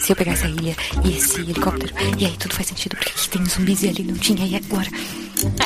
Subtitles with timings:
[0.00, 3.28] Se eu pegar essa ilha e esse helicóptero, e aí tudo faz sentido, porque aqui
[3.28, 4.88] tem zumbis e ali não tinha, e agora?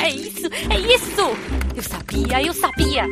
[0.01, 1.21] É isso, é isso!
[1.75, 3.05] Eu sabia, eu sabia!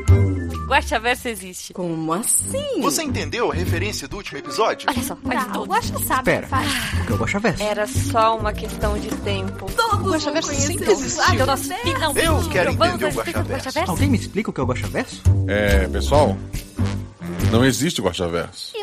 [0.68, 1.74] Guaxaverso existe.
[1.74, 2.82] Como assim?
[2.82, 4.88] Você entendeu a referência do último episódio?
[4.90, 5.66] Olha só, faz Tá, o.
[5.66, 6.48] Guaxa sabe Espera.
[6.48, 7.12] o que.
[7.12, 7.64] O é o Guaxaverso?
[7.64, 9.66] Era só uma questão de tempo.
[9.72, 11.24] Todos vão Guaxaverso sempre o existiu.
[11.24, 13.80] Guaxa Nós finalmente Eu quero entender o Guaxaverso.
[13.92, 15.22] Alguém me explica o que é o Guaxaverso?
[15.48, 16.38] É, pessoal,
[17.52, 18.74] não existe Guaxaverso.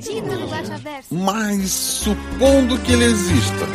[0.00, 1.14] Guaxaverso.
[1.14, 3.66] Mas supondo que ele exista.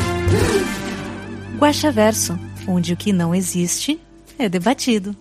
[1.58, 4.00] Guaxaverso, onde o que não existe
[4.40, 5.16] é debatido.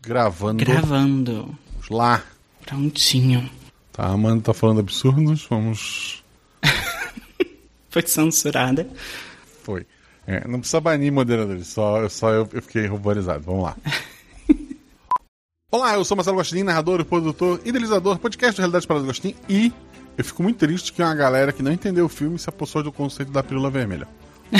[0.00, 0.64] Gravando.
[0.64, 1.58] Gravando.
[1.72, 2.22] Vamos lá.
[2.64, 3.50] Prontinho.
[3.92, 5.46] Tá, a Amanda tá falando absurdos.
[5.48, 6.22] Vamos.
[7.90, 8.88] Foi censurada.
[9.62, 9.86] Foi.
[10.26, 13.42] É, não precisa banir moderadores, só, só eu, eu fiquei ruborizado.
[13.44, 13.76] Vamos lá.
[15.74, 19.72] Olá, eu sou Marcelo Gostin, narrador, produtor, idealizador, podcast do Realidade para Gostin e
[20.18, 22.92] eu fico muito triste que uma galera que não entendeu o filme se apossou do
[22.92, 24.06] conceito da pílula vermelha.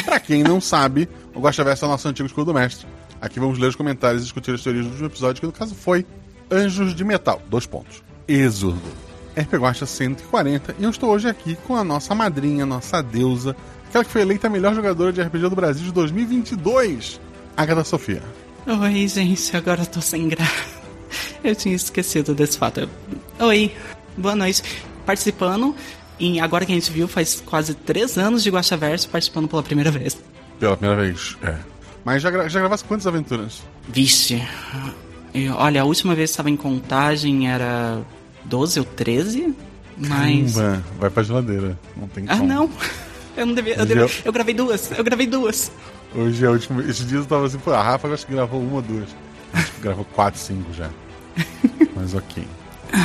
[0.06, 2.86] Pra quem não sabe, o Guaxaverso é o nosso antigo escudo do mestre.
[3.20, 5.74] Aqui vamos ler os comentários e discutir as teorias do último episódio, que no caso
[5.74, 6.06] foi
[6.50, 7.42] Anjos de Metal.
[7.46, 8.02] Dois pontos.
[8.26, 8.80] Êxodo.
[9.36, 13.54] RP Guaxa 140 e eu estou hoje aqui com a nossa madrinha, nossa deusa,
[13.86, 17.20] aquela que foi eleita a melhor jogadora de RPG do Brasil de 2022,
[17.54, 18.22] Agatha Sofia.
[18.66, 20.81] Oi, gente, agora eu tô sem graça.
[21.42, 22.88] Eu tinha esquecido desse fato.
[23.38, 23.72] Oi,
[24.16, 24.62] boa noite.
[25.06, 25.74] Participando,
[26.18, 29.90] e agora que a gente viu, faz quase três anos de Guaxaverso participando pela primeira
[29.90, 30.16] vez.
[30.60, 31.36] Pela primeira vez.
[31.42, 31.56] É.
[32.04, 33.62] Mas já, gra já gravasse quantas aventuras?
[33.88, 34.40] Vixe.
[35.34, 38.00] Eu- olha, a última vez que estava em contagem era
[38.44, 39.54] 12 ou 13,
[39.96, 40.54] mas.
[40.54, 41.78] Caramba, vai pra geladeira.
[41.96, 42.48] Não tem Ah, como.
[42.48, 42.70] não.
[43.36, 43.76] Eu não devia.
[43.76, 44.90] Eu, devia- eu- eu gravei duas.
[44.96, 45.72] Eu gravei duas.
[46.14, 46.82] Hoje é a última.
[46.82, 49.08] Esses dias eu tava assim, pô, a Rafa acho que gravou uma ou duas.
[49.52, 50.90] Acho que gravou quatro, cinco já.
[51.94, 52.46] Mas ok.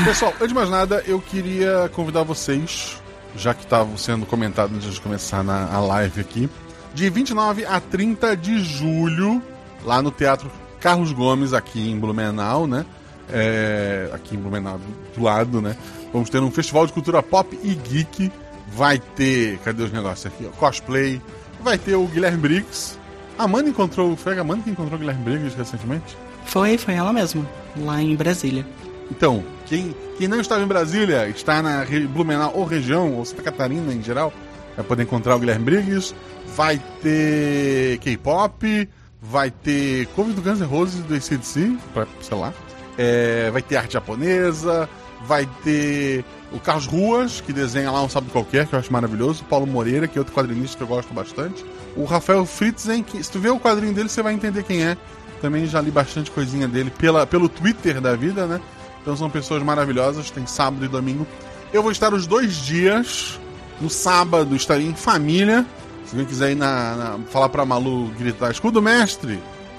[0.03, 3.02] Pessoal, antes de mais nada, eu queria convidar vocês,
[3.36, 6.49] já que estavam sendo comentado antes de começar na a live aqui,
[6.94, 9.42] de 29 a 30 de julho,
[9.83, 10.52] lá no Teatro
[10.82, 12.86] Carlos Gomes, aqui em Blumenau, né?
[13.30, 14.80] É, aqui em Blumenau,
[15.16, 15.76] do lado, né?
[16.11, 18.32] Vamos ter um festival de cultura pop e geek.
[18.70, 19.58] Vai ter.
[19.60, 20.45] Cadê os negócios aqui?
[20.58, 21.22] Cosplay.
[21.61, 22.98] Vai ter o Guilherme Briggs.
[23.38, 24.16] A Amanda encontrou.
[24.16, 26.17] Foi a Amanda que encontrou o Guilherme Briggs recentemente?
[26.48, 27.46] Foi, foi ela mesma,
[27.78, 28.66] lá em Brasília.
[29.12, 33.94] Então, quem, quem não estava em Brasília, está na Blumenau ou região, ou Santa Catarina
[33.94, 34.34] em geral,
[34.76, 36.16] vai poder encontrar o Guilherme Briggs.
[36.56, 38.90] Vai ter K-pop,
[39.22, 42.54] vai ter cover do Guns N' Roses do ACDC, pra, sei lá.
[42.98, 44.90] É, vai ter arte japonesa,
[45.26, 49.44] vai ter o Carlos Ruas, que desenha lá um sábado qualquer, que eu acho maravilhoso.
[49.44, 51.64] O Paulo Moreira, que é outro quadrinista que eu gosto bastante.
[51.96, 54.98] O Rafael Fritzen, que se tu ver o quadrinho dele, você vai entender quem é.
[55.42, 58.59] Também já li bastante coisinha dele pela, pelo Twitter da vida, né?
[59.02, 61.25] Então são pessoas maravilhosas, tem sábado e domingo.
[61.71, 63.39] Eu vou estar os dois dias.
[63.80, 65.65] No sábado estarei em família.
[66.05, 69.33] Se alguém quiser ir na, na- falar pra Malu gritar escudo mestre,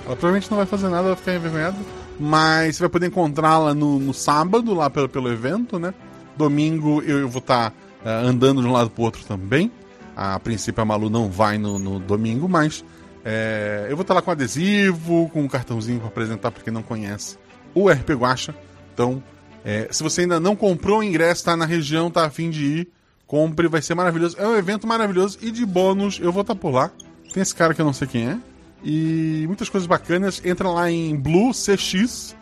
[0.06, 1.76] ela provavelmente não vai fazer nada, vai ficar envergonhada.
[2.20, 5.92] Mas você vai poder encontrá-la no, no sábado, lá pelo, pelo evento, né?
[6.36, 7.72] Domingo eu, eu vou estar
[8.04, 9.70] andando de um lado pro outro também.
[10.16, 12.84] A princípio a Malu não vai no, no domingo, mas
[13.30, 16.82] é, eu vou estar lá com adesivo, com um cartãozinho para apresentar para quem não
[16.82, 17.36] conhece
[17.74, 18.54] o RP Guacha.
[18.94, 19.22] Então,
[19.62, 22.88] é, se você ainda não comprou o ingresso, tá na região, tá afim de ir,
[23.26, 24.34] compre, vai ser maravilhoso.
[24.38, 26.90] É um evento maravilhoso e de bônus eu vou estar por lá.
[27.30, 28.38] Tem esse cara que eu não sei quem é.
[28.82, 30.40] E muitas coisas bacanas.
[30.42, 32.34] Entra lá em bluecx.com.br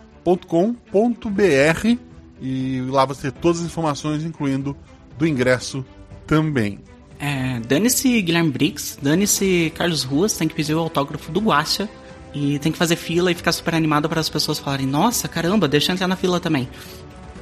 [2.41, 4.77] e lá você ter todas as informações, incluindo
[5.19, 5.85] do ingresso
[6.29, 6.79] também.
[7.19, 11.89] É, dane-se Guilherme Briggs, dane-se Carlos Ruas, tem que pedir o autógrafo do Guacha.
[12.35, 15.67] E tem que fazer fila e ficar super animado para as pessoas falarem: Nossa, caramba,
[15.67, 16.69] deixa eu entrar na fila também.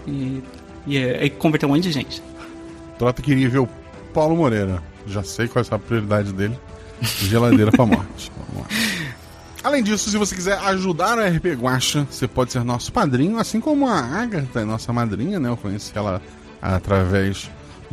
[0.07, 0.41] E,
[0.87, 2.23] e, é- e converter um monte de gente.
[2.97, 3.69] Trota queria ver o
[4.13, 4.81] Paulo Moreira.
[5.07, 6.57] Já sei qual é a prioridade dele.
[7.03, 8.31] Geladeira pra morte.
[8.55, 8.69] Vamos lá.
[9.65, 13.61] Além disso, se você quiser ajudar a RP Guacha, você pode ser nosso padrinho, assim
[13.61, 15.49] como a Agatha é nossa madrinha, né?
[15.49, 16.23] Eu conheci ela
[16.63, 17.51] através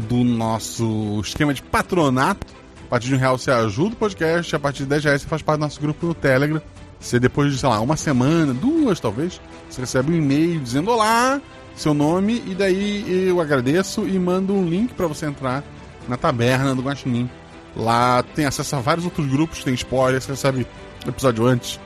[0.08, 2.46] do nosso esquema de patronato.
[2.86, 5.28] A partir de um real você ajuda o podcast, a partir de 10 reais você
[5.28, 6.62] faz parte do nosso grupo no Telegram.
[7.00, 11.42] Você depois de, sei lá, uma semana, duas talvez, você recebe um e-mail dizendo olá,
[11.76, 15.64] seu nome, e daí eu agradeço e mando um link para você entrar
[16.08, 17.30] na taberna do Guaxinim.
[17.76, 20.68] Lá tem acesso a vários outros grupos, tem spoilers, você recebe
[21.08, 21.80] episódio antes,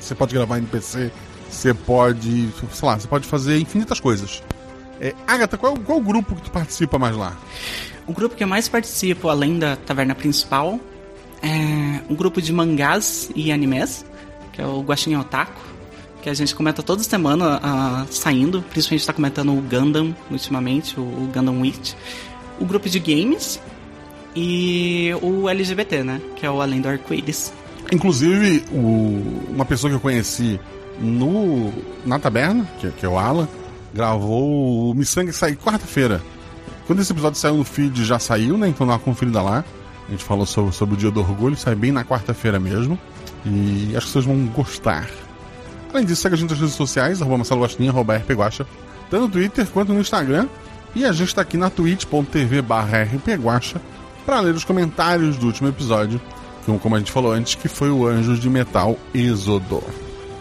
[0.00, 1.12] você pode gravar NPC,
[1.48, 4.42] você pode, sei lá, você pode fazer infinitas coisas.
[5.00, 7.36] É, Agatha, qual, qual o grupo que tu participa mais lá?
[8.06, 10.78] O grupo que eu mais participo, além da taverna principal,
[11.42, 14.04] é um grupo de mangás e animes,
[14.52, 15.60] que é o Guaxinim Otaku,
[16.22, 21.02] que a gente comenta toda semana uh, saindo, principalmente está comentando o Gundam ultimamente, o,
[21.02, 21.94] o Gundam Witch,
[22.58, 23.60] o grupo de games
[24.34, 26.20] e o LGBT, né?
[26.36, 27.52] Que é o Além do Arco-Íris.
[27.92, 30.58] Inclusive, o, uma pessoa que eu conheci
[30.98, 31.72] no,
[32.04, 33.48] na taberna, que, que é o Alan,
[33.96, 36.20] gravou o Missangue sair quarta-feira.
[36.86, 38.68] Quando esse episódio saiu no feed, já saiu, né?
[38.68, 39.64] Então dá uma conferida lá.
[40.06, 42.98] A gente falou sobre, sobre o Dia do Orgulho, sai bem na quarta-feira mesmo.
[43.44, 45.08] E acho que vocês vão gostar.
[45.92, 48.66] Além disso, segue a gente nas redes sociais, arroba Marcelo Guaxinim, arroba rpguacha,
[49.10, 50.46] tanto no Twitter quanto no Instagram.
[50.94, 53.08] E a gente está aqui na twitch.tv barra
[54.24, 56.20] para ler os comentários do último episódio,
[56.82, 59.82] como a gente falou antes, que foi o Anjos de Metal Êxodo.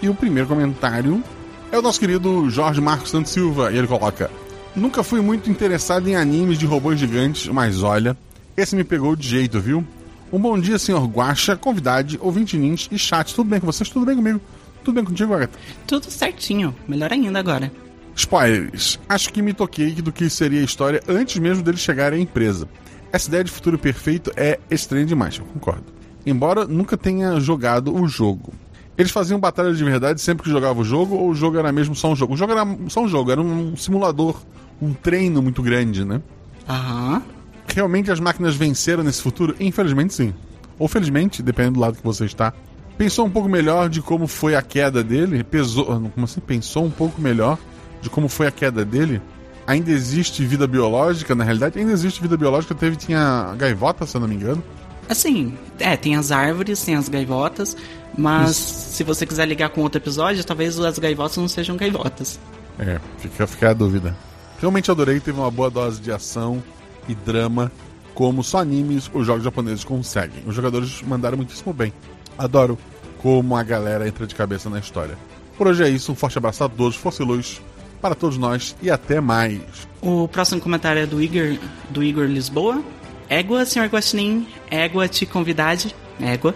[0.02, 1.24] E o primeiro comentário
[1.72, 4.30] é o nosso querido Jorge Marcos Santos Silva, e ele coloca:
[4.76, 8.16] Nunca fui muito interessado em animes de robôs gigantes, mas olha,
[8.58, 9.86] esse me pegou de jeito, viu?
[10.32, 13.34] Um bom dia, senhor Guacha, convidade, ouvinte nins e chat.
[13.34, 13.90] Tudo bem com vocês?
[13.90, 14.42] Tudo bem comigo?
[14.84, 15.58] Tudo bem contigo, Agatha?
[15.88, 16.76] Tudo certinho.
[16.88, 17.72] Melhor ainda agora.
[18.16, 19.00] Spoilers.
[19.08, 22.68] Acho que me toquei do que seria a história antes mesmo deles chegarem à empresa.
[23.12, 25.86] Essa ideia de futuro perfeito é estranha demais, eu concordo.
[26.26, 28.54] Embora nunca tenha jogado o jogo.
[28.98, 31.96] Eles faziam batalha de verdade sempre que jogava o jogo, ou o jogo era mesmo
[31.96, 32.34] só um jogo?
[32.34, 34.42] O jogo era só um jogo, era um simulador,
[34.82, 36.22] um treino muito grande, né?
[36.68, 37.22] Aham.
[37.68, 39.56] Realmente as máquinas venceram nesse futuro?
[39.60, 40.34] Infelizmente sim.
[40.80, 42.54] Ou felizmente, dependendo do lado que você está.
[42.98, 45.44] Pensou um pouco melhor de como foi a queda dele?
[45.44, 46.40] Pesou, como assim?
[46.40, 47.58] Pensou um pouco melhor
[48.02, 49.22] de como foi a queda dele?
[49.68, 51.78] Ainda existe vida biológica, na realidade?
[51.78, 52.74] Ainda existe vida biológica.
[52.74, 54.64] Teve, tinha gaivota, se eu não me engano.
[55.08, 57.78] Assim, é, tem as árvores, tem as gaivotas,
[58.18, 58.96] mas Isso.
[58.96, 62.40] se você quiser ligar com outro episódio, talvez as gaivotas não sejam gaivotas.
[62.80, 64.16] É, fica, fica a dúvida.
[64.60, 66.64] Realmente adorei, teve uma boa dose de ação
[67.08, 67.72] e drama,
[68.14, 70.44] como só animes ou jogos japoneses conseguem.
[70.46, 71.94] Os jogadores mandaram muitíssimo bem.
[72.38, 72.78] Adoro
[73.20, 75.18] como a galera entra de cabeça na história.
[75.58, 77.62] Por hoje é isso, um forte abraço a todos, força e luz
[78.02, 79.62] para todos nós e até mais.
[80.02, 81.58] O próximo comentário é do Igor,
[81.90, 82.84] do Igor Lisboa.
[83.30, 86.56] Égua, senhor Guaxinim, égua te convidade, égua.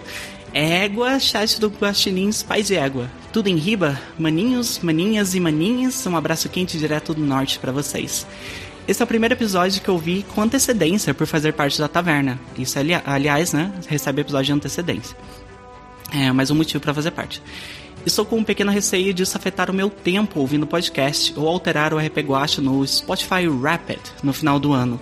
[0.54, 3.10] Égua, chat do Guaxinins, paz e égua.
[3.32, 8.26] Tudo em riba, maninhos, maninhas e maninhas, um abraço quente direto do norte para vocês.
[8.88, 12.40] Esse é o primeiro episódio que eu vi com antecedência por fazer parte da taverna.
[12.58, 15.16] Isso, ali, aliás, né, recebe episódio de antecedência.
[16.12, 17.40] É mais um motivo para fazer parte.
[18.04, 22.00] Estou com um pequeno receio disso afetar o meu tempo ouvindo podcast ou alterar o
[22.00, 25.00] RP Guacha no Spotify Rapid no final do ano.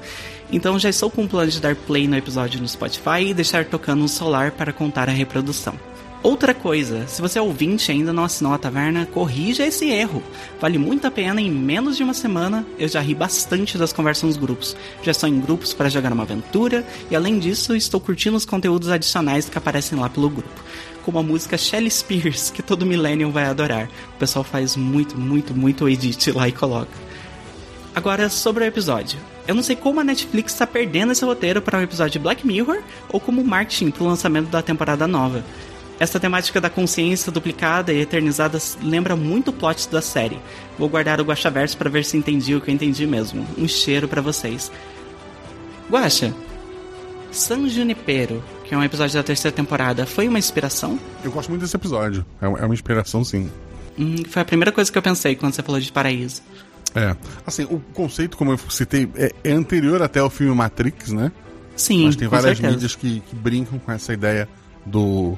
[0.51, 3.65] Então já estou com um plano de dar play no episódio no Spotify e deixar
[3.65, 5.77] tocando no celular para contar a reprodução.
[6.23, 10.23] Outra coisa, se você é ouvinte e ainda não assinou a taverna, corrija esse erro.
[10.59, 14.23] Vale muito a pena, em menos de uma semana eu já ri bastante das conversas
[14.23, 14.75] nos grupos.
[15.03, 18.89] Já estou em grupos para jogar uma aventura e além disso estou curtindo os conteúdos
[18.89, 20.63] adicionais que aparecem lá pelo grupo.
[21.05, 23.87] Como a música Shelly Spears, que todo Millennium vai adorar.
[24.15, 26.91] O pessoal faz muito, muito, muito edit lá e coloca.
[27.95, 29.19] Agora, sobre o episódio.
[29.47, 32.45] Eu não sei como a Netflix está perdendo esse roteiro para um episódio de Black
[32.45, 35.43] Mirror ou como marketing para o lançamento da temporada nova.
[35.99, 40.37] Essa temática da consciência duplicada e eternizada lembra muito o plot da série.
[40.77, 43.47] Vou guardar o Guaxaverso para ver se entendi o que eu entendi mesmo.
[43.57, 44.71] Um cheiro para vocês.
[45.89, 46.35] Guaxa,
[47.31, 50.99] San Junipero, que é um episódio da terceira temporada, foi uma inspiração?
[51.23, 52.25] Eu gosto muito desse episódio.
[52.41, 53.49] É, é uma inspiração, sim.
[53.97, 56.41] Hum, foi a primeira coisa que eu pensei quando você falou de paraíso.
[56.95, 57.15] É.
[57.45, 61.31] Assim, o conceito, como eu citei, é, é anterior até ao filme Matrix, né?
[61.75, 62.73] Sim, Mas tem várias certeza.
[62.73, 64.49] mídias que, que brincam com essa ideia
[64.85, 65.37] do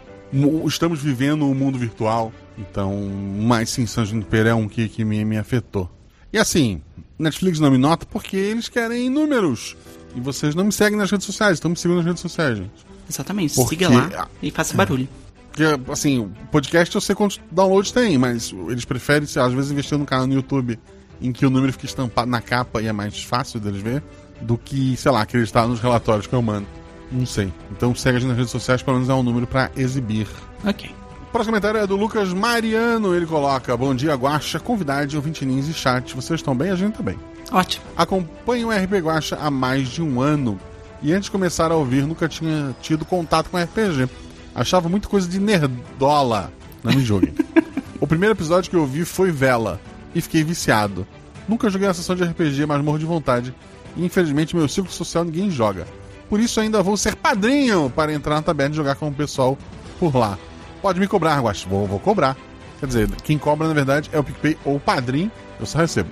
[0.68, 5.25] estamos vivendo um mundo virtual, então, mas sim, San Junipero é um que, que me,
[5.25, 5.89] me afetou.
[6.32, 6.82] E assim,
[7.18, 9.75] Netflix não me nota porque eles querem números.
[10.15, 12.86] E vocês não me seguem nas redes sociais, estão me seguindo nas redes sociais, gente.
[13.10, 15.08] Exatamente, porque, siga lá e faça barulho.
[15.51, 20.06] Porque, assim, podcast eu sei quantos downloads tem, mas eles preferem, às vezes, investir no
[20.06, 20.79] canal no YouTube
[21.21, 24.03] em que o número fica estampado na capa e é mais fácil deles ver,
[24.41, 26.67] do que, sei lá, acreditar nos relatórios que eu mando.
[27.11, 27.51] Não sei.
[27.71, 30.27] Então segue a gente nas redes sociais, pelo menos é um número para exibir.
[30.65, 30.89] Ok.
[30.89, 33.15] O próximo comentário é do Lucas Mariano.
[33.15, 36.15] Ele coloca: Bom dia, Guacha, convidade, ouvintinins e chat.
[36.15, 36.71] Vocês estão bem?
[36.71, 37.17] A gente também.
[37.51, 37.85] Ótimo.
[37.95, 40.59] Acompanho o RP Guacha há mais de um ano.
[41.01, 44.09] E antes de começar a ouvir, nunca tinha tido contato com RPG.
[44.53, 46.51] Achava muita coisa de nerdola.
[46.83, 47.33] Não me joguem.
[47.99, 49.79] o primeiro episódio que eu vi foi Vela.
[50.13, 51.06] E fiquei viciado.
[51.48, 53.54] Nunca joguei uma sessão de RPG, mas morro de vontade.
[53.96, 55.88] E infelizmente meu ciclo social ninguém joga.
[56.30, 59.58] Por isso ainda vou ser padrinho para entrar na taberna e jogar com o pessoal
[60.00, 60.38] por lá.
[60.82, 61.63] Pode me cobrar, Guax.
[61.63, 62.38] Vou, vou cobrar.
[62.80, 65.32] Quer dizer, quem cobra na verdade é o PicPay ou o padrinho.
[65.60, 66.10] Eu só recebo.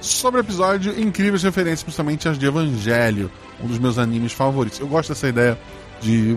[0.00, 3.30] Sobre o episódio, incríveis referências, principalmente as de Evangelho,
[3.62, 4.80] um dos meus animes favoritos.
[4.80, 5.58] Eu gosto dessa ideia
[6.00, 6.36] de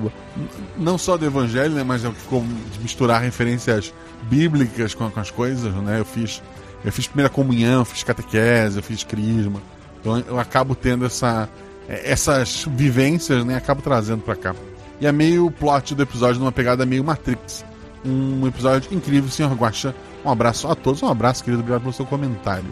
[0.78, 3.94] não só do evangelho, né, mas é o que ficou de misturar referências
[4.24, 6.00] bíblicas com, com as coisas, né?
[6.00, 6.42] Eu fiz
[6.84, 9.62] eu fiz primeira comunhão, fiz catequese, eu fiz crisma.
[10.00, 11.50] Então eu acabo tendo essa
[11.88, 14.56] essas vivências, né, acabo trazendo para cá.
[15.02, 17.66] E é meio plot do episódio numa pegada meio Matrix.
[18.06, 19.96] Um episódio incrível, senhor Guaxa.
[20.24, 22.72] Um abraço a todos, um abraço, querido, obrigado pelo seu comentário.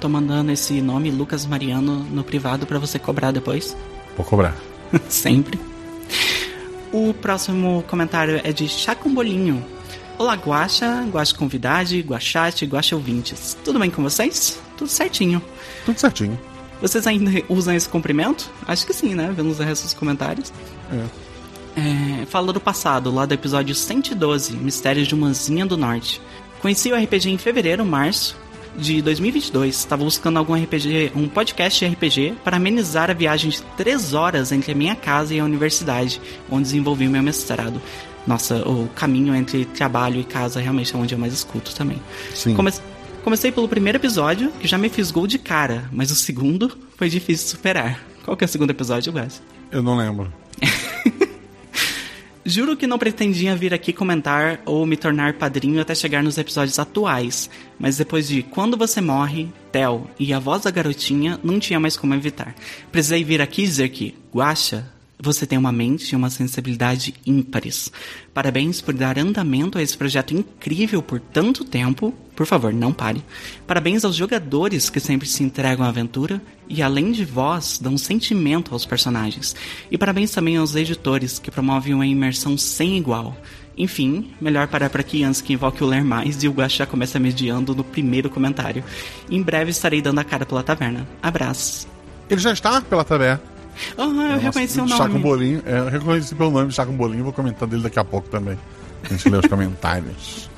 [0.00, 3.76] Tô mandando esse nome Lucas Mariano no privado para você cobrar depois.
[4.16, 4.54] Vou cobrar.
[5.08, 5.58] Sempre.
[6.92, 9.64] O próximo comentário é de Chá com Bolinho.
[10.18, 13.56] Olá, Guaxa, Guaxa Convidade, Guaxate, Guaxa Ouvintes.
[13.64, 14.60] Tudo bem com vocês?
[14.76, 15.40] Tudo certinho.
[15.86, 16.36] Tudo certinho.
[16.80, 18.50] Vocês ainda usam esse cumprimento?
[18.66, 19.32] Acho que sim, né?
[19.34, 20.52] Vendo os restos dos comentários.
[20.92, 22.22] É.
[22.22, 26.20] É, fala do passado, lá do episódio 112, Mistérios de Manzinha do Norte.
[26.60, 28.36] Conheci o RPG em fevereiro, março
[28.76, 29.76] de 2022.
[29.76, 34.50] Estava buscando algum RPG, um podcast de RPG para amenizar a viagem de 3 horas
[34.50, 36.20] entre a minha casa e a universidade,
[36.50, 37.80] onde desenvolvi o meu mestrado.
[38.28, 42.00] Nossa, o caminho entre trabalho e casa realmente é onde eu mais escuto também.
[42.34, 42.54] Sim.
[42.54, 42.70] Come-
[43.24, 47.44] Comecei pelo primeiro episódio, que já me fisgou de cara, mas o segundo foi difícil
[47.46, 48.00] de superar.
[48.24, 49.42] Qual que é o segundo episódio, Guas?
[49.72, 50.30] Eu não lembro.
[52.44, 56.78] Juro que não pretendia vir aqui comentar ou me tornar padrinho até chegar nos episódios
[56.78, 61.78] atuais, mas depois de Quando Você Morre, Tel e A Voz da Garotinha, não tinha
[61.78, 62.54] mais como evitar.
[62.90, 64.86] Precisei vir aqui dizer que, Guaxa,
[65.20, 67.90] você tem uma mente e uma sensibilidade ímpares.
[68.32, 72.14] Parabéns por dar andamento a esse projeto incrível por tanto tempo.
[72.36, 73.24] Por favor, não pare.
[73.66, 78.72] Parabéns aos jogadores que sempre se entregam à aventura e, além de voz, dão sentimento
[78.72, 79.56] aos personagens.
[79.90, 83.36] E parabéns também aos editores que promovem uma imersão sem igual.
[83.76, 87.18] Enfim, melhor parar por aqui antes que invoque o Ler Mais e o Guaxa começa
[87.18, 88.84] mediando no primeiro comentário.
[89.30, 91.08] Em breve estarei dando a cara pela taverna.
[91.22, 91.86] Abraços.
[92.28, 93.04] Ele já está pela
[93.96, 94.24] taberna.
[94.24, 95.18] Ah, eu reconheci o nome.
[95.18, 95.62] bolinho.
[95.66, 98.58] É, eu reconheci pelo nome de com bolinho, vou comentar dele daqui a pouco também.
[99.04, 100.50] A gente lê os comentários.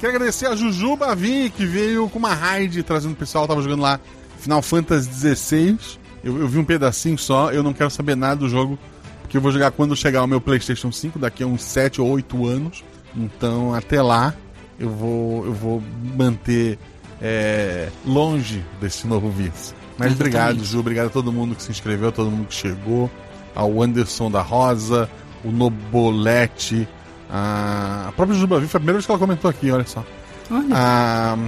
[0.00, 3.82] Quero agradecer a Jujuba Vi, que veio com uma raid trazendo o pessoal, tava jogando
[3.82, 4.00] lá
[4.38, 5.78] Final Fantasy XVI.
[6.24, 8.78] Eu, eu vi um pedacinho só, eu não quero saber nada do jogo,
[9.22, 12.08] porque eu vou jogar quando chegar o meu PlayStation 5, daqui a uns 7 ou
[12.08, 12.84] 8 anos.
[13.14, 14.34] Então, até lá,
[14.78, 15.82] eu vou, eu vou
[16.16, 16.78] manter
[17.20, 19.76] é, longe desse novo vício.
[20.00, 20.34] Mas Exatamente.
[20.34, 23.10] obrigado, Ju, obrigado a todo mundo que se inscreveu, a todo mundo que chegou,
[23.54, 25.10] ao Anderson da Rosa,
[25.44, 26.88] o Nobolete,
[27.28, 30.02] a, a própria Juba foi a primeira vez que ela comentou aqui, olha só.
[30.50, 31.38] Olha, A,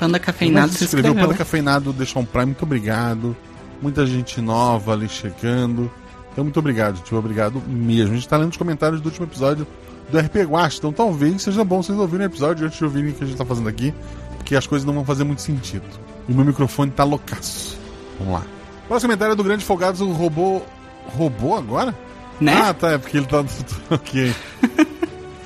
[0.00, 1.14] Panda Cafeinado se inscreveu.
[1.14, 3.36] Panda Cafeinado, deixou um Prime, muito obrigado.
[3.80, 5.88] Muita gente nova ali chegando.
[6.32, 7.18] Então, muito obrigado, tio.
[7.18, 8.12] Obrigado mesmo.
[8.12, 9.64] A gente tá lendo os comentários do último episódio
[10.10, 10.78] do RP Guacha.
[10.78, 13.36] Então, talvez seja bom vocês ouvirem o episódio antes de ouvirem o que a gente
[13.36, 13.94] tá fazendo aqui,
[14.38, 15.84] porque as coisas não vão fazer muito sentido.
[16.28, 17.78] E o meu microfone tá loucaço.
[18.24, 18.46] Vamos lá.
[18.88, 20.62] Próximo comentário é do Grande Folgados, o robô.
[21.06, 21.94] Robô agora?
[22.40, 22.54] Né?
[22.54, 23.44] Ah, tá, é porque ele tá.
[23.90, 24.34] ok.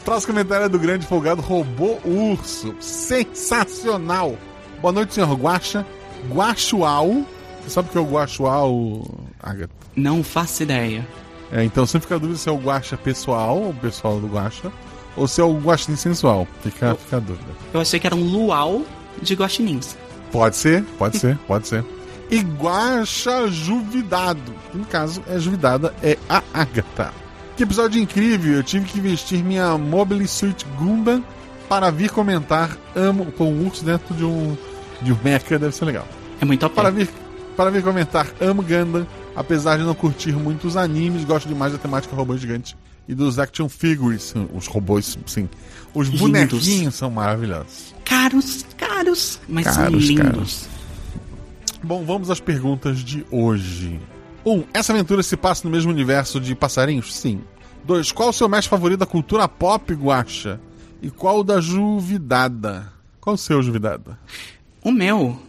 [0.05, 2.75] Próximo comentário é do grande folgado Robô Urso.
[2.81, 4.39] Sensacional!
[4.81, 5.85] Boa noite, senhor Guaxa.
[6.31, 7.25] Guaxual.
[7.63, 9.05] Você sabe o que é o Guaxual,
[9.43, 9.73] Agatha?
[9.97, 11.07] Não faço ideia.
[11.51, 14.71] É, então sempre fica a dúvida se é o Guaxa pessoal, o pessoal do Guaxa,
[15.17, 16.47] ou se é o Guaxinim sensual.
[16.63, 17.51] Fica, fica a dúvida.
[17.75, 18.83] Eu achei que era um luau
[19.21, 19.97] de guaxinins.
[20.31, 21.85] Pode ser, pode ser, pode ser.
[22.35, 24.53] Guaxa Juvidado.
[24.73, 27.13] que No caso, é Juvidada, é a Agatha.
[27.57, 28.55] Que episódio incrível!
[28.55, 31.25] Eu tive que vestir minha Mobile Suit Gundam
[31.69, 32.77] para vir comentar.
[32.95, 34.57] Amo com um urso dentro de um,
[35.01, 36.07] de um mecha, deve ser legal.
[36.41, 36.75] É muito ok.
[36.77, 37.09] Para vir,
[37.57, 39.07] para vir comentar, amo Gundam.
[39.35, 42.75] Apesar de não curtir muito os animes, gosto demais da temática robô gigante
[43.09, 44.35] e dos action figures.
[44.55, 45.49] Os robôs, sim.
[45.95, 46.21] Os Lindos.
[46.21, 47.95] bonequinhos são maravilhosos.
[48.05, 50.25] Caros, caros, mas são Caros, lindos.
[50.25, 50.69] caros.
[51.87, 54.01] Bom, vamos às perguntas de hoje.
[54.45, 54.53] 1.
[54.53, 57.15] Um, essa aventura se passa no mesmo universo de passarinhos?
[57.15, 57.43] Sim.
[57.85, 58.11] 2.
[58.11, 60.61] Qual o seu mestre favorito da cultura pop, Guacha?
[61.01, 62.93] E qual o da Juvidada?
[63.21, 64.19] Qual o seu, Juvidada?
[64.83, 65.41] O meu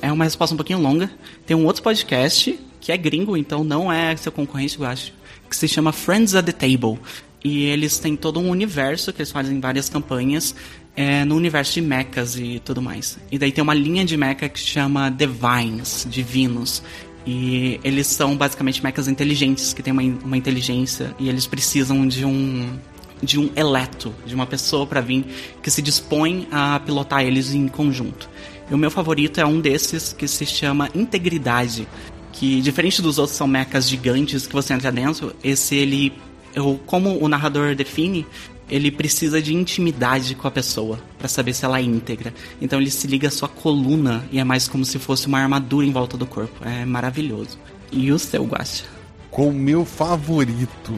[0.00, 1.10] é uma resposta um pouquinho longa.
[1.44, 5.12] Tem um outro podcast que é gringo, então não é seu concorrente, eu acho,
[5.48, 7.00] que se chama Friends at the Table.
[7.42, 10.54] E eles têm todo um universo que eles fazem várias campanhas
[10.96, 13.18] é, no universo de mechas e tudo mais.
[13.30, 16.82] E daí tem uma linha de mecha que chama Divines, Divinos.
[17.26, 22.24] E eles são basicamente mechas inteligentes, que têm uma, uma inteligência e eles precisam de
[22.24, 22.78] um
[23.22, 25.26] de um eleto, de uma pessoa para vir
[25.62, 28.28] que se dispõe a pilotar eles em conjunto.
[28.70, 31.86] E o meu favorito é um desses que se chama Integridade,
[32.32, 36.12] que diferente dos outros são mechas gigantes que você entra dentro, esse ele,
[36.54, 38.26] eu, como o narrador define,
[38.70, 42.32] ele precisa de intimidade com a pessoa para saber se ela é íntegra.
[42.60, 45.86] Então ele se liga à sua coluna e é mais como se fosse uma armadura
[45.86, 46.66] em volta do corpo.
[46.66, 47.58] É maravilhoso.
[47.90, 48.84] E o seu, Guacha?
[49.30, 50.92] Com o meu favorito.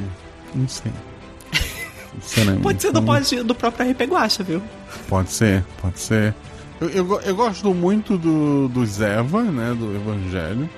[0.55, 0.93] Não sei.
[2.21, 4.63] Sinceramente, Pode ser do, pode, do próprio RP Guacha, viu?
[5.09, 6.35] Pode ser, pode ser.
[6.81, 9.75] Eu, eu, eu gosto muito do, do Zeva, né?
[9.75, 10.69] Do Evangelho.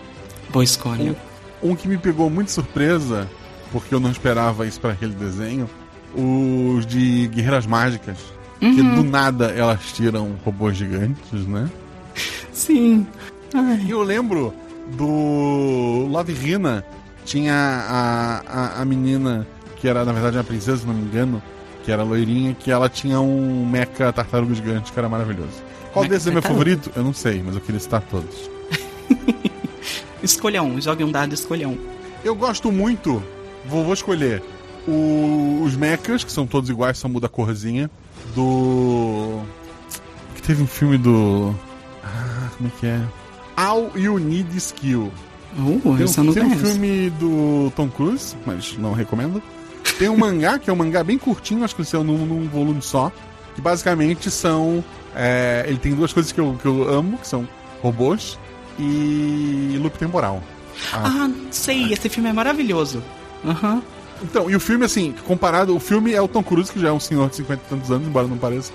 [0.51, 1.17] Boa escolha.
[1.63, 3.29] Um que me pegou muito surpresa,
[3.73, 5.69] porque eu não esperava isso para aquele desenho,
[6.15, 8.19] os de Guerreiras Mágicas.
[8.61, 11.69] Que do nada elas tiram robôs gigantes, né?
[12.51, 13.07] Sim.
[13.53, 13.85] Ai.
[13.87, 14.55] E eu lembro
[14.97, 16.83] do Love Hina,
[17.27, 21.43] tinha a, a, a menina que era, na verdade, uma princesa, se não me engano,
[21.85, 25.63] que era loirinha, que ela tinha um mecha tartaruga gigante, que era maravilhoso.
[25.93, 26.91] Qual desses é meu favorito?
[26.97, 28.51] Eu não sei, mas eu queria citar todos.
[30.23, 31.79] Escolha um, jogue um dado e escolha um.
[32.25, 33.23] Eu gosto muito,
[33.67, 34.43] vou, vou escolher
[34.87, 37.91] o- os mechas, que são todos iguais, só muda a corzinha,
[38.35, 39.41] do...
[40.35, 41.55] que teve um filme do...
[42.03, 43.01] Ah, como é que é?
[43.57, 45.11] All You Need Skill.
[45.57, 49.41] Uh, Tem um, tem um filme do Tom Cruise, mas não recomendo.
[49.99, 52.83] Tem um mangá, que é um mangá bem curtinho, acho que saiu num, num volume
[52.83, 53.13] só.
[53.55, 54.83] Que basicamente são.
[55.15, 57.47] é, ele tem duas coisas que eu, que eu amo, que são
[57.81, 58.37] robôs
[58.81, 60.43] e loop temporal.
[60.93, 63.01] Ah, sei, esse filme é maravilhoso.
[63.45, 63.81] Aham.
[64.25, 66.93] Então, e o filme, assim, comparado, o filme é o Tom Cruise, que já é
[66.93, 68.73] um senhor de 50 e tantos anos, embora não pareça.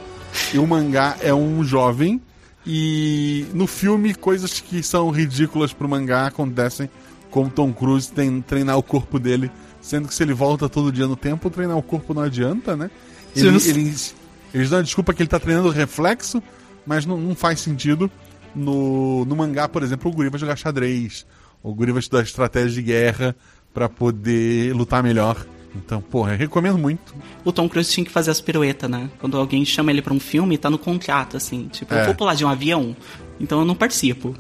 [0.54, 2.22] E o mangá é um jovem.
[2.66, 6.88] E no filme, coisas que são ridículas pro mangá acontecem,
[7.32, 9.52] como Tom Cruise tem treinar o corpo dele,
[9.82, 12.92] sendo que se ele volta todo dia no tempo, treinar o corpo não adianta, né?
[13.36, 14.16] Ele, eles,
[14.54, 16.44] eles dão a desculpa que ele tá treinando reflexo,
[16.86, 18.10] mas não, não faz sentido.
[18.54, 21.26] No, no mangá, por exemplo, o Guri vai jogar xadrez,
[21.62, 23.36] o Guri vai estudar estratégia de guerra
[23.74, 25.46] pra poder lutar melhor.
[25.76, 27.14] Então, porra, recomendo muito.
[27.46, 29.10] O Tom Cruise tinha que fazer as piruetas, né?
[29.20, 31.68] Quando alguém chama ele pra um filme, tá no contrato, assim.
[31.68, 32.02] Tipo, É.
[32.02, 32.96] eu vou pular de um avião,
[33.40, 34.36] então eu não participo.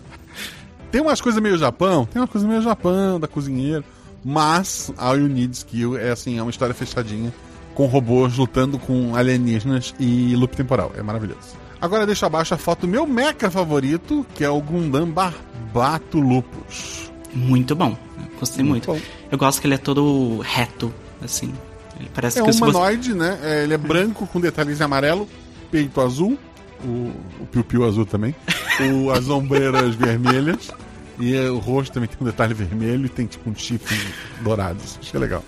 [0.92, 3.84] Tem umas coisas meio Japão, tem umas coisas meio Japão, da cozinheira.
[4.26, 7.32] Mas All You Need Skill é assim, é uma história fechadinha,
[7.76, 10.92] com robôs lutando com alienígenas e loop temporal.
[10.98, 11.56] É maravilhoso.
[11.80, 17.10] Agora deixa abaixo a foto do meu mecha favorito, que é o Gundam Barbato Lupus.
[17.34, 17.96] Muito bom.
[18.40, 18.92] Gostei muito.
[18.92, 19.06] Muito.
[19.32, 21.54] Eu gosto que ele é todo reto, assim.
[22.00, 23.38] Ele parece É que um humanoide, né?
[23.44, 25.28] É, ele é branco com detalhes em amarelo,
[25.70, 26.38] peito azul,
[26.84, 28.34] o, o piu-piu azul também,
[28.80, 30.72] o, as ombreiras vermelhas,
[31.20, 33.98] e é, o rosto também tem um detalhe vermelho e tem tipo um chifre
[34.40, 34.80] dourado.
[35.02, 35.44] Isso é legal.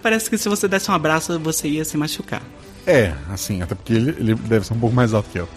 [0.00, 2.42] Parece que se você desse um abraço, você ia se machucar.
[2.86, 5.48] É, assim, até porque ele, ele deve ser um pouco mais alto que eu.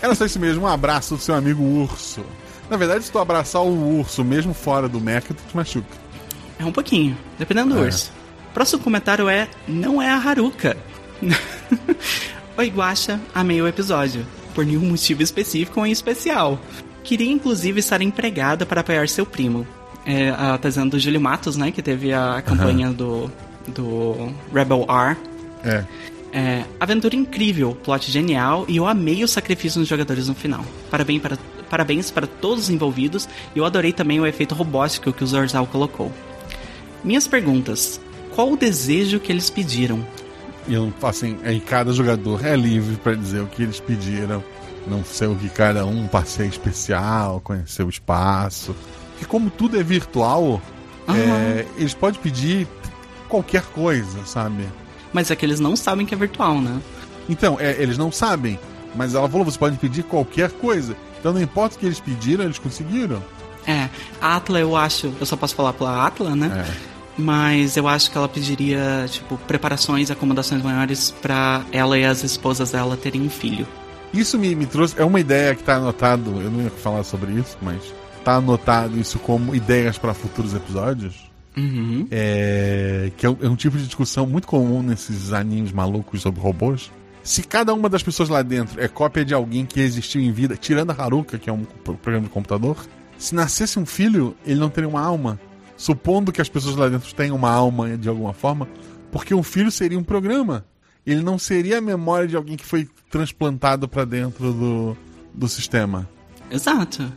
[0.00, 2.24] Era só isso mesmo, um abraço do seu amigo urso.
[2.70, 6.01] Na verdade, se tu abraçar o urso mesmo fora do mecha, tu te machuca.
[6.62, 7.86] É um pouquinho, dependendo do É.
[7.86, 8.12] urso.
[8.54, 10.76] Próximo comentário é: Não é a Haruka.
[12.56, 14.24] Oi, Guaxa, amei o episódio.
[14.54, 16.60] Por nenhum motivo específico ou em especial.
[17.02, 19.66] Queria inclusive estar empregada para apoiar seu primo.
[20.06, 21.72] É, a dizendo do Júlio Matos, né?
[21.72, 23.30] Que teve a campanha do,
[23.68, 25.16] do Rebel R.
[25.64, 25.84] É.
[26.34, 30.64] É, aventura incrível, plot genial e eu amei o sacrifício dos jogadores no final.
[30.90, 31.36] Parabéns para,
[31.68, 35.66] parabéns para todos os envolvidos e eu adorei também o efeito robótico que o Zorzal
[35.66, 36.10] colocou.
[37.04, 38.00] Minhas perguntas:
[38.34, 40.04] qual o desejo que eles pediram?
[40.66, 44.42] E eu, assim, aí cada jogador é livre pra dizer o que eles pediram.
[44.86, 48.74] Não sei o que cada um, um passeio especial, conhecer o espaço.
[49.12, 50.60] Porque como tudo é virtual,
[51.08, 52.66] é, eles podem pedir
[53.28, 54.68] qualquer coisa, sabe?
[55.12, 56.80] Mas é que eles não sabem que é virtual, né?
[57.28, 58.58] Então, é, eles não sabem.
[58.94, 60.96] Mas ela falou, você pode pedir qualquer coisa.
[61.18, 63.22] Então não importa o que eles pediram, eles conseguiram.
[63.66, 63.88] É,
[64.20, 66.66] a Atla eu acho, eu só posso falar pela Atla, né?
[66.68, 66.91] É.
[67.16, 72.70] Mas eu acho que ela pediria, tipo, preparações, acomodações maiores pra ela e as esposas
[72.70, 73.66] dela terem um filho.
[74.14, 74.94] Isso me, me trouxe.
[75.00, 76.40] É uma ideia que tá anotado.
[76.40, 77.80] Eu não ia falar sobre isso, mas
[78.24, 81.30] tá anotado isso como ideias para futuros episódios.
[81.54, 82.06] Uhum.
[82.10, 86.40] É, que é um, é um tipo de discussão muito comum nesses animes malucos sobre
[86.40, 86.90] robôs.
[87.22, 90.56] Se cada uma das pessoas lá dentro é cópia de alguém que existiu em vida,
[90.56, 92.76] tirando a Haruka, que é um pro- programa de computador,
[93.18, 95.38] se nascesse um filho, ele não teria uma alma.
[95.82, 98.68] Supondo que as pessoas lá dentro tenham uma alma de alguma forma,
[99.10, 100.64] porque um filho seria um programa.
[101.04, 104.96] Ele não seria a memória de alguém que foi transplantado para dentro do,
[105.34, 106.08] do sistema.
[106.48, 107.02] Exato.
[107.02, 107.08] Eu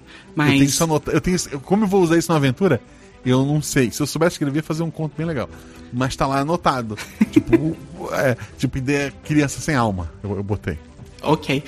[0.46, 0.82] tenho Mas.
[0.82, 1.16] anotado.
[1.16, 2.82] Eu tenho como eu vou usar isso na aventura?
[3.24, 3.92] Eu não sei.
[3.92, 5.48] Se eu soubesse escrever, ia fazer um conto bem legal.
[5.94, 6.98] Mas tá lá anotado.
[7.32, 7.78] tipo,
[8.14, 10.12] é, tipo, ideia criança sem alma.
[10.24, 10.80] Eu, eu botei.
[11.22, 11.64] Ok,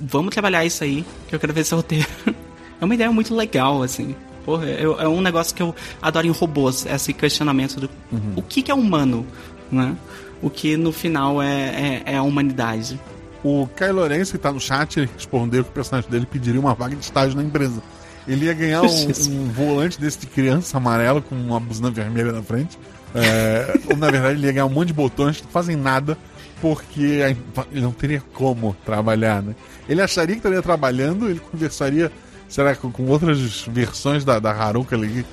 [0.00, 2.08] vamos trabalhar isso aí, que eu quero ver esse roteiro.
[2.80, 4.14] É uma ideia muito legal, assim.
[4.48, 7.90] Porra, eu- é um negócio que eu adoro em robôs, esse questionamento do
[8.34, 9.26] o que, que é humano,
[9.70, 9.94] né?
[10.40, 12.98] O que no final é, é, é a humanidade.
[13.44, 16.96] O Kai Lourenço, que tá no chat, respondeu que o personagem dele pediria uma vaga
[16.96, 17.82] de estágio na empresa.
[18.26, 18.86] Ele ia ganhar um,
[19.28, 22.78] um volante desse de criança amarelo com uma buzina vermelha na frente
[23.14, 26.16] É, ou na verdade ele ia ganhar um monte de botões que não fazem nada
[26.60, 29.54] porque a- ele não teria como trabalhar, né?
[29.88, 32.10] Ele acharia que estaria trabalhando, ele conversaria,
[32.48, 35.24] será que com, outras versões da, da Haruka ali,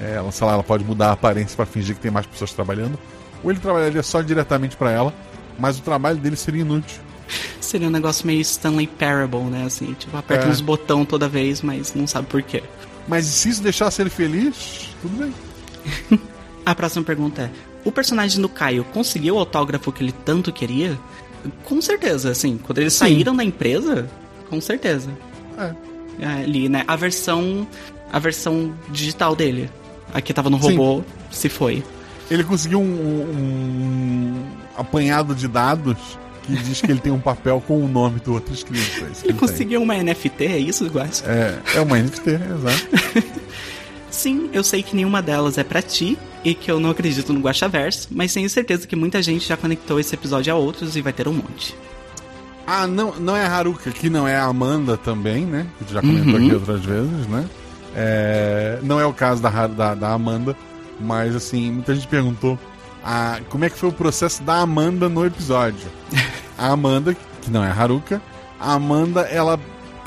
[0.00, 2.52] é, ela, sei lá, ela pode mudar a aparência para fingir que tem mais pessoas
[2.52, 2.98] trabalhando,
[3.42, 5.14] ou ele trabalharia só diretamente para ela,
[5.58, 7.00] mas o trabalho dele seria inútil.
[7.60, 9.64] Seria um negócio meio Stanley Parable, né?
[9.64, 10.50] Assim, tipo, aperta É.
[10.50, 12.62] uns botão toda vez, mas não sabe por quê.
[13.08, 16.20] Mas se isso deixasse ele feliz, tudo bem.
[16.66, 17.50] A próxima pergunta é:
[17.84, 20.98] o personagem do Caio conseguiu o autógrafo que ele tanto queria?
[21.64, 22.58] Com certeza, assim.
[22.58, 23.00] Quando eles Sim.
[23.00, 24.08] saíram da empresa,
[24.48, 25.10] com certeza.
[25.58, 25.74] É.
[26.18, 26.84] É, ali, né?
[26.86, 27.66] A versão.
[28.12, 29.68] A versão digital dele.
[30.12, 30.76] A que tava no Sim.
[30.76, 31.82] robô se foi.
[32.30, 34.44] Ele conseguiu um, um
[34.76, 35.96] apanhado de dados
[36.42, 38.82] que diz que ele tem um papel com o nome do outro escrito.
[38.82, 39.34] É Ele ele tem.
[39.34, 41.24] conseguiu uma NFT, é isso, Guax?
[41.26, 43.24] É, é uma NFT, exato.
[44.10, 47.40] Sim, eu sei que nenhuma delas é pra ti e que eu não acredito no
[47.40, 51.12] Guaxaverso, mas tenho certeza que muita gente já conectou esse episódio a outros e vai
[51.12, 51.74] ter um monte.
[52.66, 55.66] Ah, não, não é a Haruka, que não é a Amanda também, né?
[55.86, 56.46] Que já comentou Uhum.
[56.46, 57.44] aqui outras vezes, né?
[57.94, 60.56] É, não é o caso da, da, da Amanda,
[61.00, 62.58] mas assim, muita gente perguntou
[63.04, 65.88] ah, como é que foi o processo da Amanda no episódio.
[66.56, 68.22] A Amanda, que não é a Haruka,
[68.60, 69.58] a Amanda, ela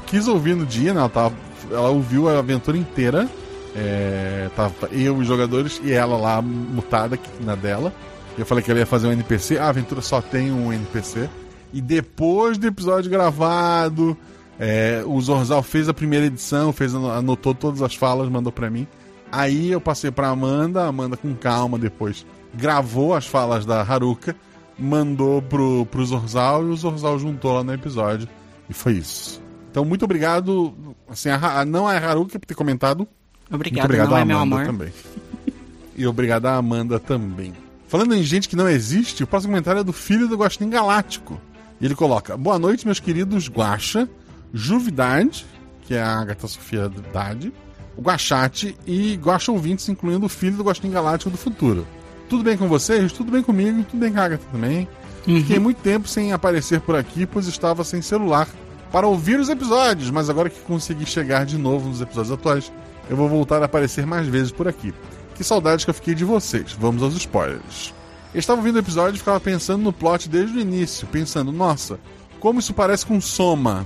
[0.06, 1.00] quis ouvir no dia, né?
[1.02, 1.36] Ela, tava,
[1.70, 3.28] ela ouviu a aventura inteira.
[3.76, 7.94] É, tava eu, os jogadores, e ela lá mutada aqui na dela.
[8.38, 9.58] Eu falei que ela ia fazer um NPC.
[9.60, 11.30] A aventura só tem um NPC.
[11.74, 14.18] E depois do episódio gravado,
[14.60, 18.88] é, o Zorzal fez a primeira edição, fez, anotou todas as falas, mandou pra mim.
[19.32, 24.36] Aí eu passei pra Amanda, a Amanda com calma depois gravou as falas da Haruka,
[24.80, 28.28] mandou pro, pro Zorzal e o Zorzal juntou lá no episódio.
[28.70, 29.42] E foi isso.
[29.70, 30.74] Então, muito obrigado.
[31.08, 33.08] Assim, a, Ha- não é a Haruka por ter comentado.
[33.52, 34.66] Obrigado, muito obrigado não a é meu Amanda amor.
[34.74, 34.94] também.
[35.96, 37.54] e obrigado a Amanda também.
[37.88, 41.40] Falando em gente que não existe, o próximo comentário é do filho do Guaxinim Galáctico.
[41.80, 44.10] E ele coloca: Boa noite, meus queridos Guaxa,
[44.54, 45.46] Juvidade,
[45.82, 47.54] que é a Agatha Sofia Dade,
[47.96, 51.88] o Guachate e Guaxa ouvintes, incluindo o filho do Guaxinim Galáctico do futuro.
[52.30, 53.12] Tudo bem com vocês?
[53.12, 53.84] Tudo bem comigo?
[53.84, 54.88] Tudo bem com a Agatha também?
[55.24, 58.48] Fiquei muito tempo sem aparecer por aqui, pois estava sem celular
[58.92, 62.72] para ouvir os episódios, mas agora que consegui chegar de novo nos episódios atuais,
[63.10, 64.94] eu vou voltar a aparecer mais vezes por aqui.
[65.36, 66.72] Que saudades que eu fiquei de vocês.
[66.74, 67.94] Vamos aos spoilers.
[68.34, 72.00] Eu estava ouvindo o episódio e ficava pensando no plot desde o início, pensando, nossa,
[72.40, 73.86] como isso parece com Soma.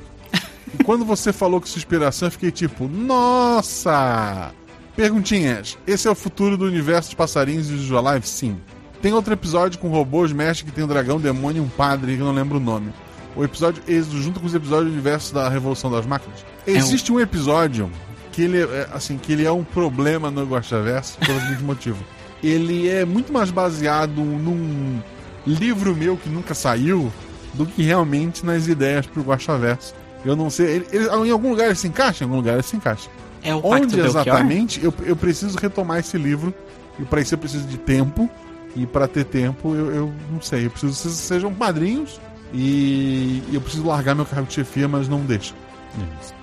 [0.73, 4.51] E quando você falou que sua inspiração, eu fiquei tipo, nossa!
[4.95, 5.77] Perguntinhas.
[5.87, 8.27] Esse é o futuro do universo dos passarinhos e do Alive?
[8.27, 8.57] Sim.
[9.01, 12.21] Tem outro episódio com robôs, mestre que tem um dragão, demônio e um padre, que
[12.21, 12.93] eu não lembro o nome.
[13.35, 16.45] O episódio Êxodo, junto com os episódios do universo da Revolução das Máquinas.
[16.67, 17.89] Existe um episódio
[18.31, 22.03] que ele é, assim, que ele é um problema no Guaxaverso pelo seguinte motivo.
[22.43, 24.99] Ele é muito mais baseado num
[25.45, 27.11] livro meu que nunca saiu
[27.53, 29.93] do que realmente nas ideias pro Guaxaverso.
[30.23, 32.63] Eu não sei, ele, ele- em algum lugar ele se encaixa, em algum lugar ele
[32.63, 33.09] se encaixa.
[33.43, 36.53] É o Onde exatamente eu, eu preciso retomar esse livro
[36.99, 38.29] e para isso eu preciso de tempo
[38.75, 42.21] e para ter tempo eu, eu não sei, eu preciso que vocês sejam padrinhos
[42.53, 45.53] e, e eu preciso largar meu cargo de chefia, mas não deixa.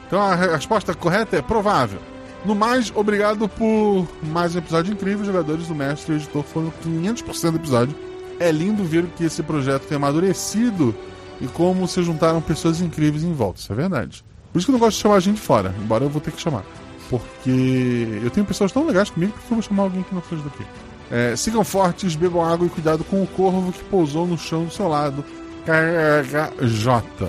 [0.07, 2.01] Então a re- resposta correta é provável.
[2.45, 5.21] No mais, obrigado por mais um episódio incrível.
[5.21, 7.95] Os jogadores do mestre e o editor foram 500% do episódio.
[8.39, 10.95] É lindo ver que esse projeto tem amadurecido
[11.41, 13.61] e como se juntaram pessoas incríveis em volta.
[13.61, 14.25] Isso é verdade.
[14.53, 16.31] Por isso que eu não gosto de chamar a gente fora, embora eu vou ter
[16.31, 16.65] que chamar.
[17.11, 20.43] Porque eu tenho pessoas tão legais comigo, porque eu vou chamar alguém que não seja
[20.43, 20.65] daqui.
[21.11, 24.73] É, sigam fortes, bebam água e cuidado com o corvo que pousou no chão do
[24.73, 25.25] seu lado.
[25.65, 27.29] KJ.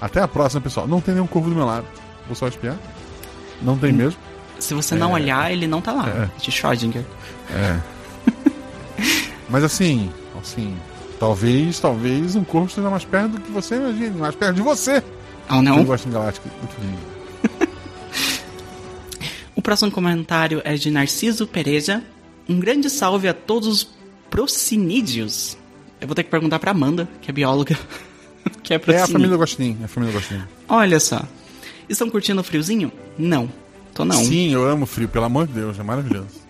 [0.00, 0.86] Até a próxima, pessoal.
[0.86, 1.86] Não tem nenhum corvo do meu lado.
[2.26, 2.76] Vou só espiar.
[3.62, 4.29] Não tem mesmo.
[4.60, 5.14] Se você não É.
[5.20, 6.08] olhar, ele não tá lá.
[6.08, 6.30] É.
[6.40, 7.04] De Schrödinger.
[7.50, 7.80] É.
[9.48, 10.76] Mas assim, assim,
[11.18, 15.02] talvez, talvez um corvo esteja mais perto do que você imagine, mais perto de você.
[15.48, 15.84] Ah, Eu não?
[15.84, 16.32] gosto de do
[16.68, 17.66] que.
[19.56, 22.02] O próximo comentário é de Narciso Pereja.
[22.48, 23.88] Um grande salve a todos os
[24.30, 25.56] procinídeos.
[26.00, 27.76] Eu vou ter que perguntar pra Amanda, que é bióloga.
[28.62, 30.48] que é É a família do Gostinho, é a família do Gostinho.
[30.68, 31.22] Olha só.
[31.88, 32.90] Estão curtindo o friozinho?
[33.18, 33.50] Não.
[33.94, 34.24] Tô não.
[34.24, 36.40] Sim, eu amo frio, pelo amor de Deus, é maravilhoso.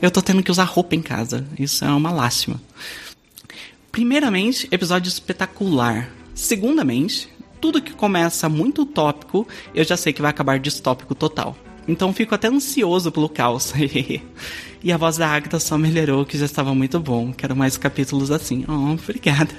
[0.00, 1.46] Eu tô tendo que usar roupa em casa.
[1.58, 2.60] Isso é uma lástima.
[3.92, 6.10] Primeiramente, episódio espetacular.
[6.34, 7.28] Segundamente,
[7.60, 11.56] tudo que começa muito utópico, eu já sei que vai acabar distópico total.
[11.86, 13.72] Então fico até ansioso pelo caos.
[14.82, 17.32] e a voz da Agatha só melhorou, que já estava muito bom.
[17.32, 18.64] Quero mais capítulos assim.
[18.68, 19.52] Oh, obrigada.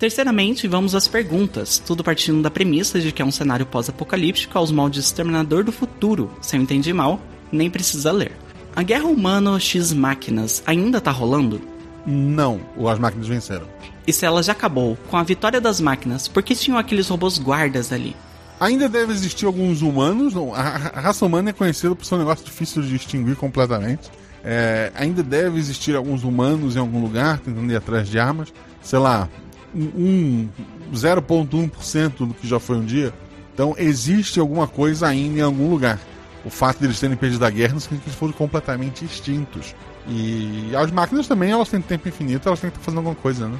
[0.00, 4.72] Terceiramente, vamos às perguntas, tudo partindo da premissa de que é um cenário pós-apocalíptico aos
[4.72, 6.30] moldes Exterminador do Futuro.
[6.40, 7.20] Se eu entendi mal,
[7.52, 8.32] nem precisa ler.
[8.74, 11.60] A guerra humano X máquinas ainda tá rolando?
[12.06, 13.66] Não, as máquinas venceram.
[14.06, 17.36] E se ela já acabou, com a vitória das máquinas, por que tinham aqueles robôs
[17.36, 18.16] guardas ali?
[18.58, 20.32] Ainda deve existir alguns humanos.
[20.34, 24.10] a raça humana é conhecida por ser um negócio difícil de distinguir completamente.
[24.42, 28.50] É, ainda deve existir alguns humanos em algum lugar tentando ir atrás de armas.
[28.82, 29.28] Sei lá,
[29.74, 30.48] um, um
[30.94, 33.12] 0,1% do que já foi um dia.
[33.54, 35.98] Então existe alguma coisa ainda em algum lugar.
[36.44, 39.74] O fato de eles terem perdido a guerra não significa que eles foram completamente extintos.
[40.08, 43.46] E as máquinas também, elas têm tempo infinito, elas têm que estar fazendo alguma coisa,
[43.48, 43.58] né?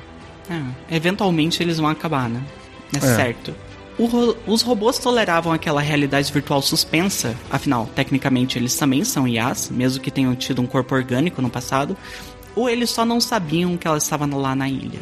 [0.89, 2.43] É, eventualmente eles vão acabar, né?
[2.95, 3.01] É, É.
[3.01, 3.55] certo.
[3.99, 10.03] Ro- os robôs toleravam aquela realidade virtual suspensa, afinal, tecnicamente eles também são IAs, mesmo
[10.03, 11.95] que tenham tido um corpo orgânico no passado,
[12.57, 15.01] ou eles só não sabiam que ela estava lá na ilha?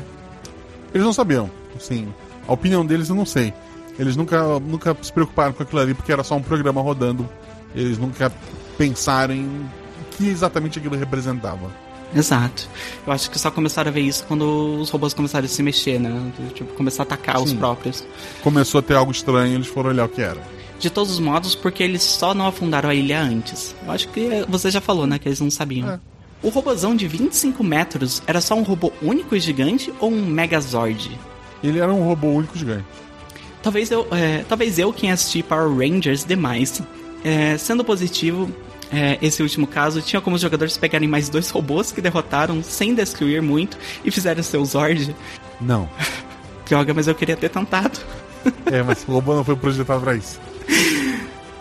[0.93, 1.51] Eles não sabiam.
[1.77, 2.13] Assim,
[2.47, 3.53] a opinião deles eu não sei.
[3.99, 7.29] Eles nunca, nunca se preocuparam com aquilo ali porque era só um programa rodando.
[7.75, 8.33] Eles nunca
[8.77, 11.71] pensaram em o que exatamente aquilo representava.
[12.15, 12.69] Exato.
[13.07, 15.99] Eu acho que só começaram a ver isso quando os robôs começaram a se mexer,
[15.99, 16.33] né?
[16.55, 17.57] Tipo, começar a atacar os Sim.
[17.57, 18.07] próprios.
[18.43, 20.41] Começou a ter algo estranho, eles foram olhar o que era.
[20.79, 23.75] De todos os modos, porque eles só não afundaram a ilha antes.
[23.85, 25.19] Eu acho que você já falou, né?
[25.19, 25.91] Que eles não sabiam.
[25.91, 26.01] É.
[26.43, 31.19] O robôzão de 25 metros era só um robô único e gigante ou um Megazord?
[31.63, 32.87] Ele era um robô único gigante.
[33.63, 36.81] Talvez eu, é, talvez eu quem assisti Power Rangers demais.
[37.25, 38.49] É, sendo positivo,
[38.93, 42.95] é, esse último caso tinha como os jogadores pegarem mais dois robôs que derrotaram sem
[42.95, 45.15] destruir muito e fizeram seu Zord.
[45.61, 45.89] Não.
[46.69, 47.99] Droga, mas eu queria ter tentado.
[48.65, 50.41] É, mas o robô não foi projetado pra isso.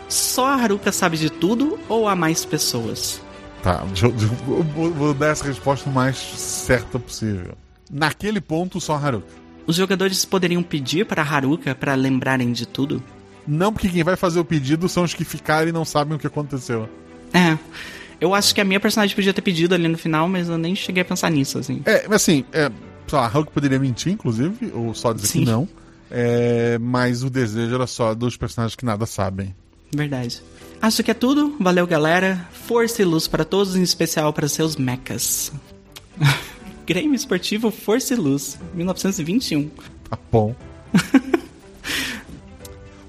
[0.07, 3.19] Só a Haruka sabe de tudo ou há mais pessoas?
[3.63, 7.55] Tá, deixa eu, deixa eu- eu vou, vou dar essa resposta o mais certa possível.
[7.91, 9.27] Naquele ponto, só Haruka.
[9.65, 13.03] Os jogadores poderiam pedir para Haruka para lembrarem de tudo?
[13.45, 16.19] Não porque quem vai fazer o pedido são os que ficaram e não sabem o
[16.19, 16.87] que aconteceu.
[17.33, 17.57] É.
[18.19, 20.75] Eu acho que a minha personagem podia ter pedido ali no final, mas eu nem
[20.75, 21.81] cheguei a pensar nisso, assim.
[21.85, 22.69] É, mas assim, é,
[23.07, 25.39] sei lá, a Hulk poderia mentir, inclusive, ou só dizer Sim.
[25.41, 25.67] que não.
[26.09, 29.53] É, mas o desejo era só dos personagens que nada sabem.
[29.93, 30.41] Verdade.
[30.81, 31.55] Acho que é tudo.
[31.59, 32.47] Valeu, galera.
[32.51, 35.51] Força e luz para todos, em especial para seus mechas.
[36.85, 39.69] Grêmio Esportivo Força e Luz, 1921.
[40.09, 40.55] Tá bom.
[40.93, 40.99] O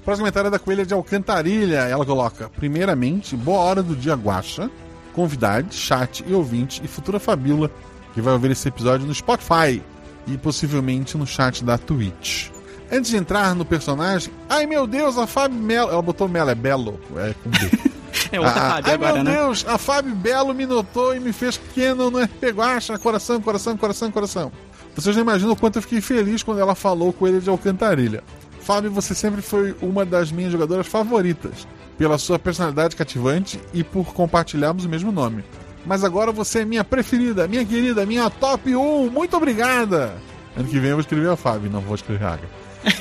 [0.03, 1.77] próximo comentário é da Coelha de Alcantarilha.
[1.77, 4.69] Ela coloca: Primeiramente, boa hora do dia guacha,
[5.13, 7.71] convidade, chat e ouvinte e futura Fabiola,
[8.13, 9.81] que vai ouvir esse episódio no Spotify
[10.27, 12.49] e possivelmente no chat da Twitch.
[12.91, 15.91] Antes de entrar no personagem, ai meu Deus, a Fábio Melo.
[15.91, 17.89] Ela botou Melo, é Belo, é com B.
[18.31, 19.31] É outra Ah, Fábio ai agora, meu né?
[19.37, 23.75] Deus, a Fábio Belo me notou e me fez pequeno no RP Guacha, coração, coração,
[23.77, 24.51] coração, coração.
[24.95, 28.23] Vocês não imaginam o quanto eu fiquei feliz quando ela falou com ele de Alcantarilha.
[28.61, 34.13] Fábio, você sempre foi uma das minhas jogadoras favoritas, pela sua personalidade cativante e por
[34.13, 35.43] compartilharmos o mesmo nome.
[35.85, 39.09] Mas agora você é minha preferida, minha querida, minha top 1.
[39.09, 40.13] Muito obrigada!
[40.55, 42.49] Ano que vem eu vou escrever a Fábio, não vou escrever a Aga.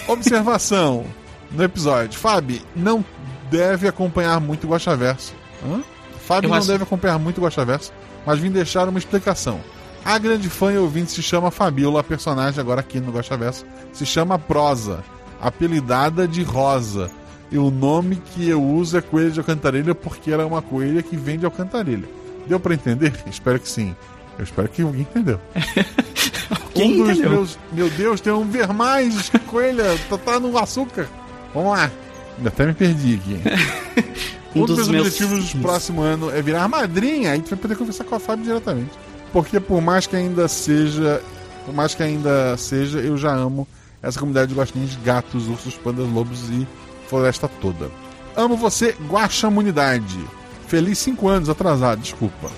[0.06, 1.04] Observação
[1.50, 2.18] no episódio.
[2.18, 3.04] Fábio não
[3.50, 5.34] deve acompanhar muito o Guaxaverso.
[5.64, 5.80] Hã?
[6.26, 7.92] Fábio não acho- deve acompanhar muito o Guaxaverso,
[8.26, 9.60] mas vim deixar uma explicação.
[10.04, 14.04] A grande fã e ouvinte se chama Fabiola, a personagem agora aqui no Guaxaverso se
[14.06, 15.02] chama Prosa,
[15.40, 17.10] apelidada de Rosa.
[17.50, 21.02] E o nome que eu uso é Coelho de Alcantarilha porque ela é uma coelha
[21.02, 22.06] que vem de Alcantarilha.
[22.46, 23.12] Deu pra entender?
[23.26, 23.96] Espero que sim.
[24.38, 25.40] Eu espero que alguém entendeu.
[26.74, 27.30] Quem um dos entendeu?
[27.30, 27.58] meus.
[27.72, 31.08] Meu Deus, tem um ver mais, coelha, tá, tá no açúcar.
[31.52, 31.90] Vamos lá.
[32.36, 33.40] Ainda até me perdi aqui.
[34.54, 37.50] Um Um dos dos meus meus- objetivos do próximo ano é virar madrinha, aí tu
[37.50, 38.90] vai poder conversar com a Fábio diretamente.
[39.30, 41.20] Porque por mais que ainda seja.
[41.66, 43.68] Por mais que ainda seja, eu já amo
[44.02, 46.66] essa comunidade de guaxinins, gatos, ursos, pandas, lobos e
[47.08, 47.90] floresta toda.
[48.34, 50.18] Amo você, Guaxamunidade.
[50.66, 52.48] Feliz 5 anos atrasado, desculpa.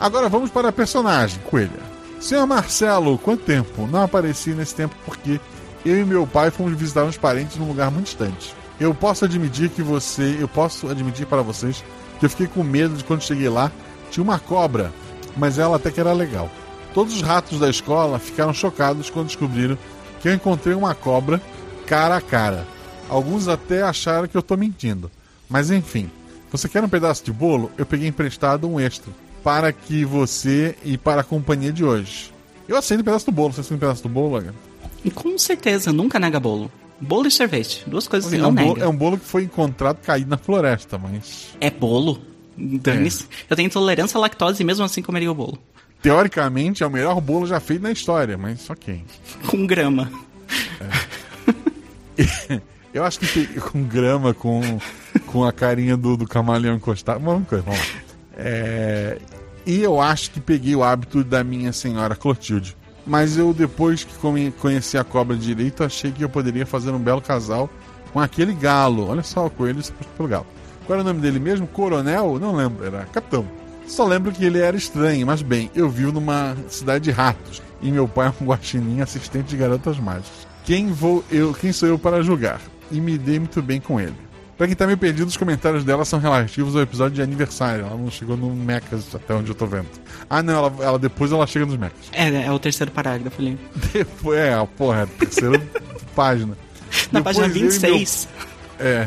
[0.00, 1.90] Agora vamos para a personagem, Coelha.
[2.18, 3.86] Senhor Marcelo, quanto tempo?
[3.86, 5.38] Não apareci nesse tempo porque
[5.84, 8.54] eu e meu pai fomos visitar uns parentes num lugar muito distante.
[8.80, 10.38] Eu posso admitir que você.
[10.40, 11.84] Eu posso admitir para vocês
[12.18, 13.70] que eu fiquei com medo de quando cheguei lá.
[14.10, 14.90] Tinha uma cobra,
[15.36, 16.50] mas ela até que era legal.
[16.94, 19.76] Todos os ratos da escola ficaram chocados quando descobriram
[20.22, 21.42] que eu encontrei uma cobra
[21.86, 22.66] cara a cara.
[23.06, 25.10] Alguns até acharam que eu tô mentindo.
[25.46, 26.10] Mas enfim,
[26.50, 27.70] você quer um pedaço de bolo?
[27.76, 29.12] Eu peguei emprestado um extra.
[29.42, 32.32] Para que você e para a companhia de hoje.
[32.68, 33.52] Eu aceito um pedaço do bolo.
[33.52, 34.54] Você aceita um pedaço do bolo, Agatha?
[35.14, 36.70] Com certeza, nunca nega bolo.
[37.00, 38.84] Bolo e sorvete, duas coisas que é, não um bolo, nega.
[38.84, 41.48] é um bolo que foi encontrado caído na floresta, mas.
[41.58, 42.20] É bolo?
[42.56, 43.26] Dane-se.
[43.48, 45.58] Eu tenho intolerância à lactose e mesmo assim comeria o bolo.
[46.02, 49.02] Teoricamente é o melhor bolo já feito na história, mas ok.
[49.48, 50.10] Com grama.
[52.92, 54.60] Eu acho que com grama, com,
[55.26, 57.20] com a carinha do, do camaleão encostado.
[57.20, 58.09] Vamos, vamos lá.
[58.42, 59.18] É,
[59.66, 62.76] e eu acho que peguei o hábito da minha senhora Clotilde.
[63.06, 64.14] Mas eu, depois que
[64.58, 67.68] conheci a cobra direito, achei que eu poderia fazer um belo casal
[68.12, 69.08] com aquele galo.
[69.08, 69.82] Olha só, o coelho
[70.16, 70.46] pelo galo.
[70.86, 71.66] Qual era o nome dele mesmo?
[71.66, 72.38] Coronel?
[72.38, 73.46] Não lembro, era capitão.
[73.86, 77.90] Só lembro que ele era estranho, mas bem, eu vivo numa cidade de ratos e
[77.90, 80.46] meu pai é um guaxinim assistente de garotas mágicas.
[80.64, 82.60] Quem vou eu, quem sou eu para julgar?
[82.90, 84.14] E me dei muito bem com ele.
[84.60, 87.86] Pra quem tá meio perdido, os comentários dela são relativos ao episódio de aniversário.
[87.86, 89.86] Ela não chegou no Mechas até onde eu tô vendo.
[90.28, 91.96] Ah, não, ela, ela- depois ela chega nos Mechas.
[92.12, 93.58] É, é o terceiro parágrafo ali.
[93.90, 95.58] Depois, é, porra, terceira
[96.14, 96.58] página.
[97.10, 98.28] Na Depois página eu e meu- 26.
[98.78, 99.06] É.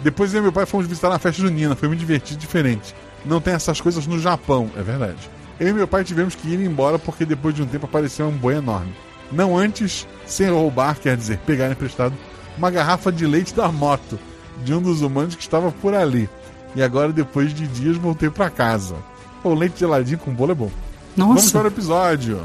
[0.00, 1.76] Depois eu e meu pai fomos visitar na festa junina.
[1.76, 2.94] Foi muito divertido e diferente.
[3.22, 5.18] Não tem essas coisas no Japão, é verdade.
[5.60, 8.32] Eu e meu pai tivemos que ir embora porque depois de um tempo apareceu um
[8.32, 8.94] boi enorme.
[9.30, 12.14] Não antes, sem roubar, quer dizer, pegar emprestado,
[12.56, 14.18] uma garrafa de leite da moto
[14.64, 16.28] de um dos humanos que estava por ali.
[16.74, 18.94] E agora, depois de dias, voltei pra casa.
[19.42, 20.70] Pô, leite geladinho com bolo é bom.
[21.16, 21.50] Vamos Nossa.
[21.58, 22.40] para o episódio.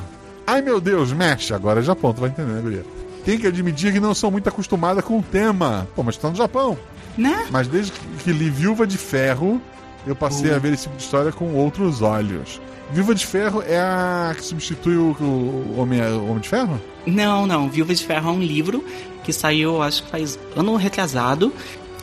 [0.47, 1.53] Ai meu Deus, mexe.
[1.53, 2.85] Agora é Japão, tu vai entender, né, guria?
[3.25, 5.87] Tem que admitir que não sou muito acostumada com o tema.
[5.95, 6.77] Pô, mas tá no Japão.
[7.17, 7.45] Né?
[7.51, 9.61] Mas desde que- li Viúva de Ferro,
[10.07, 12.59] eu passei a ver esse tipo de história com outros olhos.
[12.93, 16.81] Viúva de Ferro é a que substitui o, o Homem, o Homem de Ferro?
[17.05, 17.69] Não, não.
[17.69, 18.83] Viúva de Ferro é um livro
[19.23, 21.53] que saiu, acho que faz ano retrasado,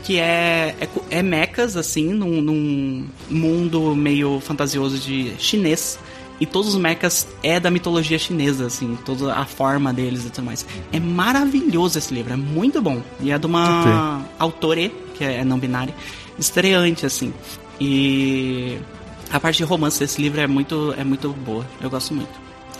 [0.04, 5.98] que é, é, é mechas, assim, num, num mundo meio fantasioso de chinês.
[6.40, 10.44] E todos os mechas é da mitologia chinesa, assim, toda a forma deles e tudo
[10.44, 10.64] mais.
[10.92, 13.02] É maravilhoso esse livro, é muito bom.
[13.20, 15.92] E é de uma autora, que é não binária,
[16.38, 17.34] estreante, assim.
[17.80, 18.78] E
[19.32, 21.66] a parte de romance desse livro é muito, é muito boa.
[21.80, 22.30] Eu gosto muito.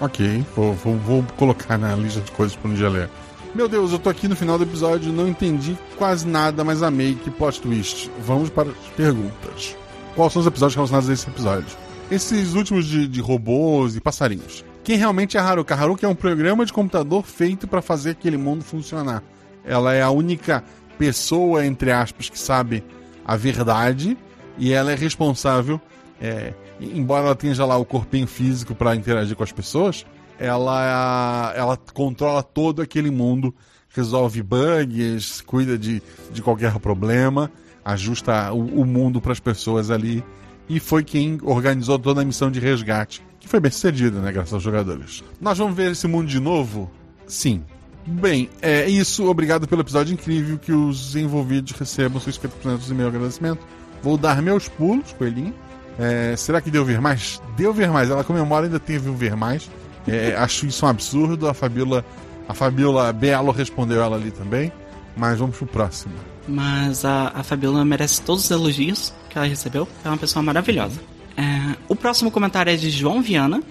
[0.01, 3.11] Ok, vou, vou- vou colocar na lista de coisas pra um dia ler.
[3.55, 7.15] Meu Deus, eu tô aqui no final do episódio, não entendi quase nada, mas amei.
[7.15, 8.11] Que plot twist.
[8.21, 9.77] Vamos para as perguntas.
[10.15, 11.77] Quais são os episódios relacionados a esse episódio?
[12.11, 14.65] Esses últimos de, de robôs e passarinhos.
[14.85, 15.75] Quem realmente é Haruka?
[15.75, 19.23] Haruka é um programa de computador feito para fazer aquele mundo funcionar.
[19.65, 20.65] Ela é a única
[20.99, 22.83] pessoa, entre aspas, que sabe
[23.25, 24.17] a verdade
[24.57, 25.81] e ela é responsável
[26.21, 30.05] é, embora ela tenha já lá o corpinho físico para interagir com as pessoas,
[30.39, 33.55] ela, ela controla todo aquele mundo,
[33.91, 37.51] resolve bugs, cuida de, de qualquer problema,
[37.85, 40.23] ajusta o, o mundo para as pessoas ali.
[40.69, 44.31] E foi quem organizou toda a missão de resgate, que foi bem sucedida, né?
[44.31, 45.25] Graças aos jogadores.
[45.41, 46.91] Nós vamos ver esse mundo de novo?
[47.27, 47.65] Sim.
[48.07, 49.29] Bem, é isso.
[49.29, 50.59] Obrigado pelo episódio incrível.
[50.59, 53.61] Que os envolvidos recebam seus 50% do meu agradecimento.
[54.03, 55.55] Vou dar meus pulos, coelhinho.
[55.99, 57.43] É, será que deu ver mais?
[57.57, 58.11] Deu ver mais.
[58.11, 59.71] Ela comemora ainda teve um ver mais.
[60.09, 61.49] É, acho isso um absurdo.
[61.49, 62.05] A Fabiola,
[62.49, 64.73] a Fabiola Belo respondeu ela ali também.
[65.17, 66.15] Mas vamos pro próximo.
[66.47, 69.87] Mas a, a Fabiola merece todos os elogios que ela recebeu.
[70.05, 70.99] É uma pessoa maravilhosa.
[71.37, 73.63] É, o próximo comentário é de João Viana.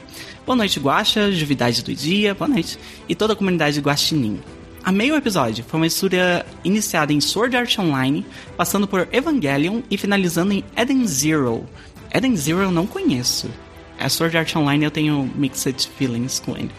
[0.46, 2.80] Boa noite, Guaxa, Juvidade do Dia, boa noite.
[3.10, 4.40] E toda a comunidade Guaxinim.
[4.84, 5.66] Amei o episódio.
[5.68, 11.06] Foi uma história iniciada em Sword Art Online, passando por Evangelion e finalizando em Eden
[11.06, 11.66] Zero.
[12.14, 13.50] Eden Zero eu não conheço.
[14.00, 16.72] A Sword Art Online eu tenho mixed feelings com ele.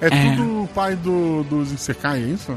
[0.00, 0.36] É, É.
[0.36, 2.56] tudo o pai do, dos Isekai, é isso?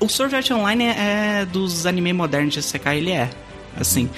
[0.00, 3.30] O Sword Art Online é, é dos anime modernos de Sekai, ele é.
[3.76, 4.08] Assim.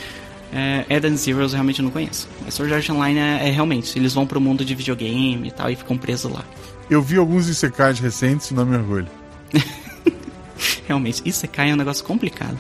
[0.53, 2.29] É, Eden Zeros eu realmente não conheço.
[2.45, 3.99] Mas Sword Art Online é, é realmente.
[3.99, 6.45] Eles vão pro mundo de videogame e tal e ficam presos lá.
[6.89, 9.09] Eu vi alguns Isekais recentes e não me orgulho.
[10.87, 11.23] Realmente.
[11.25, 12.57] Isso Sekai é um negócio complicado.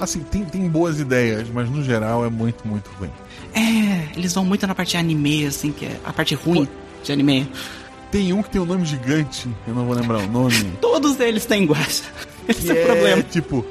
[0.00, 3.10] Assim, tem, tem boas ideias, mas no geral é muito, muito ruim.
[3.54, 6.68] É, eles vão muito na parte de anime, assim, que é a parte ruim
[7.02, 7.50] de anime.
[8.10, 10.72] Tem um que tem um nome gigante, eu não vou lembrar o nome.
[10.80, 12.04] Todos eles têm guacha.
[12.48, 13.22] Esse é o problema.
[13.22, 13.64] Tipo,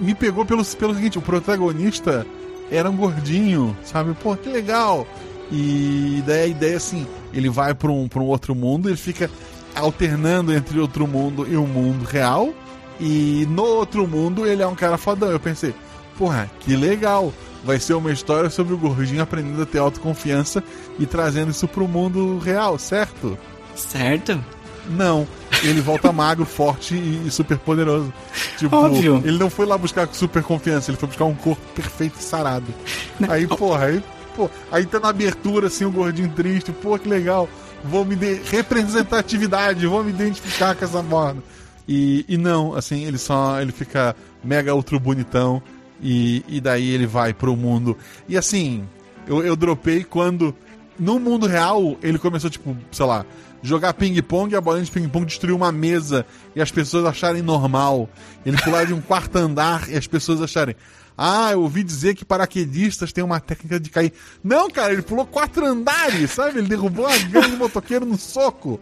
[0.00, 2.26] me pegou pelo, pelo seguinte: o protagonista
[2.70, 4.14] era um gordinho, sabe?
[4.14, 5.06] Pô, que legal.
[5.52, 9.30] E daí a ideia assim: ele vai pra um, pra um outro mundo, ele fica
[9.74, 12.52] alternando entre outro mundo e o mundo real.
[13.00, 15.30] E no outro mundo ele é um cara fodão.
[15.30, 15.74] Eu pensei,
[16.16, 17.32] porra, que legal.
[17.64, 20.62] Vai ser uma história sobre o gordinho aprendendo a ter autoconfiança
[21.00, 23.36] e trazendo isso pro mundo real, certo?
[23.74, 24.40] Certo?
[24.88, 25.26] Não,
[25.64, 28.12] ele volta magro, forte e super poderoso.
[28.56, 29.20] Tipo, Óbvio.
[29.24, 32.66] ele não foi lá buscar super confiança, ele foi buscar um corpo perfeito e sarado.
[33.28, 34.02] Aí, porra, aí,
[34.36, 37.48] pô, aí tá na abertura assim, o gordinho triste, pô, que legal.
[37.84, 38.34] Vou me de...
[38.50, 41.42] representatividade, vou me identificar com essa morna.
[41.88, 45.62] E, e não, assim, ele só ele fica mega ultra bonitão
[46.00, 47.96] e, e daí ele vai pro mundo.
[48.28, 48.84] E assim,
[49.26, 50.54] eu, eu dropei quando
[50.98, 53.24] no mundo real ele começou, tipo, sei lá,
[53.62, 58.08] jogar ping-pong e a bolinha de ping-pong destruiu uma mesa e as pessoas acharem normal.
[58.44, 60.76] Ele pular de um quarto andar e as pessoas acharem.
[61.18, 64.12] Ah, eu ouvi dizer que paraquedistas têm uma técnica de cair.
[64.44, 66.58] Não, cara, ele pulou quatro andares, sabe?
[66.58, 68.78] Ele derrubou uma gangue de motoqueiro no soco.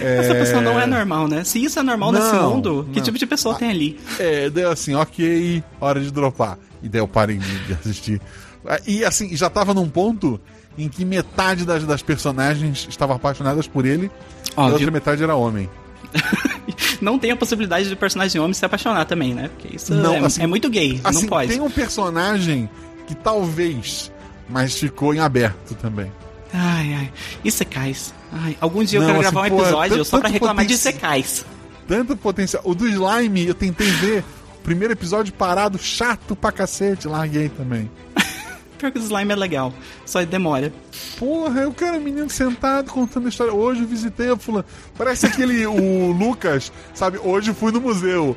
[0.00, 1.44] Essa pessoa não é normal, né?
[1.44, 3.04] Se isso é normal nesse Não, mundo, que não.
[3.04, 4.00] tipo de pessoa tem ali?
[4.18, 6.58] É, daí assim, ok, hora de dropar.
[6.82, 8.20] E daí eu parei de assistir.
[8.66, 10.40] Ah, E assim, já tava num ponto
[10.76, 14.10] em que metade das, das personagens estavam apaixonadas por ele e
[14.56, 14.74] a Óbvio.
[14.74, 15.68] outra metade era homem.
[17.00, 19.48] Não tem a possibilidade de personagem homem se apaixonar também, né?
[19.56, 21.48] Porque isso Não, é, assim- é muito gay, Assim, não pode.
[21.52, 22.68] tem um personagem
[23.06, 24.10] que talvez,
[24.48, 26.10] mas ficou em aberto também.
[26.52, 27.12] Ai, ai.
[27.44, 28.14] E secais?
[28.32, 30.64] Ai, algum dia eu Não, quero assim, gravar um pô, episódio tanto- só pra reclamar
[30.66, 31.44] de secais.
[31.86, 32.62] Tanto potencial.
[32.66, 34.24] O do Slime, eu tentei ver.
[34.58, 37.90] O primeiro episódio parado, chato pra cacete, larguei também.
[38.78, 39.74] Pior que o slime é legal,
[40.06, 40.72] só demora.
[41.18, 43.52] Porra, eu quero um menino sentado contando a história.
[43.52, 44.64] Hoje eu visitei a fulano.
[44.96, 47.18] Parece aquele, o Lucas, sabe?
[47.18, 48.36] Hoje fui no museu.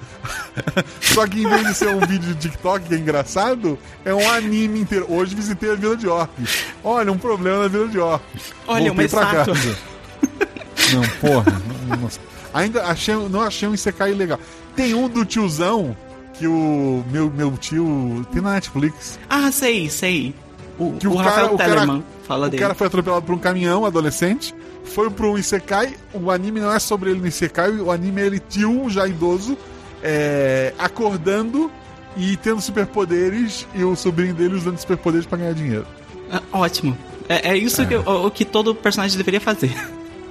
[1.00, 4.30] Só que em vez de ser um vídeo de TikTok que é engraçado, é um
[4.32, 5.06] anime inteiro.
[5.10, 6.66] Hoje visitei a Vila de Orques.
[6.84, 8.54] Olha, um problema na Vila de Orques.
[8.68, 9.54] Olha, uma estátua.
[10.94, 11.62] Não, porra.
[11.88, 12.10] não- não-
[12.54, 14.38] Ainda achei, não achei um Isekai legal.
[14.76, 15.96] Tem um do tiozão
[16.42, 19.20] que o meu, meu tio tem na Netflix.
[19.30, 20.34] Ah, sei, sei.
[20.80, 22.62] O, Que o, o, Rafael cara, o, cara, Tellerman fala o dele.
[22.64, 27.12] cara foi atropelado por um caminhão, adolescente, foi pro Isekai, o anime não é sobre
[27.12, 29.56] ele no Isekai, o anime é ele tio, já idoso,
[30.02, 31.70] é, acordando
[32.18, 35.86] e tendo superpoderes, e o sobrinho dele usando superpoderes pra ganhar dinheiro.
[36.32, 36.98] Ah, ótimo.
[37.30, 39.72] É, é isso Que, o, o que todo personagem deveria fazer.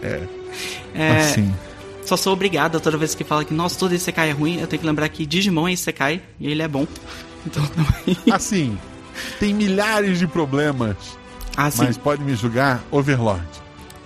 [0.02, 0.22] É,
[0.92, 1.54] É, assim.
[2.04, 4.80] Só sou obrigado toda vez que fala que, nossa, todo Isekai é ruim, eu tenho
[4.80, 6.86] que lembrar que Digimon é Isekai e ele é bom.
[7.46, 8.18] Então também.
[8.30, 8.76] Assim,
[9.38, 10.94] tem milhares de problemas,
[11.56, 11.84] Ah, sim.
[11.84, 13.42] mas pode me julgar, Overlord.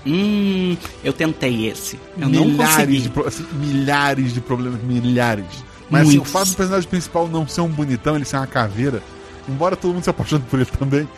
[0.07, 1.99] Hum, eu tentei esse.
[2.17, 2.99] Eu não milhares consegui.
[3.01, 5.47] de, assim, milhares de problemas, milhares.
[5.91, 9.03] Mas assim, o fato do personagem principal não ser um bonitão, ele ser uma caveira,
[9.49, 11.09] embora todo mundo se apaixone por ele também,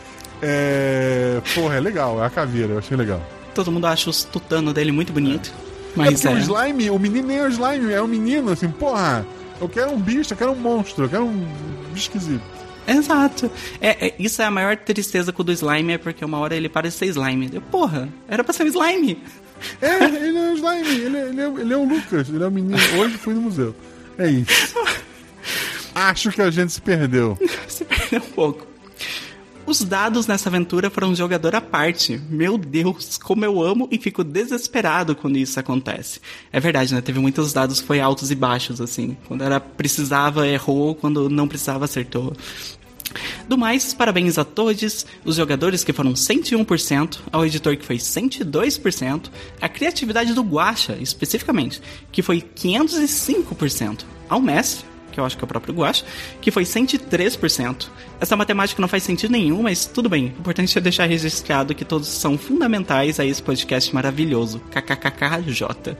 [0.41, 1.39] é.
[1.53, 3.21] Porra, é legal, é a caveira, eu achei legal.
[3.53, 5.51] Todo mundo acha os tutano dele muito bonito.
[5.51, 5.66] é
[5.97, 6.31] Mas porque é.
[6.31, 9.25] o slime, o menino nem é o slime, é um menino, assim, porra,
[9.59, 11.47] eu quero um bicho, eu quero um monstro, eu quero um
[11.91, 12.41] bicho esquisito.
[12.87, 13.51] Exato.
[13.81, 16.55] É, é- isso é a maior tristeza com o do slime, é porque uma hora
[16.55, 17.49] ele para de ser slime.
[17.51, 19.21] Eu, porra, era pra ser um slime.
[19.81, 22.47] É, ele é o slime, ele é, ele, é, ele é o Lucas, ele é
[22.47, 22.77] o menino.
[22.97, 23.75] Hoje fui no museu.
[24.17, 24.75] É isso.
[25.93, 27.37] Acho que a gente se perdeu.
[27.67, 28.66] Se perdeu um pouco.
[29.67, 32.17] Os dados nessa aventura foram um jogador à parte.
[32.29, 36.21] Meu Deus, como eu amo e fico desesperado quando isso acontece.
[36.53, 37.01] É verdade, né?
[37.01, 39.17] Teve muitos dados foi altos e baixos, assim.
[39.27, 40.95] Quando era precisava, errou.
[40.95, 42.33] Quando não precisava, acertou.
[43.45, 49.29] Do mais, parabéns a todos, os jogadores que foram 101%, ao editor que foi 102%,
[49.59, 54.85] a criatividade do Guacha, especificamente, que foi 505%, ao mestre,
[55.17, 56.05] que eu acho que é o próprio Guacha,
[56.39, 57.87] que foi 103%.
[58.21, 60.25] Essa matemática não faz sentido nenhum, mas tudo bem.
[60.25, 64.61] O importante é deixar registrado que todos são fundamentais a esse podcast maravilhoso.
[64.69, 65.97] KKKKJ.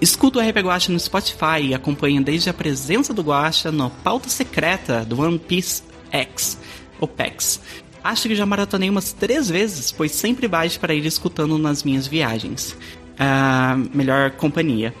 [0.00, 4.28] Escuta o RP Guacha no Spotify e acompanha desde a presença do Guacha na pauta
[4.28, 6.58] secreta do One Piece X,
[7.00, 7.60] ou PEX.
[8.02, 12.08] Acho que já maratonei umas três vezes, pois sempre baixo para ir escutando nas minhas
[12.08, 12.76] viagens.
[13.18, 14.92] Ah, melhor companhia.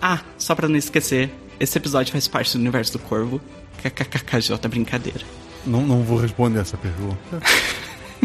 [0.00, 1.30] Ah, só para não esquecer,
[1.60, 3.40] esse episódio faz parte do universo do Corvo.
[3.82, 5.20] KKKJ, brincadeira.
[5.66, 7.16] Não, não vou responder essa pergunta.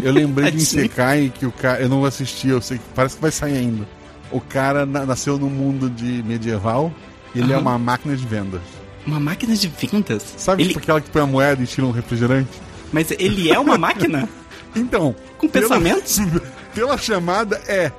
[0.02, 0.58] Eu lembrei de.
[0.58, 1.80] Isekai que o cara.
[1.80, 3.84] Eu não assisti, eu sei que parece que vai sair ainda.
[4.30, 6.92] O cara na- nasceu num mundo de medieval
[7.34, 7.62] e ele é Aham.
[7.62, 8.60] uma máquina de vendas.
[9.04, 10.22] Uma máquina de vendas?
[10.36, 10.68] Sabe ele...
[10.68, 12.48] tipo aquela que põe a moeda e tira um refrigerante?
[12.92, 14.28] Mas ele é uma máquina?
[14.76, 15.16] Então.
[15.38, 16.18] Com pela- pensamentos?
[16.74, 17.90] Pela chamada, é.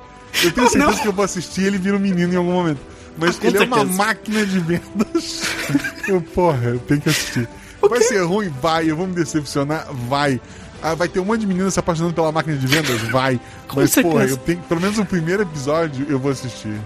[0.44, 1.02] Eu tenho Oh, certeza não.
[1.02, 2.80] que eu vou assistir e ele vira um menino em algum momento.
[3.20, 5.42] Mas Ah, com ele é uma máquina de vendas.
[6.08, 7.48] eu, porra, eu tenho que assistir.
[7.82, 8.50] Vai ser ruim?
[8.62, 8.90] Vai.
[8.90, 9.88] Eu vou me decepcionar?
[10.08, 10.40] Vai.
[10.82, 13.02] Ah, vai ter um monte de meninas se apaixonando pela máquina de vendas?
[13.10, 13.40] Vai.
[13.68, 14.34] Com Mas, porra, certeza.
[14.34, 16.80] eu tenho, pelo menos o primeiro episódio eu vou assistir.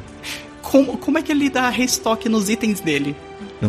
[0.61, 3.15] Como, como é que ele dá restock nos itens dele?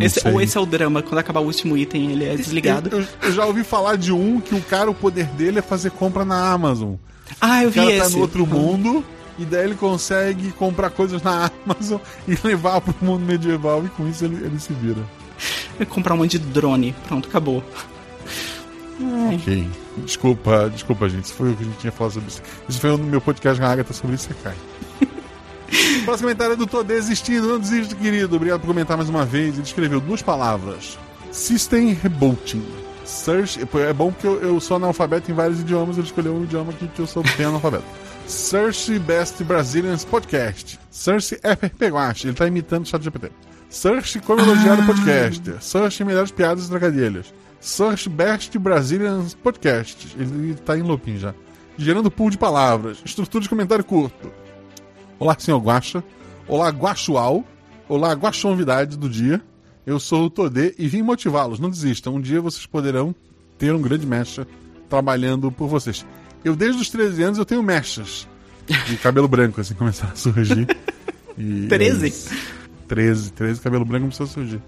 [0.01, 2.89] Esse- ou esse é o drama, quando acabar o último item ele é desligado.
[2.91, 5.91] Eu, eu- já ouvi falar de um que o cara, o poder dele é fazer
[5.91, 6.95] compra na Amazon.
[7.41, 8.01] Ah, eu O vi cara esse.
[8.01, 9.05] tá no outro mundo
[9.39, 14.09] e daí ele consegue comprar coisas na Amazon e levar pro mundo medieval e com
[14.09, 15.03] isso ele, ele se vira.
[15.77, 16.95] Vai comprar um monte de drone.
[17.07, 17.63] Pronto, acabou.
[19.01, 19.69] Ai, Ok.
[19.99, 21.25] Desculpa, desculpa, gente.
[21.25, 22.43] Isso foi o que a gente tinha falado sobre isso.
[22.69, 24.55] Isso foi no meu podcast com a Agatha sobre isso, cai.
[26.05, 27.49] Próximo comentário é do Tô Desistindo.
[27.49, 28.37] Não desista, querido.
[28.37, 29.55] Obrigado por comentar mais uma vez.
[29.55, 30.99] Ele escreveu duas palavras:
[31.31, 32.65] System Rebooting.
[33.05, 33.61] Search.
[33.61, 35.97] É bom porque eu, eu sou analfabeto em vários idiomas.
[35.97, 37.85] Ele escolheu um idioma que, que eu sou bem analfabeto.
[38.27, 40.79] Search Best Brazilians Podcast.
[40.91, 42.29] Search FRP Guache.
[42.29, 43.31] Ele tá imitando o chat GPT.
[43.69, 45.57] Search Como Elogiar o Podcast.
[45.61, 47.35] Search Melhores Piadas e Trocadilhos.
[47.61, 50.17] Search Best Brazilian Podcast.
[50.19, 51.35] Ele tá em looping já.
[51.77, 52.99] Gerando pool de palavras.
[53.05, 54.33] Estrutura de comentário curto.
[55.19, 56.03] Olá, senhor Guaxa.
[56.49, 57.45] Olá, Guaxual.
[57.89, 59.43] Olá, Guaxonvidade do dia.
[59.85, 61.61] Eu sou o Todê e vim motivá-los.
[61.61, 62.15] Não desistam.
[62.15, 63.15] Um dia vocês poderão
[63.59, 64.47] ter um grande mecha
[64.89, 66.07] trabalhando por vocês.
[66.45, 68.29] Eu, desde os 13 anos, eu tenho mechas
[68.87, 70.67] de cabelo branco, assim, começaram a surgir.
[71.37, 72.05] E 13?
[72.05, 72.31] é isso.
[72.87, 74.63] 13, 13, cabelo branco começou a surgir.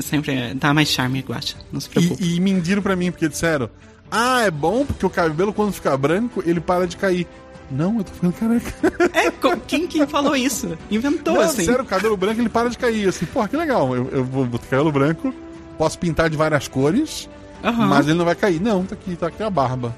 [0.00, 1.56] Sempre dá mais charme, Guacha.
[1.70, 2.22] Não se preocupe.
[2.24, 3.68] E, e mentiram pra mim, porque disseram:
[4.10, 7.26] Ah, é bom porque o cabelo, quando fica branco, ele para de cair.
[7.70, 8.72] Não, eu tô ficando careca.
[9.12, 9.30] É,
[9.66, 10.78] quem, quem falou isso?
[10.90, 11.64] Inventou, Não, assim.
[11.66, 13.08] sério, o cabelo branco ele para de cair.
[13.08, 13.94] Assim, pô, que legal.
[13.94, 15.34] Eu, eu vou vou ter cabelo branco,
[15.76, 17.28] posso pintar de várias cores,
[17.66, 17.86] Aham.
[17.86, 18.60] mas ele não vai cair.
[18.60, 19.94] Não, tá aqui, tá aqui a barba.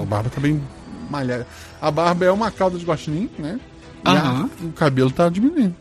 [0.00, 0.62] A barba tá bem
[1.10, 1.46] malhada.
[1.80, 3.58] A barba é uma cauda de guaxinim, né?
[4.04, 4.50] E a- Aham.
[4.62, 5.74] o cabelo tá diminuindo.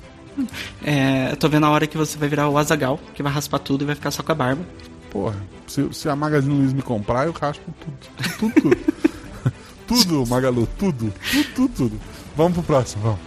[0.83, 3.59] É, eu tô vendo a hora que você vai virar o Azagal, que vai raspar
[3.59, 4.61] tudo e vai ficar só com a barba.
[5.09, 5.35] Porra,
[5.67, 7.97] se, se a Magazine Luiza me comprar, eu raspo tudo.
[8.39, 8.77] Tudo, tudo.
[9.87, 11.13] Tudo, Magalu, tudo.
[11.31, 11.99] Tudo, tudo, tudo.
[12.35, 13.19] Vamos pro próximo, vamos.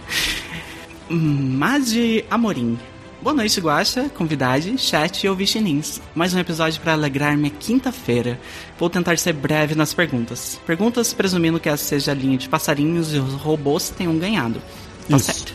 [1.09, 2.77] Madi Amorim.
[3.21, 6.01] Boa noite, Guaxa, convidade, chat e ouvintinins.
[6.15, 8.39] Mais um episódio para alegrar minha quinta-feira.
[8.79, 10.59] Vou tentar ser breve nas perguntas.
[10.65, 14.59] Perguntas presumindo que essa seja a linha de passarinhos e os robôs tenham ganhado.
[15.07, 15.25] Tá Isso.
[15.25, 15.53] certo.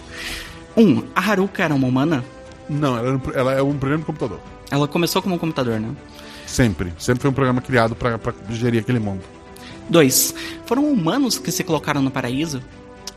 [0.77, 0.83] 1.
[0.83, 2.25] Um, a Haruka era uma humana?
[2.69, 4.41] Não, ela, era um- ela é um programa de computador.
[4.71, 5.91] Ela começou como um computador, né?
[6.47, 6.93] Sempre.
[6.99, 8.19] Sempre foi um programa criado pra
[8.51, 9.23] gerir aquele mundo.
[9.91, 10.35] 2.
[10.67, 12.63] Foram humanos que se colocaram no paraíso?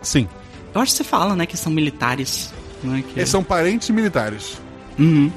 [0.01, 0.27] Sim.
[0.73, 2.51] Eu acho que você fala, né, que são militares.
[2.83, 3.19] Né, que...
[3.19, 4.57] Eles são parentes militares.
[4.97, 5.31] Uhum.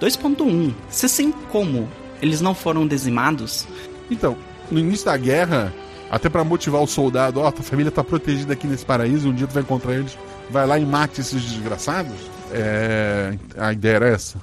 [0.00, 0.72] 2.1.
[0.88, 1.88] Se sim, como?
[2.22, 3.66] Eles não foram dizimados?
[4.10, 4.36] Então,
[4.70, 5.72] no início da guerra,
[6.10, 9.46] até pra motivar o soldado, ó, tua família tá protegida aqui nesse paraíso, um dia
[9.46, 10.16] tu vai encontrar eles,
[10.50, 12.12] vai lá e mate esses desgraçados.
[12.52, 14.38] É, a ideia era essa.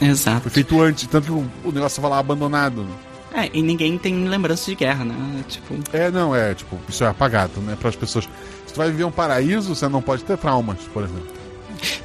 [0.00, 0.42] Exato.
[0.42, 2.86] Foi feito antes, tanto que o, o negócio tava lá abandonado.
[3.32, 5.44] É, e ninguém tem lembrança de guerra, né?
[5.48, 8.28] Tipo, É, não, é, tipo, isso é apagado, né, para as pessoas.
[8.66, 11.43] Se tu vai viver um paraíso, você não pode ter traumas, por exemplo.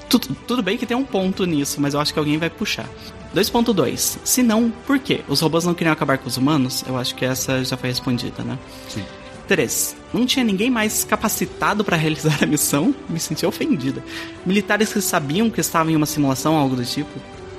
[0.10, 2.90] Tudo, tudo bem que tem um ponto nisso, mas eu acho que alguém vai puxar.
[3.36, 4.18] 2.2.
[4.24, 5.22] Se não, por quê?
[5.28, 6.84] Os robôs não queriam acabar com os humanos?
[6.88, 8.58] Eu acho que essa já foi respondida, né?
[8.88, 9.04] Sim.
[9.48, 9.96] 3.
[10.14, 12.94] Não tinha ninguém mais capacitado para realizar a missão?
[13.08, 14.04] Me senti ofendida.
[14.46, 17.10] Militares que sabiam que estavam em uma simulação, algo do tipo?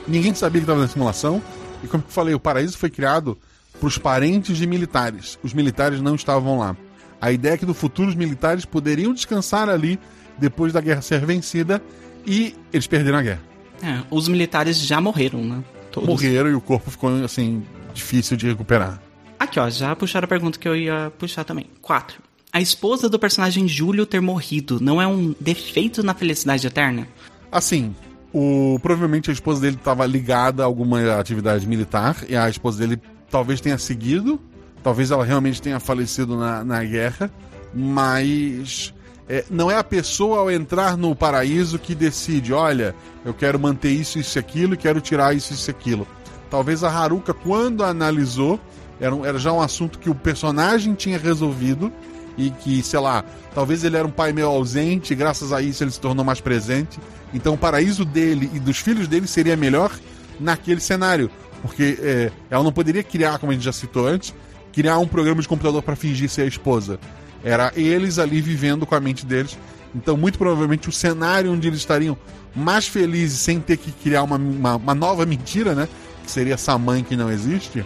[0.06, 1.42] Ninguém sabia que estava na simulação.
[1.82, 3.38] E como eu falei, o paraíso foi criado
[3.78, 5.38] para os parentes de militares.
[5.42, 6.76] Os militares não estavam lá.
[7.20, 9.98] A ideia é que no futuro os militares poderiam descansar ali
[10.40, 11.82] depois da guerra ser vencida
[12.26, 13.42] e eles perderam a guerra.
[13.82, 15.62] É, os militares já morreram, né?
[15.90, 16.08] Todos.
[16.08, 17.62] Morreram e o corpo ficou assim
[17.92, 19.00] difícil de recuperar.
[19.38, 21.66] Aqui, ó, já puxaram a pergunta que eu ia puxar também.
[21.80, 22.18] 4.
[22.52, 27.06] A esposa do personagem Júlio ter morrido não é um defeito na felicidade eterna?
[27.50, 27.94] Assim,
[28.32, 33.00] o provavelmente a esposa dele estava ligada a alguma atividade militar e a esposa dele
[33.30, 34.40] talvez tenha seguido,
[34.82, 37.30] talvez ela realmente tenha falecido na, na guerra,
[37.72, 38.92] mas
[39.30, 43.90] é, não é a pessoa ao entrar no paraíso que decide, olha, eu quero manter
[43.90, 46.04] isso, isso e aquilo e quero tirar isso, isso e aquilo.
[46.50, 48.58] Talvez a Haruka, quando analisou,
[49.00, 51.92] era, era já um assunto que o personagem tinha resolvido
[52.36, 53.24] e que, sei lá,
[53.54, 56.98] talvez ele era um pai meio ausente, graças a isso ele se tornou mais presente.
[57.32, 59.92] Então o paraíso dele e dos filhos dele seria melhor
[60.40, 61.30] naquele cenário.
[61.62, 64.34] Porque é, ela não poderia criar, como a gente já citou antes,
[64.72, 66.98] criar um programa de computador para fingir ser a esposa.
[67.42, 69.56] Era eles ali vivendo com a mente deles.
[69.94, 72.16] Então, muito provavelmente, o cenário onde eles estariam
[72.54, 75.88] mais felizes sem ter que criar uma, uma, uma nova mentira, né?
[76.24, 77.84] Que seria essa mãe que não existe,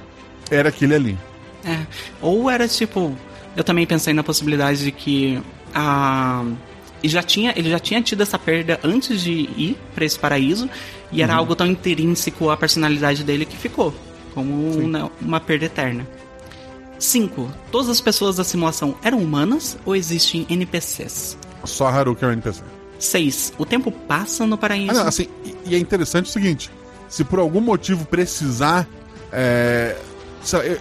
[0.51, 1.19] era aquele ali.
[1.65, 1.81] É.
[2.21, 3.17] Ou era tipo.
[3.57, 5.41] Eu também pensei na possibilidade de que
[5.75, 6.45] a.
[7.03, 10.71] Ele já, tinha, ele já tinha tido essa perda antes de ir pra esse paraíso,
[11.13, 13.95] e era algo tão intrínseco à personalidade dele que ficou,
[14.33, 16.07] como né, uma perda eterna.
[16.99, 17.51] 5.
[17.71, 21.37] Todas as pessoas da simulação eram humanas ou existem NPCs?
[21.65, 22.63] Só Haruka é um NPC.
[22.99, 23.53] 6.
[23.59, 24.93] O tempo passa no paraíso.
[24.93, 25.29] Ah, não, assim,
[25.67, 26.71] e, é interessante o seguinte:
[27.09, 28.87] se por algum motivo precisar.
[29.33, 29.97] É,
[30.43, 30.79] sei,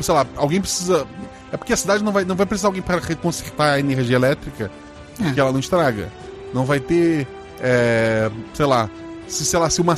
[0.00, 1.06] sei lá, alguém precisa.
[1.50, 4.70] É porque a cidade não vai, não vai precisar alguém para reconsertar a energia elétrica,
[5.16, 5.42] porque É.
[5.42, 6.12] ela não estraga.
[6.52, 7.26] Não vai ter.
[7.60, 8.88] é, sei lá.
[9.26, 9.94] Se, sei lá, se uma,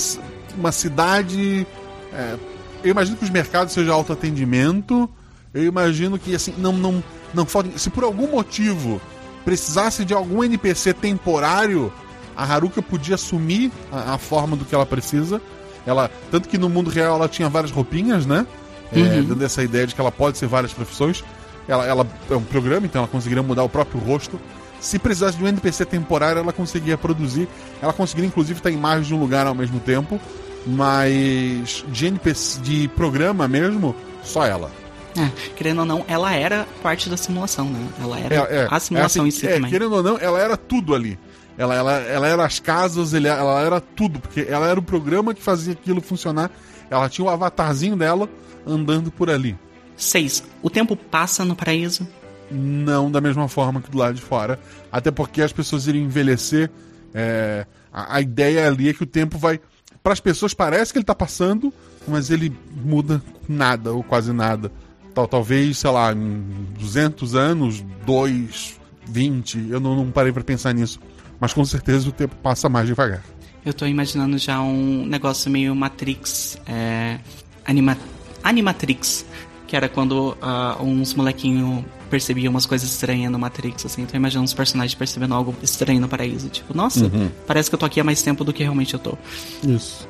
[0.56, 1.66] uma cidade.
[2.12, 2.36] é,
[2.82, 5.08] eu imagino que os mercados sejam autoatendimento.
[5.52, 7.02] Eu imagino que assim, não, não,
[7.34, 7.76] não falta.
[7.78, 9.00] Se por algum motivo
[9.44, 11.92] precisasse de algum NPC temporário,
[12.36, 15.40] a Haruka podia assumir a, a forma do que ela precisa.
[15.86, 18.46] Ela, tanto que no mundo real ela tinha várias roupinhas, né?
[18.92, 19.24] É, Uhum.
[19.24, 21.24] dando essa ideia de que ela pode ser várias profissões.
[21.68, 24.38] Ela, ela é um programa, então ela conseguiria mudar o próprio rosto.
[24.80, 27.48] Se precisasse de um NPC temporário, ela conseguia produzir.
[27.80, 30.20] Ela conseguiria, inclusive, estar em mais de um lugar ao mesmo tempo.
[30.66, 34.70] Mas de NPC, de programa mesmo, só ela.
[35.16, 37.88] É, querendo ou não, ela era parte da simulação, né?
[38.00, 39.70] Ela era É, é, a simulação é, em si é, também.
[39.70, 41.18] Querendo ou não, ela era tudo ali.
[41.58, 45.34] Ela, ela, ela era as casas, ele- ela era tudo, porque ela era o programa
[45.34, 46.50] que fazia aquilo funcionar.
[46.88, 48.28] Ela tinha o avatarzinho dela
[48.66, 49.56] andando por ali.
[49.96, 50.42] 6.
[50.62, 52.06] O tempo passa no paraíso.
[52.50, 54.58] Não da mesma forma que do lado de fora.
[54.90, 56.70] Até porque as pessoas iriam envelhecer.
[57.14, 59.60] é, a, a ideia ali é que o tempo vai.
[60.02, 61.72] Para as pessoas parece que ele tá passando,
[62.08, 64.72] mas ele muda nada ou quase nada.
[65.20, 66.42] Tal, talvez, sei lá, em
[66.78, 69.68] 200 anos, 2, 20.
[69.68, 71.00] Eu não, não parei para pensar nisso.
[71.38, 73.22] Mas com certeza o tempo passa mais devagar.
[73.64, 76.58] Eu tô imaginando já um negócio meio Matrix.
[76.66, 77.18] É,
[77.66, 77.98] anima,
[78.42, 79.26] Animatrix.
[79.66, 84.04] Que era quando ah, uns molequinhos percebiam umas coisas estranhas no Matrix, assim.
[84.06, 86.48] Tô imaginando os personagens percebendo algo estranho no paraíso.
[86.48, 87.10] Tipo, nossa,
[87.46, 89.16] parece que eu tô aqui há mais tempo do que realmente eu tô.
[89.62, 90.08] Isso.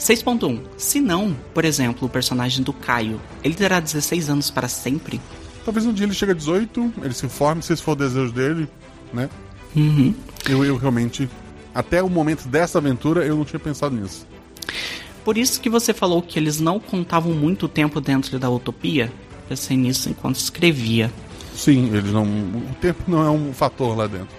[0.00, 0.60] 6.1.
[0.78, 5.20] Se não, por exemplo, o personagem do Caio, ele terá 16 anos para sempre?
[5.64, 8.32] Talvez um dia ele chegue a 18, ele se informe, se esse for o desejo
[8.32, 8.66] dele,
[9.12, 9.28] né?
[9.76, 10.14] Uhum.
[10.48, 11.28] Eu, eu realmente.
[11.72, 14.26] Até o momento dessa aventura, eu não tinha pensado nisso.
[15.22, 19.12] Por isso que você falou que eles não contavam muito tempo dentro da utopia.
[19.48, 21.12] Pensei nisso enquanto escrevia.
[21.54, 22.24] Sim, eles não.
[22.24, 24.34] O tempo não é um fator lá dentro.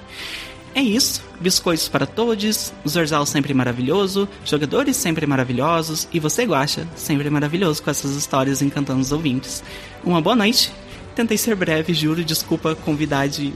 [0.74, 1.22] É isso.
[1.39, 7.89] Biscoitos para todos, Zorzal sempre maravilhoso, jogadores sempre maravilhosos e você gosta sempre maravilhoso com
[7.89, 9.63] essas histórias encantando os ouvintes.
[10.03, 10.72] Uma boa noite.
[11.15, 13.53] Tentei ser breve, juro, desculpa, convidade.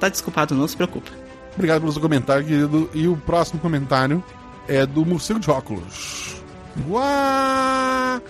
[0.00, 1.10] Tá desculpado, não se preocupa.
[1.54, 2.88] Obrigado pelo seu comentário, querido.
[2.94, 4.24] E o próximo comentário
[4.66, 6.36] é do Morcego de Óculos.
[6.88, 8.20] Guaxa!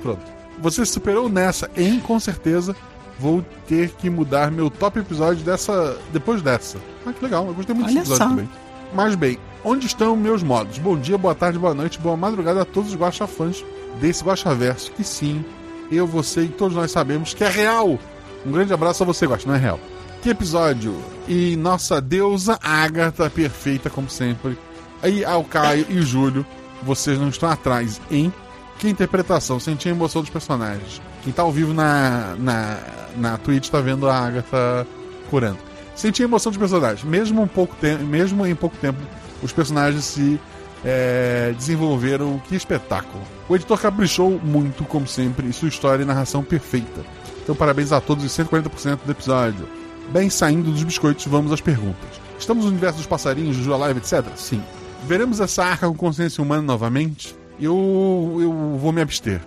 [0.00, 0.22] Pronto.
[0.60, 2.00] Você superou nessa, hein?
[2.00, 2.74] Com certeza.
[3.18, 5.96] Vou ter que mudar meu top episódio dessa.
[6.12, 6.78] depois dessa.
[7.06, 7.46] Ah, que legal.
[7.46, 8.28] Eu gostei muito Olha desse episódio só.
[8.30, 8.50] também.
[8.92, 10.78] Mas bem, onde estão meus modos?
[10.78, 13.64] Bom dia, boa tarde, boa noite, boa madrugada a todos os guaxafãs
[14.00, 14.92] desse Guaxaverso.
[14.92, 15.44] Que sim,
[15.90, 17.98] eu, você e todos nós sabemos que é real.
[18.44, 19.80] Um grande abraço a você, Guaxa, não é real.
[20.22, 20.96] Que episódio!
[21.28, 24.58] E nossa deusa Agatha, perfeita como sempre.
[25.02, 26.46] Aí ao Caio e Júlio,
[26.82, 28.32] vocês não estão atrás, hein?
[28.78, 31.00] Que interpretação, senti a emoção dos personagens.
[31.24, 32.78] Quem tá ao vivo na, na,
[33.16, 34.86] na Twitch tá vendo a Agatha
[35.30, 35.58] curando.
[35.96, 37.02] Senti emoção dos personagens.
[37.02, 37.74] Mesmo, um pouco
[38.06, 38.98] mesmo em pouco tempo,
[39.42, 40.38] os personagens se
[40.84, 42.40] é, desenvolveram.
[42.46, 43.22] Que espetáculo.
[43.48, 47.00] O editor caprichou muito, como sempre, e sua história e narração perfeita.
[47.42, 49.66] Então, parabéns a todos os 140% do episódio.
[50.10, 52.20] Bem saindo dos biscoitos, vamos às perguntas.
[52.38, 54.24] Estamos no universo dos passarinhos, Juju Live, etc?
[54.36, 54.62] Sim.
[55.06, 57.34] Veremos essa arca com consciência humana novamente?
[57.58, 59.40] Eu, eu vou me abster.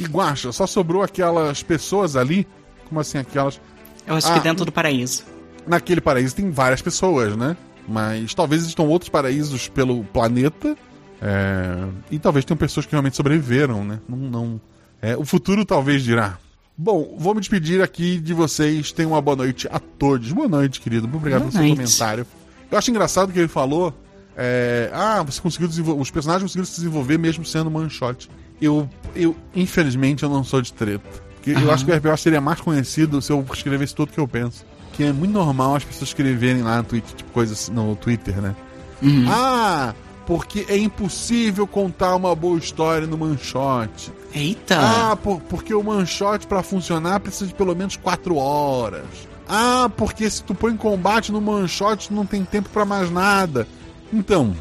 [0.00, 2.46] E Guaxa, só sobrou aquelas pessoas ali.
[2.88, 3.60] Como assim aquelas?
[4.06, 5.24] Eu acho Ah, que dentro do paraíso.
[5.66, 7.56] Naquele paraíso tem várias pessoas, né?
[7.88, 10.76] Mas talvez existam outros paraísos pelo planeta.
[11.20, 14.00] é, E talvez tenham pessoas que realmente sobreviveram, né?
[14.08, 14.60] Não, não...
[15.00, 16.38] é, o futuro talvez dirá.
[16.78, 18.92] Bom, vou me despedir aqui de vocês.
[18.92, 20.30] Tenham uma boa noite a todos.
[20.32, 21.02] Boa noite, querido.
[21.08, 21.76] Muito obrigado Boa pelo seu noite.
[21.76, 22.26] comentário.
[22.70, 23.94] Eu acho engraçado que ele falou.
[24.36, 26.02] é, ah, você conseguiu desenvolver.
[26.02, 28.28] Os personagens conseguiram se desenvolver mesmo sendo one shot.
[28.60, 31.08] Eu, eu, infelizmente, eu não sou de treta.
[31.34, 34.26] Porque eu acho que o RPG seria mais conhecido se eu escrevesse tudo que eu
[34.26, 34.64] penso.
[34.94, 38.56] Que é muito normal as pessoas escreverem lá no Twitter, tipo, coisas no Twitter, né?
[39.02, 39.26] Uhum.
[39.28, 39.94] Ah,
[40.26, 44.10] porque é impossível contar uma boa história no shot.
[44.34, 44.78] Eita!
[44.80, 49.04] Ah, por- porque o one shot pra funcionar precisa de pelo menos 4 horas.
[49.48, 53.68] Ah, porque se tu põe em combate no shot não tem tempo pra mais nada.
[54.12, 54.54] Então,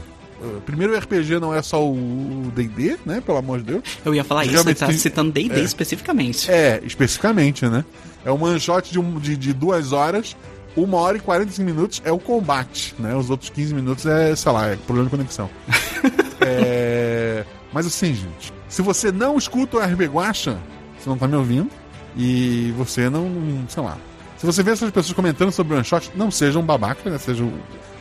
[0.66, 3.22] primeiro o RPG não é só o D&D, né?
[3.26, 3.84] Pelo amor de Deus.
[4.04, 5.64] Eu ia falar isso, Realmente tá tem- citando D&D é.
[5.64, 6.50] especificamente.
[6.52, 7.84] É, especificamente, né?
[8.24, 10.36] É um shot de, um- de, de duas horas,
[10.76, 13.16] uma hora e 45 minutos é o combate, né?
[13.16, 15.50] Os outros 15 minutos é, sei lá, é problema de conexão.
[16.48, 17.44] É,
[17.74, 20.58] Mas assim, gente, se você não escuta o RB Guacha,
[21.00, 21.70] você não tá me ouvindo,
[22.16, 23.28] e você não,
[23.68, 23.98] sei lá.
[24.46, 27.18] Se você vê essas pessoas comentando sobre o one shot, não sejam babaca, né?
[27.18, 27.52] Sejam.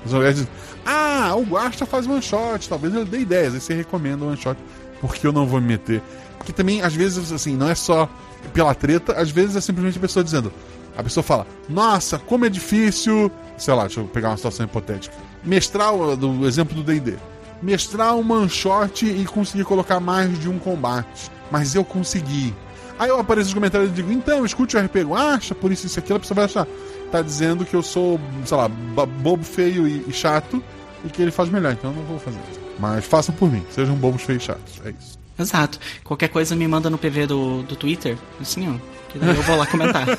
[0.07, 0.47] é
[0.85, 4.37] Ah, o Guacha faz one shot, talvez eu dê ideias, aí você recomenda o one
[4.37, 4.59] shot,
[5.01, 6.03] porque eu não vou me meter.
[6.37, 8.09] Porque também, às vezes, assim, não é só
[8.53, 10.53] pela treta, às vezes é simplesmente a pessoa dizendo.
[10.97, 13.31] A pessoa fala, nossa, como é difícil.
[13.57, 15.15] Sei lá, deixa eu pegar uma situação hipotética.
[15.43, 17.15] Mestrar, o- do exemplo do DD.
[17.63, 21.31] Mestrar um shot e conseguir colocar mais de um combate.
[21.51, 22.55] Mas eu consegui.
[22.99, 25.99] Aí eu apareço nos comentários e digo, então, escute o RP Guacha, por isso, isso,
[25.99, 26.67] aquilo, a pessoa vai achar.
[27.11, 30.63] Tá dizendo que eu sou, sei lá, bobo, feio e, e chato,
[31.05, 32.61] e que ele faz melhor, então eu não vou fazer isso.
[32.79, 34.81] Mas façam por mim, sejam bobos, feios e chatos.
[34.85, 35.19] É isso.
[35.39, 35.79] Exato.
[36.05, 38.75] Qualquer coisa me manda no PV do, do Twitter, assim, ó.
[39.11, 40.07] Que daí eu vou lá comentar.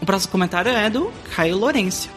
[0.00, 2.08] o próximo comentário é do Caio Lourenço.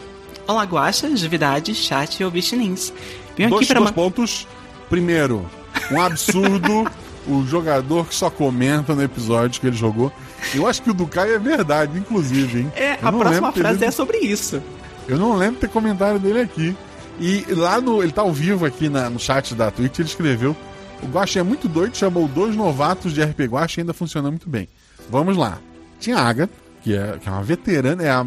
[0.46, 2.92] Olá, Guaxa, Juvidade, Chat e Obichinins.
[3.36, 3.80] Venho Dois, aqui para...
[3.80, 4.46] dois ma- pontos.
[4.88, 5.44] Primeiro,
[5.90, 6.90] um absurdo
[7.26, 10.12] o jogador que só comenta no episódio que ele jogou.
[10.54, 12.72] Eu acho que o do Caio é verdade, inclusive, hein?
[12.74, 14.62] É, Eu a próxima frase lido- é sobre isso.
[15.08, 16.76] Eu não lembro de ter comentário dele aqui.
[17.18, 18.02] E lá no.
[18.02, 20.56] Ele tá ao vivo aqui na- no chat da Twitch, ele escreveu.
[21.02, 24.48] O Guaxa é muito doido, chamou dois novatos de RP Guaxa e ainda funciona muito
[24.48, 24.68] bem.
[25.10, 25.58] Vamos lá.
[25.98, 26.52] Tinha a Agatha,
[26.82, 28.24] que é, que é uma veterana, é a,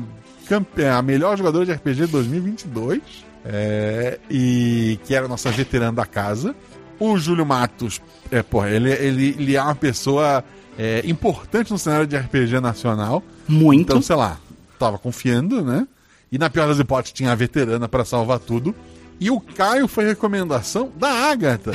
[0.78, 3.02] é a melhor jogadora de RPG de 2022.
[3.46, 6.56] é, e que era a nossa veterana da casa.
[7.00, 10.44] O Júlio Matos, é, porra, ele, ele, ele é uma pessoa
[10.78, 13.24] é, importante no cenário de RPG nacional.
[13.48, 13.82] Muito.
[13.82, 14.38] Então, sei lá,
[14.80, 15.88] tava confiando, né?
[16.32, 18.74] E na pior das hipóteses tinha a veterana pra salvar tudo.
[19.20, 21.72] E o Caio foi recomendação da Agatha,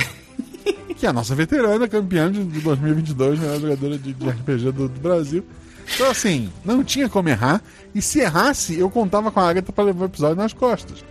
[0.97, 4.89] que é a nossa veterana, campeã de de 2022, melhor jogadora de, de RPG do,
[4.89, 5.45] do Brasil.
[5.95, 7.61] Então, assim, não tinha como errar.
[7.95, 11.03] E se errasse, eu contava com a Agatha pra levar o episódio nas costas.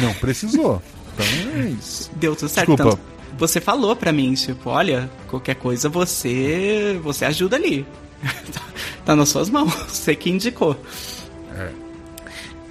[0.00, 0.82] Não precisou.
[1.14, 1.26] Então
[1.60, 2.10] é isso.
[2.16, 2.74] Deu tudo certo.
[2.74, 2.94] Desculpa.
[2.94, 7.86] Então, você falou pra mim, tipo, olha, qualquer coisa você você ajuda ali.
[9.04, 10.76] tá nas suas mãos, você que indicou.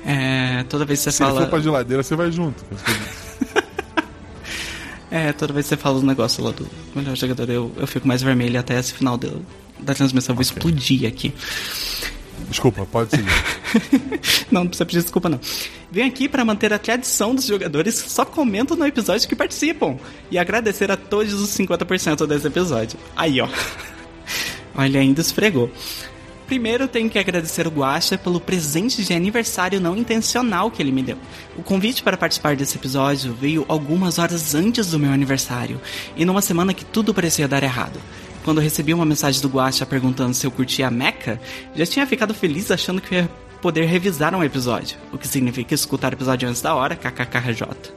[0.05, 1.41] É, toda vez que você Se ele fala.
[1.43, 2.63] for pra geladeira, você vai junto.
[5.13, 8.07] É, toda vez que você fala os negócios lá do melhor jogador, eu, eu fico
[8.07, 9.45] mais vermelho até esse final do-
[9.77, 10.31] da transmissão.
[10.31, 11.33] Eu vou explodir aqui.
[12.51, 13.25] Desculpa, pode seguir.
[14.51, 15.39] Não, não precisa pedir desculpa, não.
[15.89, 19.97] Venho aqui para manter a tradição dos jogadores que só comentam no episódio que participam.
[20.29, 22.99] E agradecer a todos os 50% desse episódio.
[23.15, 23.47] Aí, ó.
[24.75, 25.71] Olha, ainda esfregou.
[26.45, 31.01] Primeiro, tenho que agradecer o Guaxa pelo presente de aniversário não intencional que ele me
[31.01, 31.17] deu.
[31.57, 35.79] O convite para participar desse episódio veio algumas horas antes do meu aniversário,
[36.17, 38.01] e numa semana que tudo parecia dar errado.
[38.43, 41.39] Quando eu recebi uma mensagem do Guaxa perguntando se eu curtia a Mecha,
[41.75, 43.29] já tinha ficado feliz achando que ia
[43.61, 47.93] poder revisar um episódio, o que significa escutar o episódio antes da hora, kkkj.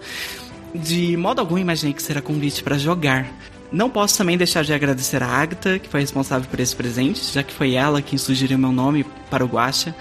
[0.75, 3.27] De modo algum imaginei que será convite para jogar.
[3.73, 7.43] Não posso também deixar de agradecer a Agatha, que foi responsável por esse presente, já
[7.43, 9.95] que foi ela quem sugeriu meu nome para o Guaxa.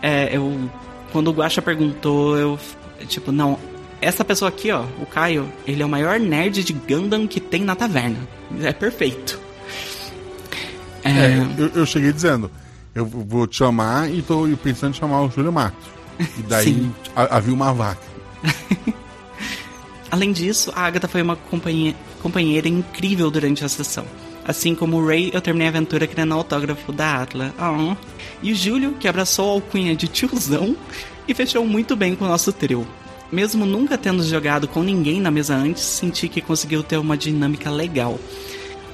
[0.00, 0.70] É, eu,
[1.12, 2.58] quando o Guaxa perguntou, eu
[3.06, 3.58] tipo, não,
[4.00, 7.62] essa pessoa aqui, ó, o Caio, ele é o maior nerd de Gundam que tem
[7.62, 8.18] na taverna.
[8.62, 9.49] É perfeito.
[11.04, 12.50] É, É, eu, eu cheguei dizendo,
[12.94, 15.86] eu vou te chamar e tô pensando em chamar o Júlio Matos.
[16.18, 18.02] E daí havia uma vaca.
[20.10, 24.04] Além disso, a Agatha foi uma companhia- companheira incrível durante a sessão.
[24.44, 27.54] Assim como o Ray, eu terminei a aventura querendo autógrafo da Atla.
[27.58, 27.96] Ah.
[28.42, 30.74] E o Júlio, que abraçou a alcunha de tiozão
[31.28, 32.86] e fechou muito bem com o nosso trio.
[33.30, 37.70] Mesmo nunca tendo jogado com ninguém na mesa antes, senti que conseguiu ter uma dinâmica
[37.70, 38.18] legal.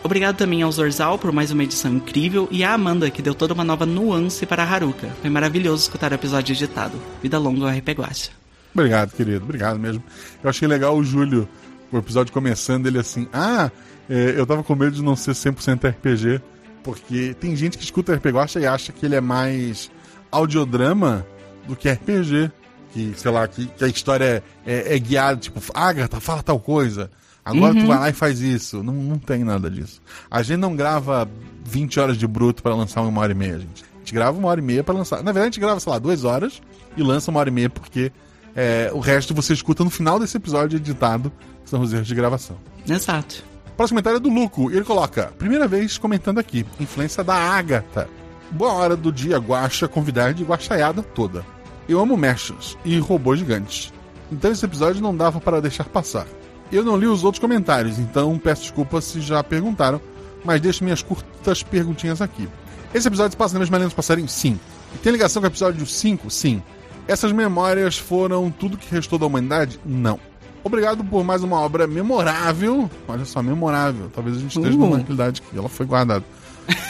[0.06, 3.52] Obrigado também ao Zorzal por mais uma edição incrível e à Amanda, que deu toda
[3.52, 5.08] uma nova nuance para a Haruka.
[5.20, 6.96] Foi maravilhoso escutar o episódio editado.
[7.20, 8.30] Vida longa ao RP Guacha.
[8.72, 9.42] Obrigado, querido.
[9.42, 10.00] Obrigado mesmo.
[10.44, 11.48] Eu achei legal o Júlio,
[11.90, 13.68] o episódio começando, ele assim, ah,
[14.08, 16.40] é, eu tava com medo de não ser 100% RPG,
[16.84, 19.90] porque tem gente que escuta RPG Guacha e acha que ele é mais
[20.30, 21.26] audiodrama
[21.66, 22.52] do que RPG.
[22.92, 26.60] Que, sei lá, que, que a história é, é, é guiada, tipo, Agatha, fala tal
[26.60, 27.10] coisa.
[27.46, 28.82] Agora tu vai lá e faz isso.
[28.82, 30.02] Não, não tem nada disso.
[30.28, 31.28] A gente não grava
[31.64, 33.84] 20 horas de bruto para lançar uma hora e meia, gente.
[33.94, 35.18] A gente grava uma hora e meia para lançar.
[35.18, 36.60] Na verdade, a gente grava, sei lá, duas horas
[36.96, 38.10] e lança uma hora e meia, porque
[38.54, 41.30] é, o resto você escuta no final desse episódio editado,
[41.62, 42.56] que são os erros de gravação.
[42.88, 43.44] Exato.
[43.76, 48.08] Próximo comentário é do Luco, ele coloca: Primeira vez comentando aqui, influência da Agatha.
[48.50, 51.44] Boa hora do dia, guacha, convidar de guaxaiada toda.
[51.88, 53.92] Eu amo mechas e robôs gigantes.
[54.32, 56.26] Então esse episódio não dava para deixar passar.
[56.72, 60.00] Eu não li os outros comentários, então peço desculpas se já perguntaram,
[60.44, 62.48] mas deixo minhas curtas perguntinhas aqui.
[62.94, 64.32] Esse episódio se passa na mesma linha dos passarinhos?
[64.32, 64.58] Sim.
[64.94, 66.30] E tem ligação com o episódio 5?
[66.30, 66.62] Sim.
[67.06, 69.78] Essas memórias foram tudo que restou da humanidade?
[69.84, 70.18] Não.
[70.64, 72.90] Obrigado por mais uma obra memorável.
[73.06, 74.10] Olha só, memorável.
[74.12, 74.80] Talvez a gente esteja Uh.
[74.80, 76.24] numa realidade que ela foi guardada.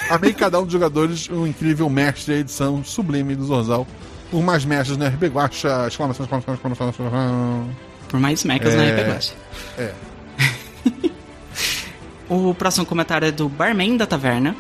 [0.09, 3.87] Amei cada um dos jogadores, um incrível mestre e edição sublime do Zorzal.
[4.31, 7.69] Por mais mestres no RP Guacha, exclamação, exclamação, exclamação, exclamação.
[8.09, 8.77] Por mais mechas É.
[8.77, 9.35] na Guacha.
[9.79, 9.93] É.
[12.29, 14.57] O próximo comentário é do Barman da Taverna.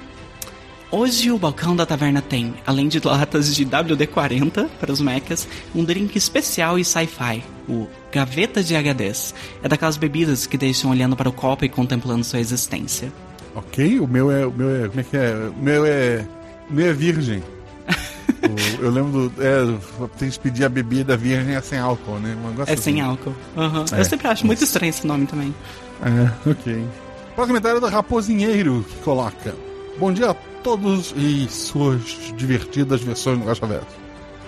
[0.88, 5.82] Hoje o balcão da taverna tem, além de latas de WD-40 para os mechas, um
[5.82, 9.34] drink especial e sci-fi, o Gaveta de HDs.
[9.64, 13.12] É daquelas bebidas que deixam olhando para o copo e contemplando sua existência.
[13.52, 14.46] Ok, o meu é.
[14.46, 14.88] O meu é.
[14.88, 15.34] Como é que é?
[15.34, 16.24] O meu é.
[16.70, 17.42] O meu é virgem.
[18.42, 19.42] O- eu lembro do.
[19.42, 22.36] É, tem que pedir a bebida virgem é sem álcool, né?
[22.66, 23.00] É sem assim.
[23.00, 23.34] álcool.
[23.56, 23.84] Aham.
[23.92, 24.00] É.
[24.00, 25.54] Eu sempre acho muito estranho esse nome também.
[26.02, 26.86] É, ok.
[27.34, 29.54] Próximo comentário é do Raposinheiro, que coloca:
[29.98, 32.00] Bom dia a todos e suas
[32.36, 33.86] divertidas versões do Gacha Verso.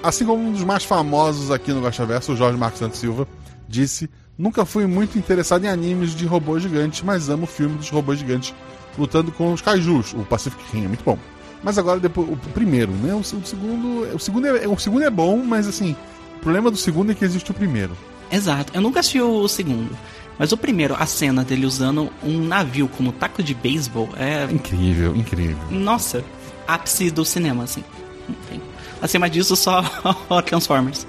[0.03, 3.27] Assim como um dos mais famosos aqui no Verso, o Jorge Marcos Santos Silva,
[3.69, 7.91] disse: Nunca fui muito interessado em animes de robôs gigantes, mas amo o filme dos
[7.91, 8.55] robôs gigantes
[8.97, 11.17] lutando com os kaijus, o Pacific Rim, é muito bom.
[11.63, 13.15] Mas agora depois, o primeiro, né?
[13.15, 15.97] O, o segundo, o segundo é, o segundo é bom, mas assim,
[16.37, 17.97] o problema do segundo é que existe o primeiro.
[18.31, 18.73] Exato.
[18.75, 19.97] Eu nunca assisti o segundo.
[20.39, 24.45] Mas o primeiro, a cena dele usando um navio como taco de beisebol é.
[24.45, 25.59] Incrível, incrível.
[25.71, 26.25] Nossa,
[26.67, 27.83] ápice do cinema, assim.
[28.29, 28.61] Enfim.
[29.03, 29.83] Acima disso, só
[30.47, 31.07] Transformers.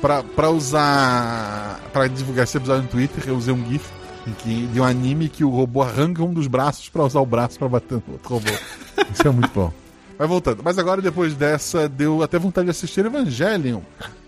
[0.00, 1.80] Pra, pra usar.
[1.92, 3.84] Pra divulgar esse episódio no Twitter, eu usei um GIF
[4.38, 7.58] que, de um anime que o robô arranca um dos braços pra usar o braço
[7.58, 8.50] pra bater no outro robô.
[9.12, 9.72] Isso é muito bom.
[10.18, 10.62] Vai voltando.
[10.62, 13.80] Mas agora, depois dessa, deu até vontade de assistir Evangelion.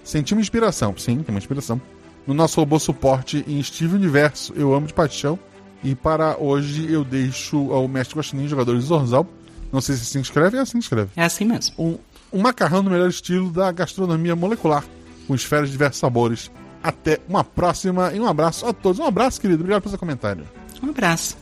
[0.02, 0.94] Senti uma inspiração.
[0.96, 1.80] Sim, tem uma inspiração.
[2.26, 5.38] No nosso robô suporte em Steve Universo, eu amo de paixão.
[5.84, 9.26] E para hoje eu deixo ao mestre Guaxinim, jogador de Zorzal.
[9.72, 11.10] Não sei se se inscreve, é assim que escreve.
[11.16, 11.74] É assim mesmo.
[11.78, 11.98] Um,
[12.32, 14.84] um macarrão no melhor estilo da gastronomia molecular,
[15.26, 16.50] com esferas de diversos sabores.
[16.82, 18.98] Até uma próxima e um abraço a todos.
[18.98, 19.60] Um abraço, querido.
[19.60, 20.44] Obrigado pelo seu comentário.
[20.82, 21.36] Um abraço.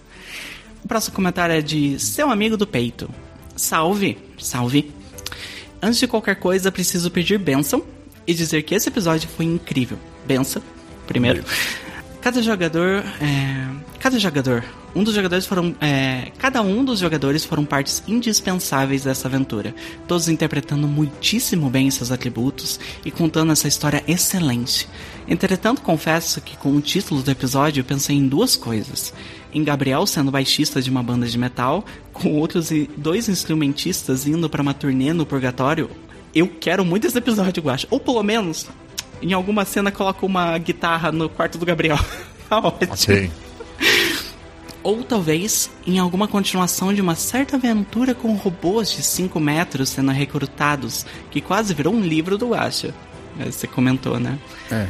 [0.85, 3.09] O próximo comentário é de seu amigo do peito.
[3.57, 4.93] Salve, salve.
[5.83, 7.83] Antes de qualquer coisa, preciso pedir bênção
[8.27, 9.99] e dizer que esse episódio foi incrível.
[10.27, 10.63] Benção,
[11.07, 11.43] primeiro.
[12.21, 13.67] Cada jogador, é,
[13.99, 14.63] cada jogador,
[14.95, 19.75] um dos jogadores foram, é, cada um dos jogadores foram partes indispensáveis dessa aventura,
[20.07, 24.87] todos interpretando muitíssimo bem seus atributos e contando essa história excelente.
[25.27, 29.15] Entretanto, confesso que com o título do episódio pensei em duas coisas:
[29.55, 32.69] em Gabriel sendo baixista de uma banda de metal, com outros
[32.99, 35.89] dois instrumentistas indo para uma turnê no Purgatório.
[36.35, 37.87] Eu quero muito esse episódio, eu acho.
[37.91, 38.69] Ou pelo menos
[39.23, 41.99] em alguma cena coloca uma guitarra no quarto do Gabriel.
[42.49, 43.31] tá ótimo.
[44.83, 50.11] Ou talvez em alguma continuação de uma certa aventura com robôs de 5 metros sendo
[50.11, 52.95] recrutados, que quase virou um livro do Asha.
[53.45, 54.39] Você comentou, né?
[54.71, 54.87] É.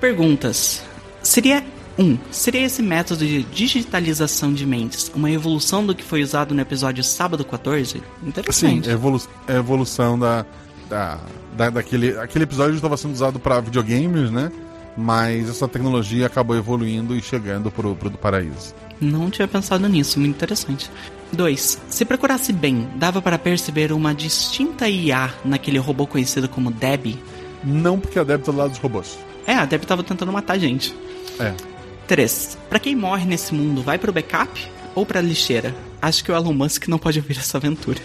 [0.00, 0.82] Perguntas.
[1.22, 1.62] Seria
[1.98, 6.60] um, seria esse método de digitalização de mentes uma evolução do que foi usado no
[6.60, 8.02] episódio sábado 14?
[8.22, 8.86] Interessante.
[8.86, 10.44] Sim, evolu é evolução da,
[10.88, 11.18] da,
[11.56, 14.50] da, daquele aquele episódio estava sendo usado para videogames, né?
[14.96, 18.74] Mas essa tecnologia acabou evoluindo e chegando pro, pro do paraíso.
[19.00, 20.88] Não tinha pensado nisso, muito interessante.
[21.32, 21.80] 2.
[21.88, 27.20] Se procurasse bem, dava para perceber uma distinta IA naquele robô conhecido como Debbie?
[27.64, 29.18] Não, porque a Debbie tá do lado dos robôs.
[29.46, 30.94] É, a Debbie tava tentando matar a gente.
[31.40, 31.52] É.
[32.06, 32.58] 3.
[32.68, 35.74] Para quem morre nesse mundo, vai pro backup ou pra lixeira?
[36.00, 37.98] Acho que o Elon Musk não pode ouvir essa aventura.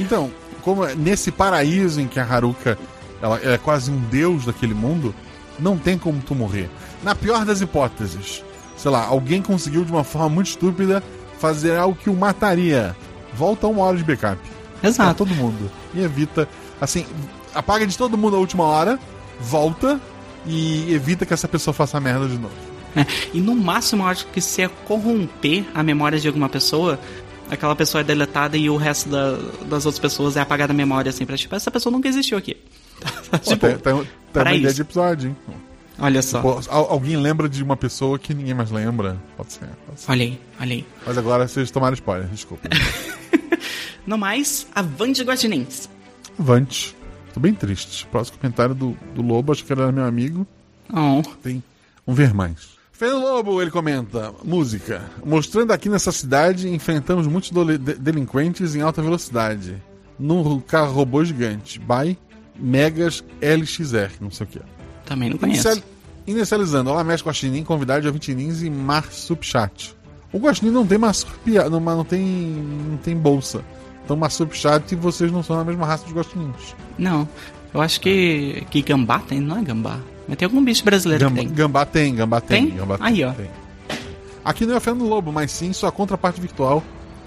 [0.00, 0.30] Então,
[0.68, 2.78] como é nesse paraíso em que a Haruka
[3.22, 5.14] ela é quase um deus daquele mundo,
[5.58, 6.68] não tem como tu morrer.
[7.02, 8.44] Na pior das hipóteses,
[8.76, 11.02] sei lá, alguém conseguiu de uma forma muito estúpida
[11.38, 12.94] fazer algo que o mataria.
[13.34, 14.38] Volta uma hora de backup.
[14.82, 15.06] Exato.
[15.06, 15.70] Pra todo mundo.
[15.94, 16.46] E evita,
[16.78, 17.06] assim,
[17.54, 18.98] apaga de todo mundo a última hora,
[19.40, 19.98] volta
[20.46, 22.54] e evita que essa pessoa faça merda de novo.
[22.94, 27.00] É, e no máximo, eu acho que se é corromper a memória de alguma pessoa,
[27.50, 29.32] aquela pessoa é deletada e o resto da,
[29.66, 32.56] das outras pessoas é apagada a memória, assim, pra tipo, essa pessoa nunca existiu aqui.
[33.42, 35.36] Tipo, tem, tem, tem uma ideia de episódio, hein?
[36.00, 36.40] Olha só.
[36.70, 39.16] Alguém lembra de uma pessoa que ninguém mais lembra?
[39.36, 39.68] Pode ser.
[39.86, 40.10] Pode ser.
[40.10, 40.86] Olha aí, olha aí.
[41.06, 42.68] Mas agora vocês tomaram spoiler, desculpa.
[44.06, 45.88] no mais, avante Guaxinins.
[46.38, 46.96] Avante.
[47.34, 48.06] Tô bem triste.
[48.06, 50.46] Próximo comentário do, do Lobo, acho que era meu amigo.
[50.92, 51.22] Oh.
[51.42, 51.62] Tem.
[52.06, 52.77] Vamos ver mais.
[52.98, 55.08] Fernando Lobo, ele comenta, música.
[55.24, 57.52] Mostrando aqui nessa cidade, enfrentamos muitos
[57.96, 59.80] delinquentes em alta velocidade.
[60.18, 61.78] Num carro robô gigante.
[61.78, 62.18] By
[62.56, 64.60] Megas LXR, não sei o que.
[65.06, 65.68] Também não conheço.
[65.68, 65.88] Inicial,
[66.26, 69.94] inicializando, olá, mestre Guaxinim, convidado de Ovintinins e Marsupchat.
[70.32, 73.64] O Guaxinim não tem Marsupia, não, não tem não tem bolsa.
[74.04, 76.74] Então Marsupchat e vocês não são a mesma raça de Guaxinins.
[76.98, 77.28] Não,
[77.72, 80.00] eu acho que, que Gambá tem, não é Gambá.
[80.28, 81.54] Mas tem algum bicho brasileiro gambá, que tem.
[81.54, 82.66] Gambá tem, Gambá tem.
[82.68, 82.76] Tem?
[82.76, 83.32] Gambá Aí, ó.
[83.32, 83.50] Tem.
[84.44, 86.82] Aqui não é Fernando Lobo, mas sim sua contraparte virtual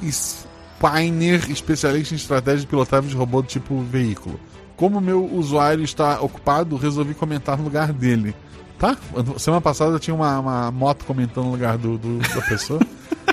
[0.09, 4.39] Spiner, especialista em estratégia de pilotagem de robô do tipo veículo.
[4.75, 8.33] Como meu usuário está ocupado, resolvi comentar no lugar dele.
[8.79, 8.97] Tá?
[9.37, 12.79] Semana passada tinha uma, uma moto comentando no lugar do, do da pessoa.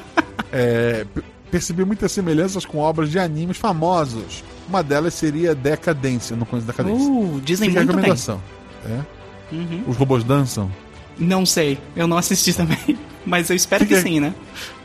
[0.52, 1.06] é,
[1.50, 4.44] percebi muitas semelhanças com obras de animes famosos.
[4.68, 7.10] Uma delas seria Decadência, não conheço Decadência.
[7.10, 7.96] Uh, dizem Fica muito bem.
[7.96, 8.42] recomendação.
[8.84, 9.17] É?
[9.52, 9.84] Uhum.
[9.86, 10.70] Os robôs dançam?
[11.18, 12.78] Não sei, eu não assisti também.
[13.26, 14.34] Mas eu espero Fica- que sim, né?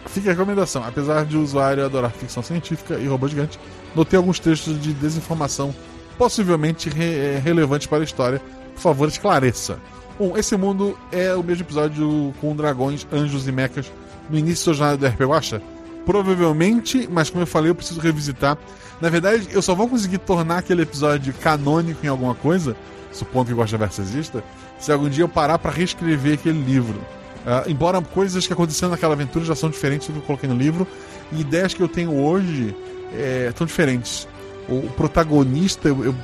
[0.08, 0.84] Fica a recomendação.
[0.84, 3.58] Apesar de o usuário adorar ficção científica e robô gigante,
[3.96, 5.74] notei alguns textos de desinformação
[6.18, 8.42] possivelmente re eh, relevantes para a história.
[8.76, 9.80] Por favor, esclareça.
[10.20, 13.92] Um, esse mundo é o mesmo episódio com dragões, anjos e mechas
[14.30, 15.62] no início da jornada do RP Guacha?
[16.06, 18.58] Provavelmente, mas como eu falei, eu preciso revisitar.
[19.02, 22.76] Na verdade, eu só vou conseguir tornar aquele episódio canônico em alguma coisa,
[23.14, 24.44] supondo que Gosta Verso exista,
[24.80, 27.00] se algum dia eu parar para reescrever aquele livro.
[27.46, 30.56] Uh, embora coisas que aconteceram naquela aventura já são diferentes do que eu coloquei no
[30.56, 30.88] livro,
[31.32, 32.76] e ideias que eu tenho hoje
[33.14, 34.28] é, são diferentes.
[34.68, 36.16] O, o protagonista, eu, eu,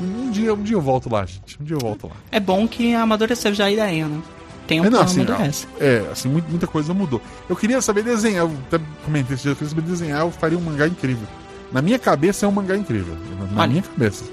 [0.00, 1.60] um, dia, um dia eu volto lá, gente.
[1.60, 2.14] Um dia eu volto lá.
[2.30, 4.20] É bom que amadureceu já a ideia, né?
[4.66, 5.66] Tem um É, não, assim, amadurece.
[5.80, 7.22] É, assim, muita, coisa mudou.
[7.48, 10.58] Eu queria saber desenhar, eu até comentei esse dia, eu queria saber desenhar, eu faria
[10.58, 11.26] um mangá incrível.
[11.72, 13.16] Na minha cabeça é um mangá incrível.
[13.52, 13.70] Na, Olha.
[13.70, 14.24] minha cabeça.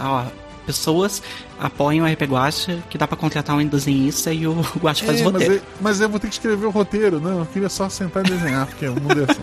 [0.00, 0.24] Ó,
[0.64, 1.22] pessoas
[1.58, 5.22] apoiam o RP Guacha, que dá pra contratar um desenhista e o Guacha faz É,
[5.22, 5.54] o mas, roteiro.
[5.54, 7.20] eu, mas eu vou ter que escrever o roteiro.
[7.20, 9.42] Não, eu queria só sentar e desenhar, porque o mundo é assim.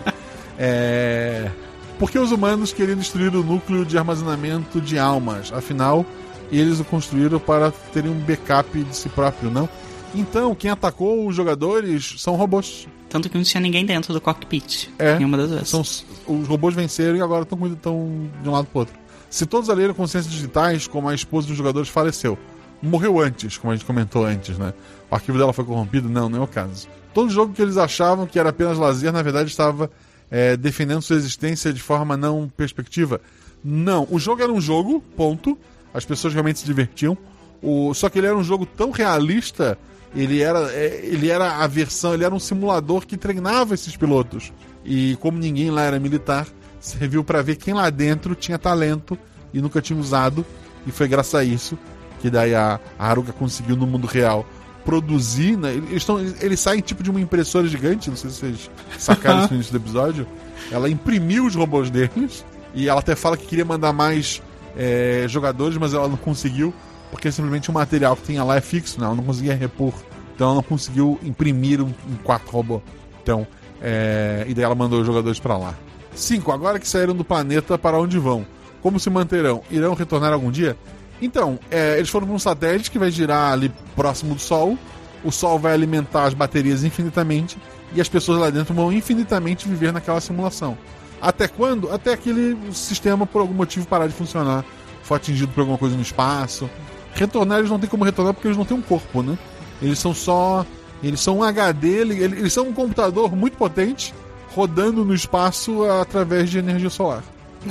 [0.58, 1.50] É...
[1.98, 5.52] Por que os humanos queriam destruir o núcleo de armazenamento de almas?
[5.52, 6.04] Afinal,
[6.50, 9.68] eles o construíram para terem um backup de si próprio, não?
[10.14, 12.86] Então, quem atacou os jogadores são robôs.
[13.08, 14.88] Tanto que não tinha ninguém dentro do cockpit.
[14.98, 15.68] É, Nenhuma das vezes.
[15.68, 18.94] São, os robôs venceram e agora estão estão de um lado pro outro.
[19.32, 22.38] Se todos ali eram consciências digitais, como a esposa dos jogadores faleceu.
[22.82, 24.74] Morreu antes, como a gente comentou antes, né?
[25.10, 26.06] O arquivo dela foi corrompido?
[26.06, 26.86] Não, não é o caso.
[27.14, 29.90] Todo jogo que eles achavam que era apenas lazer, na verdade estava
[30.30, 33.22] é, defendendo sua existência de forma não perspectiva.
[33.64, 35.56] Não, o jogo era um jogo, ponto.
[35.94, 37.16] As pessoas realmente se divertiam.
[37.62, 39.78] O, só que ele era um jogo tão realista,
[40.14, 44.52] ele era, é, ele era a versão, ele era um simulador que treinava esses pilotos.
[44.84, 46.46] E como ninguém lá era militar,
[46.82, 49.16] serviu para ver quem lá dentro tinha talento
[49.54, 50.44] e nunca tinha usado.
[50.86, 51.78] E foi graças a isso
[52.20, 54.46] que daí a, a Haruka conseguiu no mundo real
[54.84, 55.74] produzir, né?
[55.74, 56.06] Eles,
[56.40, 59.72] eles, saem tipo de uma impressora gigante, não sei se vocês sacaram isso no início
[59.72, 60.26] do episódio.
[60.70, 64.42] Ela imprimiu os robôs deles e ela até fala que queria mandar mais
[64.76, 66.74] é, jogadores, mas ela não conseguiu
[67.12, 69.04] porque simplesmente o material que tinha lá é fixo, né?
[69.04, 69.92] ela não conseguia repor.
[70.34, 72.80] Então ela não conseguiu imprimir um, um robô.
[73.22, 73.46] Então,
[73.82, 75.74] é, e daí ela mandou os jogadores para lá.
[76.14, 76.50] 5.
[76.52, 78.46] Agora que saíram do planeta, para onde vão?
[78.82, 79.62] Como se manterão?
[79.70, 80.76] Irão retornar algum dia?
[81.20, 84.76] Então, é, eles foram para um satélite que vai girar ali próximo do Sol.
[85.24, 87.56] O Sol vai alimentar as baterias infinitamente
[87.94, 90.76] e as pessoas lá dentro vão infinitamente viver naquela simulação.
[91.20, 91.92] Até quando?
[91.92, 94.64] Até aquele sistema, por algum motivo, parar de funcionar.
[95.04, 96.68] For atingido por alguma coisa no espaço.
[97.14, 99.38] Retornar, eles não tem como retornar porque eles não têm um corpo, né?
[99.80, 100.66] Eles são só.
[101.02, 104.14] Eles são um HD, ele- ele- eles são um computador muito potente
[104.54, 107.22] rodando no espaço através de energia solar.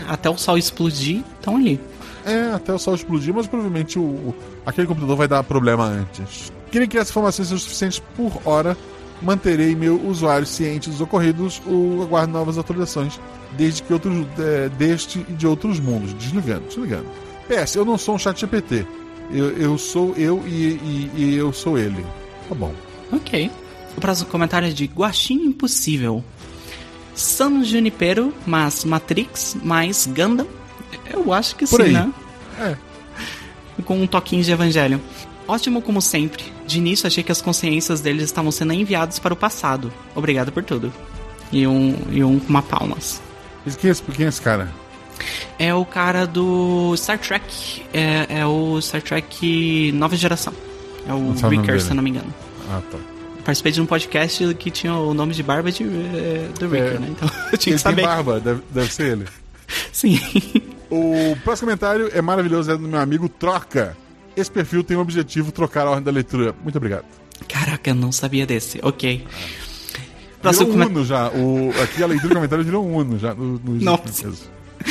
[0.07, 1.79] Até o sol explodir, estão ali.
[2.25, 6.51] É, até o sol explodir, mas provavelmente o, o- aquele computador vai dar problema antes.
[6.71, 8.77] Queria que essas informações sejam suficientes por hora.
[9.21, 13.19] Manterei meu usuário ciente dos ocorridos ou aguardo novas atualizações,
[13.55, 16.13] desde que outros, é, deste e de outros mundos.
[16.13, 17.05] Desligando, desligando.
[17.47, 18.85] PS, eu não sou um chat GPT.
[19.29, 22.03] Eu, eu sou eu e, e- e eu sou ele.
[22.49, 22.73] Tá bom.
[23.11, 23.51] Ok.
[23.95, 26.23] O próximo comentário é de Guaxin Impossível.
[27.13, 30.47] San Junipero, mas Matrix, mais Gundam?
[31.11, 31.93] Eu acho que Por sim, aí.
[31.93, 32.11] né?
[32.59, 32.75] É.
[33.83, 35.01] Com um toquinho de evangelho.
[35.47, 36.43] Ótimo como sempre.
[36.65, 39.91] De início achei que as consciências deles estavam sendo enviadas para o passado.
[40.15, 40.93] Obrigado por tudo.
[41.51, 43.21] E um, e um com uma palmas.
[43.65, 44.71] Mas Quem é, esse, quem é esse cara?
[45.59, 47.83] É o cara do Star Trek.
[47.93, 50.53] É, é o Star Trek Nova Geração.
[51.07, 52.33] É o Ricker, se eu não me engano.
[52.69, 52.97] Ah, tá.
[53.43, 56.99] Participei de um podcast que tinha o nome de barba de, é, do Ricker, É.
[56.99, 57.07] né?
[57.09, 57.95] Então eu tinha Ele que saber.
[57.97, 59.25] tem barba, deve, deve ser ele.
[59.91, 60.19] Sim.
[60.89, 63.97] O próximo comentário é maravilhoso, é do meu amigo Troca.
[64.35, 66.53] Esse perfil tem o objetivo trocar a ordem da leitura.
[66.63, 67.05] Muito obrigado.
[67.47, 68.79] Caraca, eu não sabia desse.
[68.83, 69.17] Ok.
[69.17, 69.29] Virou
[70.41, 71.29] Próximo, um come- Uno já.
[71.29, 73.33] O, aqui a leitura do comentário virou um Uno já.
[73.33, 74.31] No, no Nossa.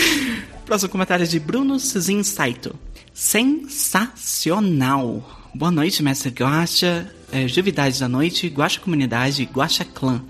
[0.67, 2.75] Próximo comentário é de Bruno Cezin Saito.
[3.13, 5.37] Sensacional!
[5.55, 10.23] Boa noite, mestre Guacha, é, Juvidade da Noite, Guacha Comunidade, Guacha Clã.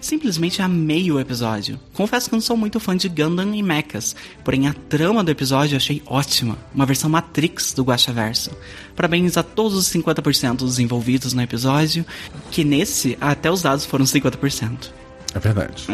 [0.00, 1.78] Simplesmente amei o episódio.
[1.92, 5.74] Confesso que não sou muito fã de Gundam e Mechas, porém a trama do episódio
[5.74, 6.56] eu achei ótima.
[6.72, 8.50] Uma versão Matrix do Guacha Verso.
[8.94, 12.06] Parabéns a todos os 50% dos envolvidos no episódio,
[12.50, 14.90] que nesse até os dados foram 50%.
[15.34, 15.86] É verdade.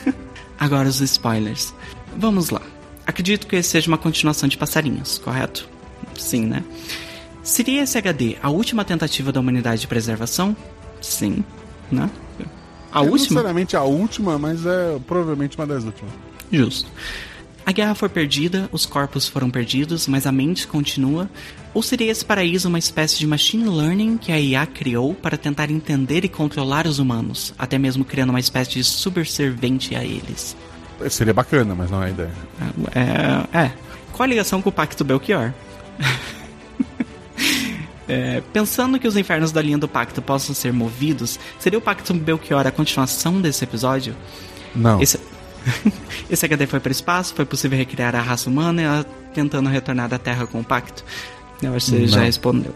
[0.58, 1.74] Agora os spoilers.
[2.16, 2.62] Vamos lá.
[3.06, 5.68] Acredito que seja uma continuação de Passarinhos, correto?
[6.16, 6.64] Sim, né?
[7.42, 10.56] Seria esse HD a última tentativa da humanidade de preservação?
[11.00, 11.44] Sim,
[11.90, 12.10] né?
[12.92, 13.18] A Não última?
[13.18, 16.12] necessariamente a última, mas é provavelmente uma das últimas.
[16.52, 16.90] Justo.
[17.64, 21.30] A guerra foi perdida, os corpos foram perdidos, mas a mente continua?
[21.72, 25.70] Ou seria esse paraíso uma espécie de machine learning que a IA criou para tentar
[25.70, 30.56] entender e controlar os humanos, até mesmo criando uma espécie de subservente a eles?
[31.08, 32.32] Seria bacana, mas não é a ideia.
[32.94, 33.58] É.
[33.58, 33.72] é.
[34.12, 35.52] Qual a ligação com o Pacto Belchior?
[38.10, 42.12] É, pensando que os infernos da linha do pacto possam ser movidos, seria o Pacto
[42.12, 44.16] Belchior a continuação desse episódio?
[44.74, 45.00] Não.
[45.00, 45.20] Esse,
[46.28, 49.68] esse HD foi para o espaço, foi possível recriar a raça humana e ela tentando
[49.68, 51.04] retornar da Terra com o pacto?
[51.62, 52.24] Eu acho que você já Não.
[52.24, 52.74] respondeu.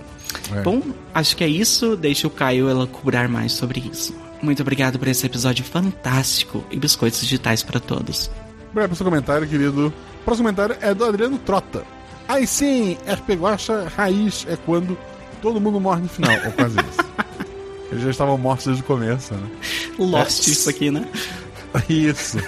[0.55, 0.63] É.
[0.63, 0.83] Bom,
[1.15, 1.97] acho que é isso.
[1.97, 4.15] Deixa o Caio elucubrar mais sobre isso.
[4.43, 8.31] Muito obrigado por esse episódio fantástico e biscoitos digitais para todos.
[8.71, 9.87] Obrigado pelo seu comentário, querido.
[9.89, 11.85] O próximo comentário é do Adriano Trota.
[12.29, 14.99] Aí sim, RP Guacha raiz é quando
[15.45, 17.11] todo mundo morre no final, ou quase isso.
[17.93, 19.47] Eles já estavam mortos desde o começo, né?
[19.99, 20.51] Lost É.
[20.51, 21.07] isso aqui, né?
[21.89, 22.39] Isso.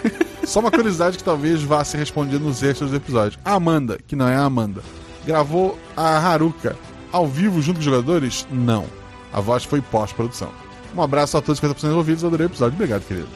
[0.44, 3.38] Só uma curiosidade que talvez vá ser respondida nos extras do episódio.
[3.44, 4.82] A Amanda, que não é a Amanda,
[5.26, 6.76] gravou a Haruka
[7.10, 8.46] ao vivo junto com os jogadores?
[8.52, 8.86] Não.
[9.32, 10.50] A voz foi pós-produção.
[10.96, 12.24] Um abraço a todos os 50% envolvidos.
[12.24, 12.74] Adorei o episódio.
[12.76, 13.28] Obrigado, querido.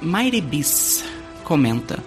[0.00, 1.04] Mighty Bis
[1.44, 1.98] comenta.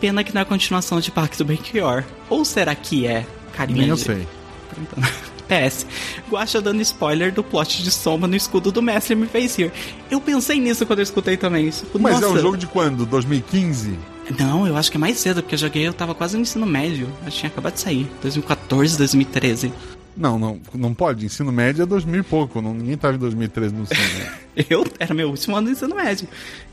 [0.00, 2.02] Pena que não é a continuação de Parque do Belchior.
[2.30, 3.26] Ou será que é?
[3.54, 4.26] Carinha Nem eu de- sei.
[4.70, 5.06] perguntando.
[5.46, 5.86] PS.
[6.30, 9.72] Guacha dando spoiler do plot de soma no escudo do mestre me fez rir.
[10.10, 11.68] Eu pensei nisso quando eu escutei também.
[11.68, 12.34] Isso, Mas é nossa.
[12.34, 13.06] um jogo de quando?
[13.06, 13.98] 2015?
[14.38, 16.66] Não, eu acho que é mais cedo, porque eu joguei, eu tava quase no ensino
[16.66, 17.08] médio.
[17.24, 18.10] Eu tinha acabado de sair.
[18.22, 19.72] 2014, 2013.
[20.16, 21.26] Não, não, não pode.
[21.26, 22.60] Ensino médio é 2000 e pouco.
[22.62, 24.32] Não, ninguém tava em 2013 no ensino médio.
[24.70, 26.26] Eu era meu último ano do ensino médio.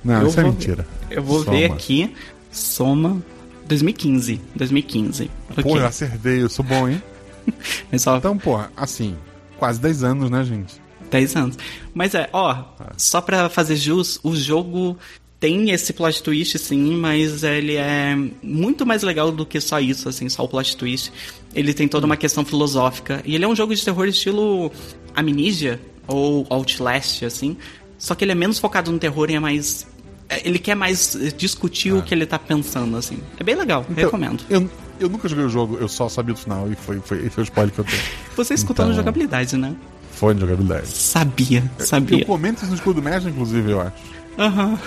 [0.03, 0.87] Não, eu isso é vou- mentira.
[1.11, 1.75] Eu vou ver Soma.
[1.75, 2.15] aqui.
[2.49, 3.21] Soma
[3.67, 4.39] 2015.
[4.55, 5.29] 2015.
[5.51, 5.63] Ok.
[5.63, 6.41] Pô, eu acertei.
[6.41, 7.03] Eu sou bom, hein?
[7.97, 9.15] Só Então, porra, assim,
[9.57, 10.81] quase 10 anos, né, gente?
[11.09, 11.57] 10 anos.
[11.93, 12.63] Mas é, ó,
[12.97, 14.97] só pra fazer jus, o jogo
[15.39, 20.07] tem esse plot twist, sim, mas ele é muito mais legal do que só isso,
[20.09, 21.11] assim, só o plot twist.
[21.53, 23.21] Ele tem toda uma questão filosófica.
[23.25, 24.71] E ele é um jogo de terror estilo
[25.15, 27.57] Amnesia ou Outlast, assim.
[27.97, 29.85] Só que ele é menos focado no terror e é mais.
[30.29, 33.19] é, Ele quer mais discutir o que ele tá pensando, assim.
[33.39, 34.43] É bem legal, Então, recomendo.
[34.49, 34.69] Eu,
[34.99, 37.45] eu nunca joguei o jogo, eu só sabia do final e foi, foi, foi o
[37.45, 38.01] spoiler que eu tenho.
[38.35, 39.75] Você escutando então- jogabilidade, né?
[40.11, 40.87] Foi de jogabilidade.
[40.87, 42.19] Sabia, sabia.
[42.21, 43.93] Eu comento isso no escudo mestre, inclusive, eu acho.
[44.37, 44.77] Aham.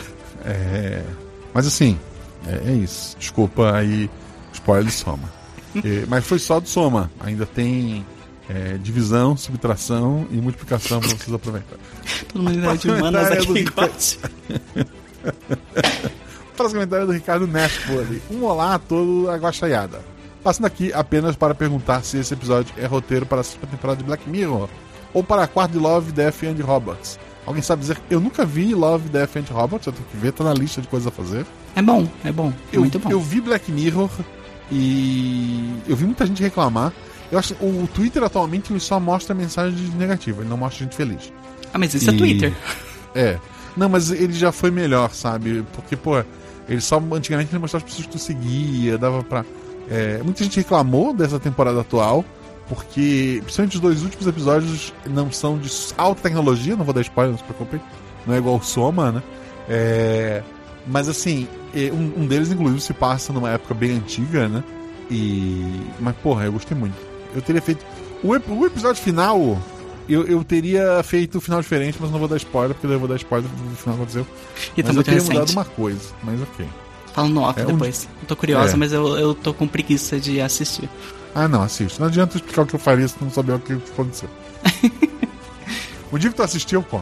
[0.44, 1.02] É...
[1.52, 1.98] Mas assim,
[2.46, 3.16] é, é isso.
[3.18, 4.08] Desculpa aí,
[4.52, 5.34] spoiler de soma.
[5.84, 7.10] É, mas foi só de soma.
[7.20, 8.06] Ainda tem
[8.48, 11.84] é, divisão, subtração e multiplicação pra vocês aproveitarem.
[12.32, 13.72] Todo mundo é de humanas É, aqui do-
[16.56, 16.62] gosta.
[16.62, 18.22] Próximo comentário do Ricardo Nespoli.
[18.30, 20.00] Um olá a todo a guaxaiada.
[20.42, 24.04] Passando aqui apenas para perguntar se esse episódio é roteiro para a sexta temporada de
[24.04, 24.68] Black Mirror
[25.12, 27.18] ou para a quarta de Love, Death and Robots.
[27.44, 27.98] Alguém sabe dizer?
[28.10, 30.88] Eu nunca vi Love, Death and Robots, eu tenho que ver, tá na lista de
[30.88, 31.44] coisas a fazer.
[31.74, 32.52] É bom, é bom.
[32.72, 33.10] É Eu, muito bom.
[33.10, 34.10] eu vi Black Mirror
[34.70, 36.92] e eu vi muita gente reclamar.
[37.30, 40.94] Eu acho que o Twitter atualmente ele só mostra mensagem negativa, ele não mostra gente
[40.96, 41.32] feliz.
[41.72, 42.52] Ah, mas isso é E- Twitter.
[43.18, 43.38] É.
[43.74, 45.64] Não, mas ele já foi melhor, sabe?
[45.72, 46.22] Porque, pô,
[46.68, 49.44] ele só antigamente ele mostrava as pessoas que tu seguia, dava pra.
[49.90, 52.24] é, muita gente reclamou dessa temporada atual,
[52.68, 57.32] porque, principalmente os dois últimos episódios não são de alta tecnologia, não vou dar spoiler,
[57.32, 57.80] não se preocupem.
[58.26, 59.22] Não é igual o Soma, né?
[59.68, 60.42] É,
[60.86, 64.64] mas assim, é, um, um deles, inclusive, se passa numa época bem antiga, né?
[65.10, 65.80] E.
[66.00, 66.96] Mas, porra, eu gostei muito.
[67.34, 67.84] Eu teria feito.
[68.22, 69.58] O, o episódio final,
[70.08, 73.08] eu, eu teria feito o final diferente, mas não vou dar spoiler, porque eu vou
[73.08, 74.26] dar spoiler do final que aconteceu.
[74.76, 75.34] E tá mas eu muito teria recente.
[75.38, 76.66] mudado uma coisa, mas ok.
[77.12, 78.08] Fala no off É um- depois.
[78.22, 78.76] Eu tô curiosa, É.
[78.76, 80.88] mas eu, eu tô com preguiça de assistir.
[81.34, 81.98] Ah, não, assiste.
[82.00, 84.28] Não adianta explicar o que eu faria se tu não souber o que aconteceu.
[86.10, 87.00] o dia que tu assistiu, pô.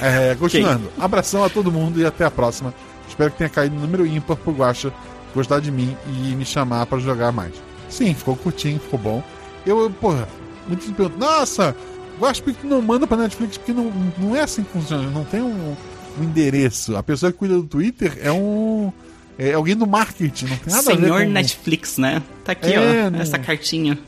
[0.00, 0.90] É, continuando.
[0.98, 2.72] Abração a todo mundo e até a próxima.
[3.08, 4.92] Espero que tenha caído no número ímpar pro Guacha
[5.34, 7.52] gostar de mim e me chamar pra jogar mais.
[7.88, 9.22] Sim, ficou curtinho, ficou bom.
[9.66, 10.28] Eu, porra,
[10.68, 11.74] muitos me perguntam, nossa,
[12.22, 13.58] Guacha, por que não manda pra Netflix?
[13.58, 15.76] Porque não, não é assim que funciona, não tem um,
[16.20, 16.96] um endereço.
[16.96, 18.92] A pessoa que cuida do Twitter é um.
[19.38, 21.30] É alguém do marketing, não tem nada a ver Senhor com...
[21.30, 22.22] Netflix, né?
[22.44, 23.98] Tá aqui, É, ó, não- essa cartinha.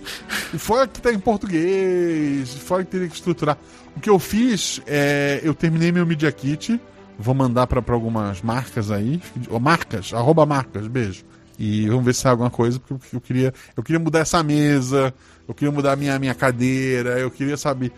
[0.53, 3.59] E fora que tá em português, fora que teria que estruturar.
[3.97, 5.41] O que eu fiz é.
[5.43, 6.79] Eu terminei meu Media Kit.
[7.19, 9.21] Vou mandar pra, pra algumas marcas aí.
[9.61, 11.25] Marcas, arroba marcas, beijo.
[11.59, 13.55] E vamos ver se sai alguma coisa, porque eu queria.
[13.77, 15.15] Eu queria mudar essa mesa,
[15.47, 17.93] eu queria mudar a minha, minha cadeira, eu queria saber.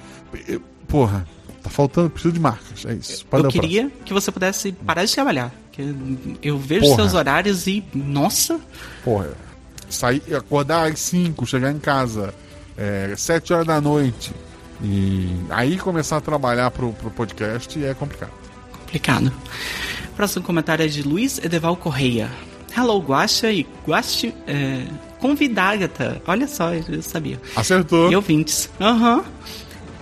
[0.47, 1.27] eu- porra,
[1.63, 2.85] tá faltando, preciso de marcas.
[2.85, 3.25] É isso.
[3.27, 5.53] Pode eu queria que você pudesse parar de trabalhar.
[6.43, 6.97] Eu vejo Porra.
[6.97, 7.85] seus horários e.
[7.95, 8.59] Nossa!
[9.05, 9.33] Porra,
[9.91, 12.33] sair, acordar às 5, chegar em casa,
[12.77, 14.33] é, 7 horas da noite.
[14.83, 18.33] E aí começar a trabalhar pro, pro podcast é complicado.
[18.81, 19.33] Complicado.
[20.15, 22.31] Próximo comentário é de Luiz Edeval Correia.
[22.77, 24.35] Hello, Guaxa e Guache.
[24.47, 24.85] É,
[25.19, 25.91] convidada.
[26.27, 27.41] Olha só, eu sabia.
[27.55, 28.11] Acertou.
[28.11, 28.69] E ouvintes.
[28.81, 29.25] Aham.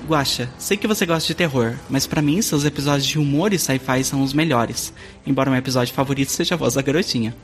[0.09, 3.59] Guaxa, sei que você gosta de terror, mas pra mim seus episódios de humor e
[3.59, 4.93] sci-fi são os melhores.
[5.27, 7.35] Embora meu episódio favorito seja a voz da garotinha.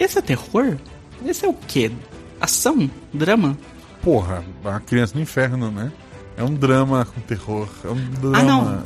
[0.00, 0.76] Esse é terror?
[1.24, 1.92] Esse é o quê?
[2.40, 2.90] Ação?
[3.12, 3.56] Drama?
[4.02, 5.92] Porra, a criança no inferno, né?
[6.36, 7.68] É um drama com terror.
[7.84, 8.38] É um drama.
[8.38, 8.84] Ah, não.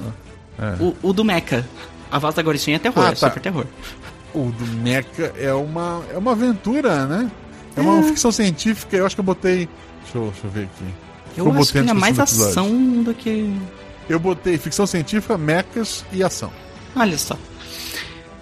[0.59, 0.83] É.
[0.83, 1.67] O, o do Mecha.
[2.11, 3.29] A voz da garotinha é terror, Ah, é tá.
[3.29, 3.67] super terror.
[4.35, 7.31] O do Mecha é uma, é uma aventura, né?
[7.77, 9.69] É uma ficção científica, eu acho que eu botei.
[10.03, 10.95] Deixa eu, deixa eu ver aqui.
[11.37, 13.55] Eu, acho que na ainda mais ação do que.
[14.09, 16.53] Eu botei ficção científica, mechas e ação.
[16.95, 17.37] Olha só.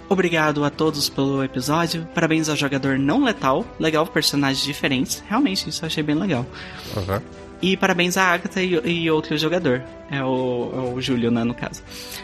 [0.09, 2.05] Obrigado a todos pelo episódio.
[2.13, 3.65] Parabéns ao jogador não letal.
[3.79, 5.23] Legal, personagens diferentes.
[5.29, 6.45] Realmente, isso eu achei bem legal.
[6.97, 7.21] Aham.
[7.61, 9.81] E parabéns a Agatha e, e outro jogador.
[10.09, 11.81] É o, é o Júlio, né, no caso.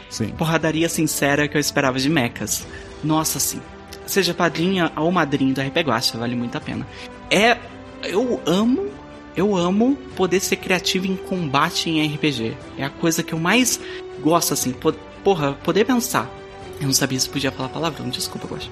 [0.09, 0.29] Sim.
[0.29, 2.67] Porradaria sincera que eu esperava de mechas.
[3.03, 3.61] Nossa, sim.
[4.05, 6.85] Seja padrinha ou madrinho do RP Guacha, vale muito a pena.
[7.29, 7.57] É.
[8.03, 8.89] Eu amo.
[9.35, 12.55] Eu amo poder ser criativo em combate em RPG.
[12.77, 13.79] É a coisa que eu mais
[14.21, 14.71] gosto, assim.
[14.71, 14.93] Po-
[15.23, 16.29] Porra, poder pensar.
[16.79, 18.69] Eu não sabia se podia falar palavrão, desculpa, Guacha.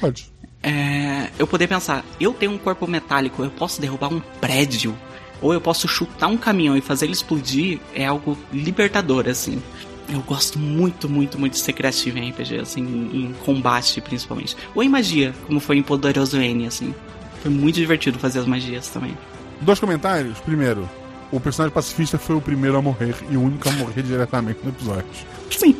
[0.00, 0.32] Pode.
[0.62, 4.96] É, eu poder pensar, eu tenho um corpo metálico, eu posso derrubar um prédio,
[5.40, 9.62] ou eu posso chutar um caminhão e fazer ele explodir, é algo libertador, assim.
[10.10, 14.56] Eu gosto muito, muito, muito de ser criativo em RPG, assim, em, combate principalmente.
[14.74, 16.94] Ou em magia, como foi em Poderoso N, assim.
[17.42, 19.16] Foi muito divertido fazer as magias também.
[19.60, 20.38] Dois comentários.
[20.40, 20.88] Primeiro,
[21.30, 24.70] o personagem pacifista foi o primeiro a morrer e o único a morrer diretamente no
[24.70, 25.06] episódio.
[25.50, 25.76] Sim.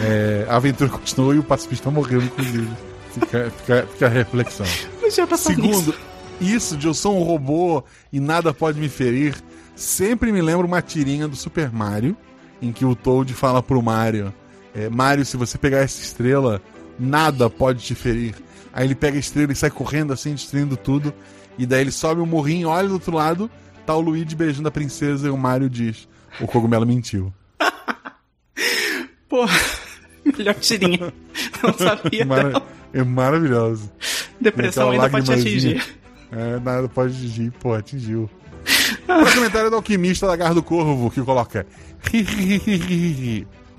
[0.00, 2.68] É, a aventura continuou e o pacifista morreu, inclusive.
[3.12, 4.66] Fica, fica, fica a reflexão.
[5.36, 5.92] Segundo,
[6.40, 7.82] isso de eu sou um robô
[8.12, 9.34] e nada pode me ferir,
[9.74, 12.16] sempre me lembra uma tirinha do Super Mario,
[12.60, 14.32] em que o Toad fala pro Mario:
[14.74, 16.60] é, Mario, se você pegar essa estrela,
[16.98, 18.34] nada pode te ferir.
[18.72, 21.12] Aí ele pega a estrela e sai correndo assim, destruindo tudo.
[21.58, 23.50] E daí ele sobe o morrinho, olha do outro lado,
[23.84, 26.08] tá o Luigi beijando a princesa e o Mario diz:
[26.40, 27.32] O cogumelo mentiu.
[29.28, 29.58] Porra,
[30.24, 31.12] melhor tirinha.
[31.62, 32.24] Não sabia.
[32.24, 32.62] Mara- não.
[32.92, 33.90] é maravilhoso.
[34.40, 36.00] Depressão ainda pode te atingir.
[36.32, 37.52] É, nada pode atingir.
[37.60, 38.30] Pô, atingiu.
[39.06, 41.66] Para comentário do alquimista da Garra do Corvo, que coloca.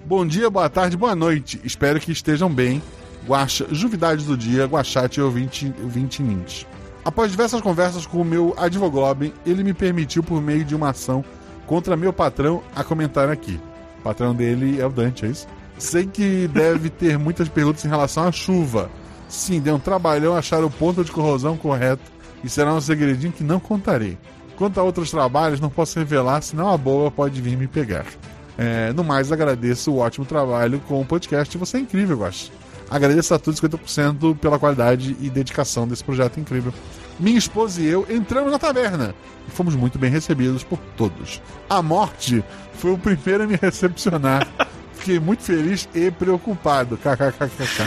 [0.05, 1.59] Bom dia, boa tarde, boa noite.
[1.63, 2.81] Espero que estejam bem.
[3.27, 6.67] Guaxa, juvidade do dia, Guachate e ouvinte, ouvinte.
[7.05, 11.23] Após diversas conversas com o meu advoglobin, ele me permitiu, por meio de uma ação
[11.67, 13.59] contra meu patrão, a comentar aqui.
[13.99, 15.47] O patrão dele é o Dante, é isso?
[15.77, 18.89] Sei que deve ter muitas perguntas em relação à chuva.
[19.27, 22.11] Sim, deu um trabalhão achar o ponto de corrosão correto
[22.43, 24.17] e será um segredinho que não contarei.
[24.61, 28.05] Quanto a outros trabalhos, não posso revelar, senão a boa pode vir me pegar.
[28.55, 31.57] É, no mais, agradeço o ótimo trabalho com o podcast.
[31.57, 32.51] Você é incrível, eu acho.
[32.87, 36.71] Agradeço a todos 50% pela qualidade e dedicação desse projeto incrível.
[37.19, 39.15] Minha esposa e eu entramos na taverna
[39.47, 41.41] e fomos muito bem recebidos por todos.
[41.67, 42.43] A morte
[42.75, 44.47] foi o primeiro a me recepcionar.
[44.93, 46.97] Fiquei muito feliz e preocupado.
[46.97, 47.81] KKKKK.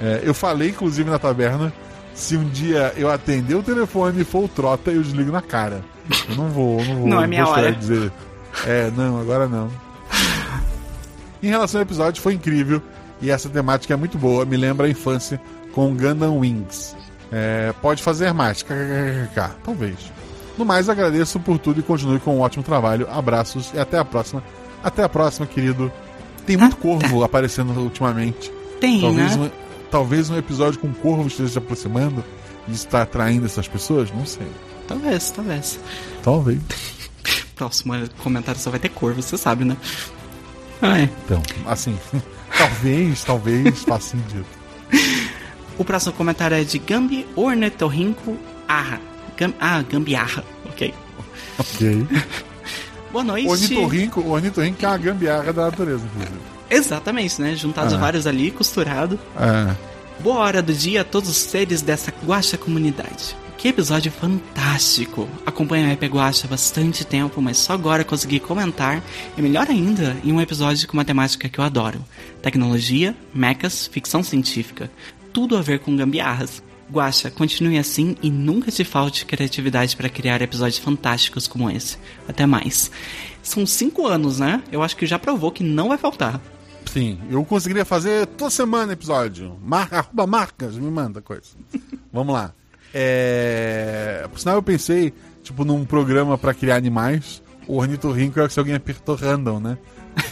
[0.00, 1.72] É, eu falei, inclusive, na taberna,
[2.14, 5.95] se um dia eu atender o telefone e for o Trota, eu desligo na cara.
[6.28, 7.08] Eu não vou, não vou.
[7.08, 7.72] Não é minha vou hora.
[7.72, 8.12] dizer.
[8.66, 9.70] É, não, agora não.
[11.42, 12.82] Em relação ao episódio, foi incrível
[13.20, 14.44] e essa temática é muito boa.
[14.44, 15.40] Me lembra a infância
[15.72, 16.96] com Gundam Wings.
[17.30, 18.62] É, pode fazer mais.
[18.62, 20.12] KKKK, talvez.
[20.56, 23.06] No mais, agradeço por tudo e continue com um ótimo trabalho.
[23.10, 24.42] Abraços e até a próxima.
[24.82, 25.92] Até a próxima, querido.
[26.46, 28.50] Tem muito corvo aparecendo ultimamente.
[28.80, 29.44] Tem, Talvez, né?
[29.44, 29.50] um,
[29.90, 32.24] talvez um episódio com corvo esteja se aproximando
[32.68, 34.10] e está atraindo essas pessoas?
[34.12, 34.46] Não sei.
[34.86, 35.78] Talvez, talvez.
[36.22, 36.60] Talvez.
[37.56, 39.76] Próximo comentário só vai ter cor, você sabe, né?
[40.82, 41.08] Ah, é.
[41.24, 41.98] Então, assim,
[42.56, 44.46] talvez, talvez faça sentido.
[45.78, 48.36] O próximo comentário é de Gambi Ornetorrinco
[48.66, 49.00] Arra.
[49.36, 50.44] Gam ah, Gambiarra.
[50.66, 50.94] Ok.
[51.58, 52.06] Ok.
[53.12, 53.48] Boa noite.
[53.48, 56.38] Ornitorrinco, ornitorrinco é uma gambiarra da natureza, inclusive.
[56.68, 57.54] Exatamente, né?
[57.54, 57.96] Juntados Ah.
[57.96, 59.18] vários ali, costurado.
[59.38, 59.74] É.
[60.20, 63.36] Boa hora do dia a todos os seres dessa guacha comunidade.
[63.58, 65.26] Que episódio fantástico!
[65.44, 69.02] Acompanho a EP Guacha há bastante tempo, mas só agora consegui comentar,
[69.36, 72.04] e melhor ainda, em um episódio com uma temática que eu adoro:
[72.42, 74.90] tecnologia, mechas, ficção científica.
[75.32, 76.62] Tudo a ver com gambiarras.
[76.92, 81.98] Guacha, continue assim e nunca te falte criatividade para criar episódios fantásticos como esse.
[82.28, 82.90] Até mais.
[83.42, 84.62] São cinco anos, né?
[84.70, 86.40] Eu acho que já provou que não vai faltar.
[86.92, 89.58] Sim, eu conseguiria fazer toda semana episódio.
[89.64, 91.48] Marca, arroba marcas, me manda coisa.
[92.12, 92.54] Vamos lá.
[92.98, 94.26] É...
[94.32, 95.12] Por sinal, eu pensei,
[95.42, 97.42] tipo, num programa pra criar animais.
[97.68, 99.76] O ornitorrinco é se alguém apertou random, né?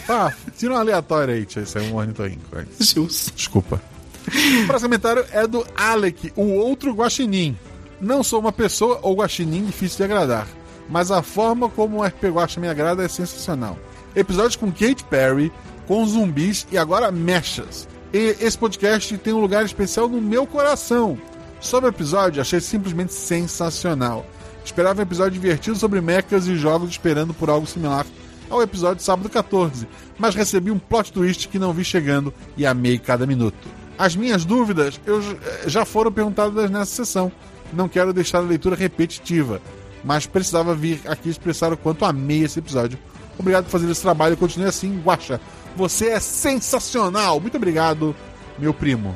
[0.09, 1.61] Ah, tira um aleatório aí, tia.
[1.61, 2.41] Isso é um ornitorrinco.
[2.79, 3.35] Justo.
[3.35, 3.79] Desculpa.
[4.27, 7.55] O próximo comentário é do Alec, o outro guaxinim.
[8.01, 10.47] Não sou uma pessoa ou guaxinim difícil de agradar,
[10.89, 13.77] mas a forma como o RP Guaxa me agrada é sensacional.
[14.15, 15.51] Episódios com Kate Perry,
[15.87, 17.87] com zumbis e agora mechas.
[18.11, 21.19] E esse podcast tem um lugar especial no meu coração.
[21.59, 24.25] Sobre o episódio, achei simplesmente sensacional.
[24.63, 28.05] Esperava um episódio divertido sobre mechas e jogos esperando por algo similar
[28.49, 29.87] ao episódio de sábado 14,
[30.17, 33.67] mas recebi um plot twist que não vi chegando e amei cada minuto.
[33.97, 35.21] As minhas dúvidas eu,
[35.67, 37.31] já foram perguntadas nessa sessão.
[37.73, 39.61] Não quero deixar a leitura repetitiva,
[40.03, 42.99] mas precisava vir aqui expressar o quanto amei esse episódio.
[43.37, 45.39] Obrigado por fazer esse trabalho e continue assim, Guaxa.
[45.75, 47.39] Você é sensacional!
[47.39, 48.15] Muito obrigado,
[48.57, 49.15] meu primo.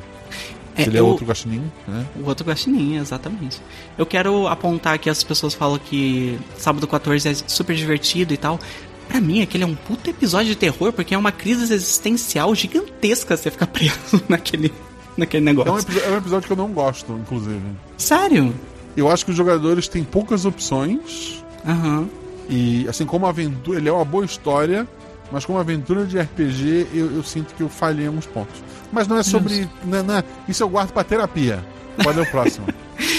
[0.80, 2.06] É, Ele é eu- outro guaxinim, né?
[2.23, 3.61] O outro guaxinim, exatamente.
[3.97, 8.60] Eu quero apontar que as pessoas falam que Sábado 14 é super divertido e tal.
[9.07, 13.35] Pra mim, aquele é um puto episódio de terror, porque é uma crise existencial gigantesca
[13.35, 14.72] você ficar preso naquele,
[15.18, 15.88] naquele É um, negócio.
[16.06, 17.61] é um episódio que eu não gosto, inclusive.
[17.97, 18.53] Sério?
[18.95, 21.43] Eu acho que os jogadores têm poucas opções.
[21.68, 22.07] Aham.
[22.49, 24.88] E assim como a aventura, ele é uma boa história,
[25.31, 28.61] mas como aventura de RPG, eu, eu sinto que eu falhei em alguns pontos.
[28.91, 29.68] Mas não é sobre.
[29.85, 31.64] Não, é- não é- isso eu guardo pra terapia.
[32.03, 32.68] Pode ler o próximo.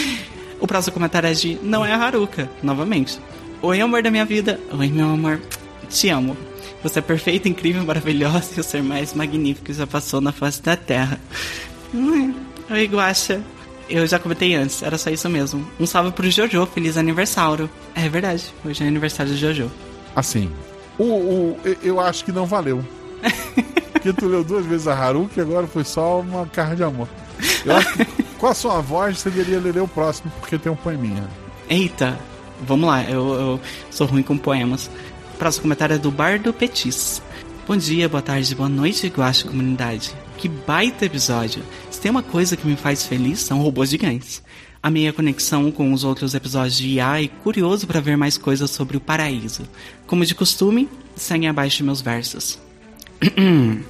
[0.60, 3.18] O próximo comentário é de Não é a Haruka, novamente.
[3.62, 4.60] Oi, amor da minha vida.
[4.78, 5.40] Oi, meu amor.
[5.88, 6.36] Te amo.
[6.82, 10.60] Você é perfeita, incrível, maravilhosa e o ser mais magnífico que já passou na face
[10.62, 11.18] da Terra.
[11.94, 12.34] Hum,
[12.70, 13.40] Oi, Guaxa.
[13.88, 15.66] Eu já comentei antes, era só isso mesmo.
[15.80, 17.68] Um salve pro Jojo, feliz aniversário.
[17.94, 19.70] É verdade, hoje é aniversário do Jojo.
[20.14, 20.50] Assim,
[20.98, 22.84] o, o- eu- acho que não valeu.
[23.92, 27.06] Porque tu leu duas vezes a Haruki e agora foi só uma carta de amor.
[27.64, 28.04] Eu acho que
[28.38, 31.28] com a sua voz você deveria ler o próximo, porque tem um poeminha.
[31.68, 32.18] Eita,
[32.66, 33.60] vamos lá, eu, eu
[33.90, 34.90] sou ruim com poemas.
[35.38, 37.20] Próximo comentário é do Bardo Petis.
[37.66, 40.14] Bom dia, boa tarde, boa noite, Guacha Comunidade.
[40.38, 41.62] Que baita episódio.
[41.90, 44.42] Se tem uma coisa que me faz feliz, são robôs gigantes.
[44.82, 48.96] A conexão com os outros episódios de IA e curioso para ver mais coisas sobre
[48.96, 49.68] o paraíso.
[50.06, 52.58] Como de costume, segue abaixo meus versos.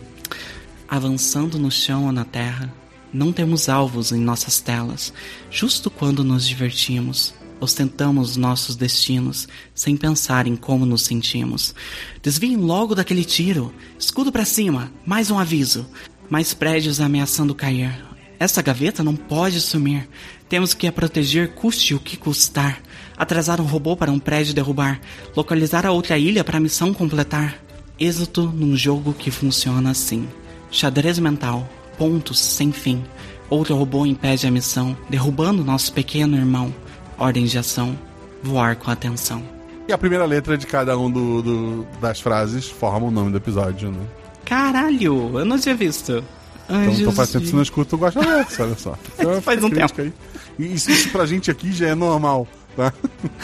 [0.89, 2.75] Avançando no chão ou na terra,
[3.13, 5.13] não temos alvos em nossas telas.
[5.49, 11.73] Justo quando nos divertimos, ostentamos nossos destinos, sem pensar em como nos sentimos.
[12.21, 13.73] Desviem logo daquele tiro.
[13.97, 15.87] Escudo para cima, mais um aviso.
[16.29, 18.11] Mais prédios ameaçando cair.
[18.41, 20.09] Essa gaveta não pode sumir.
[20.51, 22.81] Temos que a proteger, custe o que custar.
[23.17, 25.01] Atrasar um robô para um prédio derrubar.
[25.37, 27.55] Localizar a outra ilha para a missão completar.
[27.99, 30.29] Êxito num jogo que funciona assim.
[30.71, 33.03] Xadrez mental, pontos sem fim.
[33.49, 36.75] Outro robô impede a missão, derrubando nosso pequeno irmão.
[37.19, 37.97] Ordem de ação,
[38.43, 39.43] voar com atenção.
[39.89, 43.37] E a primeira letra de cada um do, do- das frases forma o nome do
[43.37, 44.03] episódio, né?
[44.45, 46.25] Caralho, eu não tinha visto.
[46.71, 47.33] Ai, Então, faz Jesus.
[47.33, 48.99] tempo que você não escuta o Gosta Verso, olha só.
[49.19, 50.13] Então, Faz um crítica aí.
[50.59, 52.93] Isso, isso pra gente aqui já é normal, tá?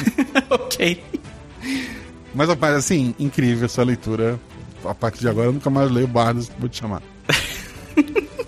[0.51, 1.03] ok.
[2.35, 4.39] Mas, rapaz, assim, incrível essa leitura.
[4.85, 7.03] A partir de agora eu nunca mais leio Bardos, vou te chamar.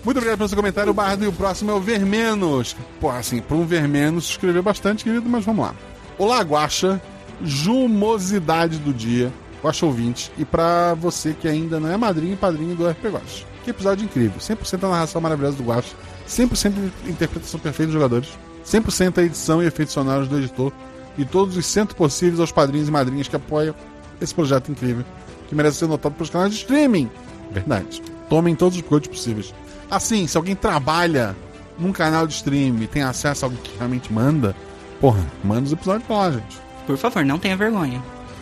[0.05, 1.25] Muito obrigado pelo seu comentário, Bardo.
[1.25, 2.75] E o próximo é o Vermenos.
[3.01, 5.75] Pô, assim, para um Vermenos se bastante, querido, mas vamos lá.
[6.17, 7.01] Olá, Guaxa.
[7.43, 9.31] Jumosidade do dia.
[9.61, 10.31] Guaxa ouvinte.
[10.37, 13.48] E pra você que ainda não é madrinho e padrinho do RP Guaxa.
[13.69, 14.39] Que episódio incrível.
[14.39, 15.95] 100% a narração maravilhosa do Guaxa.
[16.27, 16.71] 100%
[17.03, 18.29] de interpretação perfeita dos jogadores.
[18.65, 20.73] 100% a edição e efeitos sonoros do editor.
[21.15, 23.75] E todos os centos possíveis aos padrinhos e madrinhas que apoiam
[24.19, 25.05] esse projeto incrível.
[25.47, 27.11] Que merece ser notado pelos canais de streaming.
[27.51, 28.01] Verdade.
[28.27, 29.53] Tomem todos os produtos possíveis.
[29.91, 31.35] Assim, se alguém trabalha
[31.77, 34.55] num canal de stream e tem acesso a algo que realmente manda,
[34.99, 36.59] porra, manda os episódios pra lá, gente.
[36.87, 38.01] Por favor, não tenha vergonha.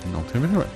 [0.09, 0.71] Não tem vergonha.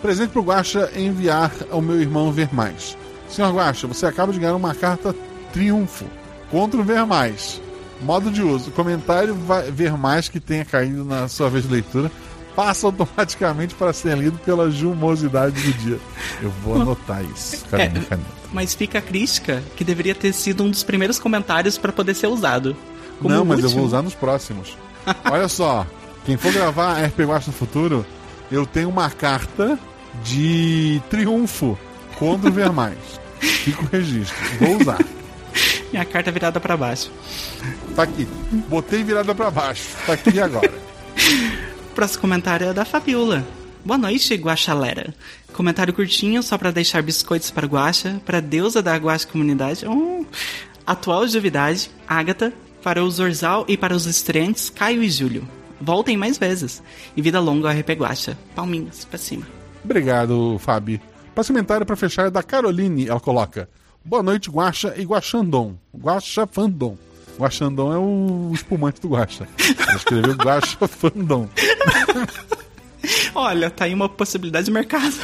[0.00, 2.96] Presente pro Guaxa enviar ao meu irmão Ver Mais.
[3.30, 5.14] Senhor Guaxa, você acaba de ganhar uma carta
[5.52, 6.04] triunfo
[6.50, 7.60] contra o Ver Mais.
[8.02, 8.70] Modo de uso.
[8.70, 9.36] Comentário
[9.72, 12.10] Ver Mais que tenha caído na sua vez de leitura
[12.56, 15.98] passa automaticamente para ser lido pela jumosidade do dia.
[16.42, 17.64] Eu vou anotar isso.
[17.70, 17.88] Cadê É.
[17.88, 18.28] minha caneta?
[18.52, 22.26] Mas fica a crítica que deveria ter sido um dos primeiros comentários pra poder ser
[22.26, 22.76] usado.
[23.22, 23.80] Não, mas eu último.
[23.80, 24.76] vou usar nos próximos.
[25.30, 25.86] Olha só,
[26.24, 28.04] quem for gravar RP Guacha no futuro,
[28.50, 29.78] eu tenho uma carta
[30.24, 31.78] de triunfo
[32.18, 33.19] contra o Ver Mais.
[33.40, 34.36] Fica o registro.
[34.58, 34.98] Vou usar.
[35.90, 37.10] Minha carta virada pra baixo.
[37.96, 38.26] Tá aqui.
[38.68, 39.88] Botei virada pra baixo.
[40.06, 40.72] Tá aqui agora.
[41.94, 43.44] Próximo comentário é da Fabiola.
[43.84, 45.14] Boa noite, Guaxalera.
[45.52, 49.86] Comentário curtinho, só pra deixar biscoitos para Guaxa, pra deusa da Guaxa Comunidade.
[49.86, 50.24] Oh.
[50.86, 52.52] Atual Juvidade, Ágata,
[52.82, 55.46] para o Zorzal e para os estreantes, Caio e Júlio.
[55.80, 56.82] Voltem mais vezes.
[57.16, 58.38] E vida longa ao RP Guaxa.
[58.54, 59.46] Palminhas pra cima.
[59.82, 61.00] Obrigado, Fabi.
[61.34, 63.08] Próximo comentário pra fechar é da Caroline.
[63.08, 63.68] Ela coloca:
[64.04, 65.76] Boa noite, Guaxa e Guaxandon.
[65.96, 66.96] Guaxa Fandom.
[67.38, 69.48] Guaxandon é o espumante do Guaxa.
[69.58, 71.48] Ela escreveu Guaxa Fandom.
[73.34, 75.14] Olha, tá aí uma possibilidade de mercado.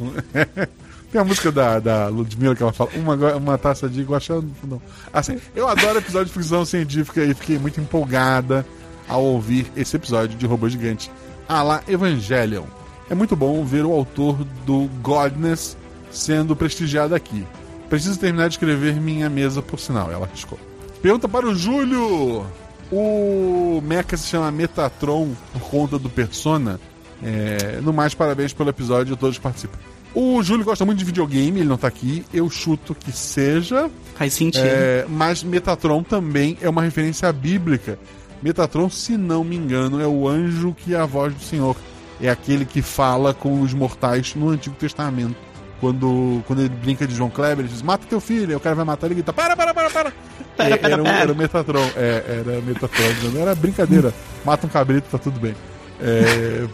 [1.10, 4.80] Tem a música da, da Ludmilla que ela fala, uma, uma taça de guaxandão.
[5.10, 8.64] Assim, eu adoro episódio de ficção científica e fiquei muito empolgada
[9.08, 11.10] ao ouvir esse episódio de Robô Gigante.
[11.48, 12.64] Ah lá, Evangelion.
[13.10, 15.76] É muito bom ver o autor do Godness
[16.10, 17.46] sendo prestigiado aqui.
[17.88, 20.12] Preciso terminar de escrever minha mesa, por sinal.
[20.12, 20.58] Ela riscou.
[21.00, 22.44] Pergunta para o Júlio.
[22.90, 26.80] O Mecha se chama Metatron por conta do Persona.
[27.22, 29.78] É, no mais, parabéns pelo episódio a todos que participam.
[30.14, 32.24] O Júlio gosta muito de videogame, ele não tá aqui.
[32.32, 33.90] Eu chuto que seja.
[34.16, 34.64] Faz sentido.
[34.64, 37.98] É, mas Metatron também é uma referência bíblica.
[38.42, 41.76] Metatron, se não me engano, é o anjo que é a voz do Senhor.
[42.20, 45.36] É aquele que fala com os mortais no Antigo Testamento.
[45.80, 48.48] Quando, quando ele brinca de João Kleber, ele diz: Mata teu filho.
[48.50, 50.12] Aí o cara vai matar ele e grita: Para, para, para, para.
[50.58, 51.18] É, era, o- pera.
[51.18, 51.90] era o Metatron.
[51.96, 53.04] É, era Metatron.
[53.40, 54.12] Era brincadeira.
[54.44, 55.54] Mata um cabrito, tá tudo bem.
[56.00, 56.66] É,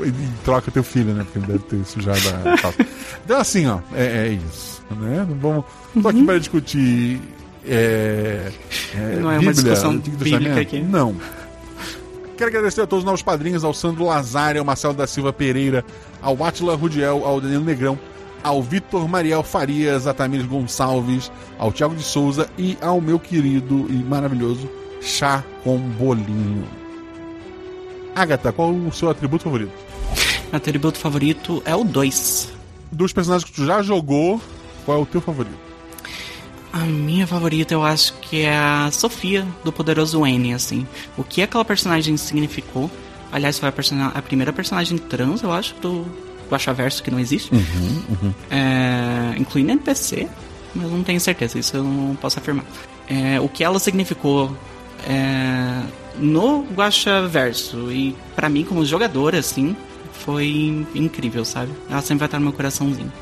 [0.00, 0.12] e
[0.44, 1.24] troca teu filho, né?
[1.24, 2.86] Porque ele deve ter sujado a calça.
[3.24, 4.80] Então, assim, ó, é, é isso.
[4.92, 5.26] Né?
[5.28, 5.64] Não vamos.
[6.00, 7.20] Tô aqui para discutir.
[7.66, 8.50] É,
[8.94, 10.80] é, Não é uma discussão bíblica aqui.
[10.80, 11.16] Não.
[12.42, 15.84] Quero agradecer a todos os novos padrinhos, ao Sandro Lazari, ao Marcelo da Silva Pereira,
[16.20, 17.96] ao Atila Rudiel, ao Danilo Negrão,
[18.42, 23.86] ao Vitor Mariel Farias, a Tamires Gonçalves, ao Thiago de Souza e ao meu querido
[23.88, 24.68] e maravilhoso
[25.00, 26.66] Chá com Bolinho.
[28.12, 29.72] Agatha, qual o seu atributo favorito?
[30.50, 32.52] Meu atributo favorito é o 2.
[32.90, 34.40] Dos personagens que tu já jogou,
[34.84, 35.71] qual é o teu favorito?
[36.72, 40.86] A minha favorita eu acho que é a Sofia do Poderoso N, assim.
[41.18, 42.90] O que aquela personagem significou.
[43.30, 46.06] Aliás, foi a, persona- a primeira personagem trans, eu acho, do
[46.50, 47.50] Guaxaverso que não existe.
[48.50, 50.28] É, incluindo NPC,
[50.74, 52.64] mas não tenho certeza, isso eu não posso afirmar.
[53.08, 54.54] É, o que ela significou
[55.06, 55.82] é,
[56.18, 59.76] no Guaxaverso e pra mim como jogadora, assim,
[60.12, 61.72] foi incrível, sabe?
[61.90, 63.12] Ela sempre vai estar no meu coraçãozinho.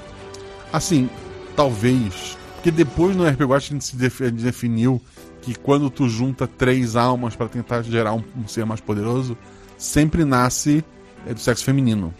[0.72, 1.08] Assim,
[1.56, 2.36] talvez.
[2.60, 5.00] Porque depois no RPG Watch a gente se definiu
[5.40, 9.36] que quando tu junta três almas pra tentar gerar um, um ser mais poderoso,
[9.78, 10.84] sempre nasce
[11.26, 12.14] é, do sexo feminino.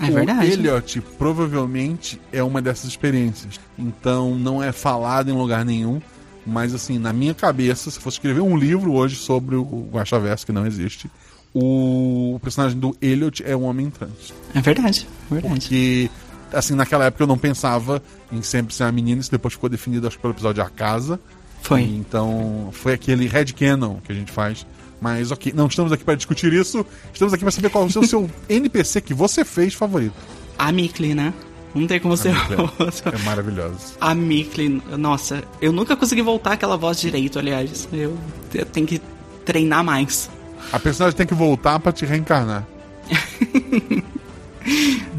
[0.00, 0.50] É o verdade.
[0.50, 3.60] Elliot provavelmente é uma dessas experiências.
[3.78, 6.02] Então não é falado em lugar nenhum.
[6.44, 10.52] Mas assim, na minha cabeça, se fosse escrever um livro hoje sobre o Guaxaverso, que
[10.52, 11.08] não existe,
[11.54, 14.34] o personagem do Elliot é um homem trans.
[14.52, 15.60] É verdade, é verdade.
[15.60, 16.10] Porque,
[16.54, 18.02] assim, naquela época eu não pensava
[18.32, 21.20] em sempre ser uma menina, isso depois ficou definido, acho que pelo episódio A Casa.
[21.62, 21.82] Foi.
[21.82, 24.66] Então, foi aquele headcanon que a gente faz.
[25.00, 27.90] Mas, ok, não estamos aqui para discutir isso, estamos aqui para saber qual é o
[27.90, 30.14] seu, seu NPC que você fez favorito.
[30.58, 31.32] A Mikli, né?
[31.74, 32.34] Não tem como ser
[32.78, 33.10] outro.
[33.12, 33.96] É maravilhoso.
[34.00, 37.88] A Mikli, nossa, eu nunca consegui voltar aquela voz direito, aliás.
[37.92, 38.16] Eu,
[38.54, 39.00] eu tenho que
[39.44, 40.30] treinar mais.
[40.72, 42.64] A personagem tem que voltar para te reencarnar.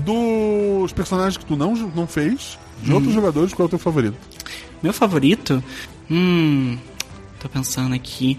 [0.06, 4.18] Dos personagens que tu não, não fez, de outros jogadores, qual é o teu favorito?
[4.82, 5.64] Meu favorito?
[6.10, 6.78] Hum.
[7.40, 8.38] Tô pensando aqui.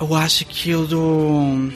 [0.00, 1.72] Eu acho que o do.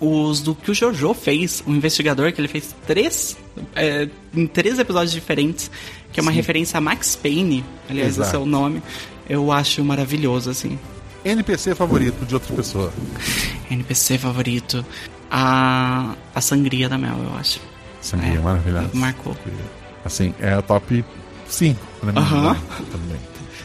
[0.00, 3.36] Os do que o Jojo fez, o investigador, que ele fez três.
[3.74, 5.68] é, em três episódios diferentes,
[6.12, 8.38] que é uma referência a Max Payne, aliás, esse é Exato.
[8.44, 8.80] o nome.
[9.28, 10.78] Eu acho maravilhoso, assim.
[11.24, 12.92] NPC favorito de outra pessoa.
[13.68, 14.86] NPC favorito.
[15.30, 16.14] A.
[16.34, 17.60] A Sangria da Mel, eu acho.
[18.00, 18.90] Sangria, É, maravilhoso.
[18.94, 19.36] marcou.
[20.04, 21.04] Assim, é a top
[21.48, 22.20] 5 pra mim.
[22.92, 23.18] Também.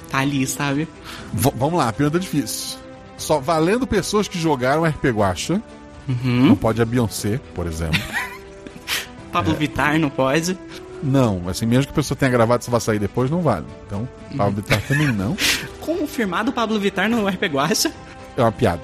[0.09, 0.87] Tá ali, sabe?
[1.33, 2.77] V- vamos lá, pergunta difícil.
[3.17, 5.61] Só valendo pessoas que jogaram RP Guacha.
[6.07, 6.47] Uhum.
[6.47, 7.99] Não pode a Beyoncé, por exemplo.
[9.31, 10.57] Pablo Vittar não pode.
[11.01, 13.65] não, assim, mesmo que a pessoa tenha gravado se vai sair depois, não vale.
[13.87, 14.07] Então,
[14.37, 15.35] Pablo Vittar também não.
[15.81, 17.91] Confirmado Pablo Vittar no RP Guacha.
[18.35, 18.81] É uma piada.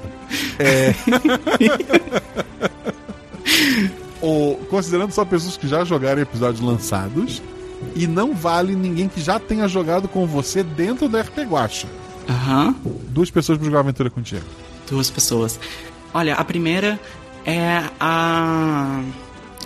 [0.59, 0.93] É...
[4.21, 7.41] o, considerando só pessoas que já jogaram episódios lançados.
[7.95, 11.88] E não vale ninguém que já tenha jogado com você dentro do RP Guacha.
[12.27, 12.76] Aham.
[13.07, 14.45] Duas pessoas pra jogar aventura contigo.
[14.89, 15.59] Duas pessoas.
[16.13, 16.99] Olha, a primeira
[17.45, 19.01] é a.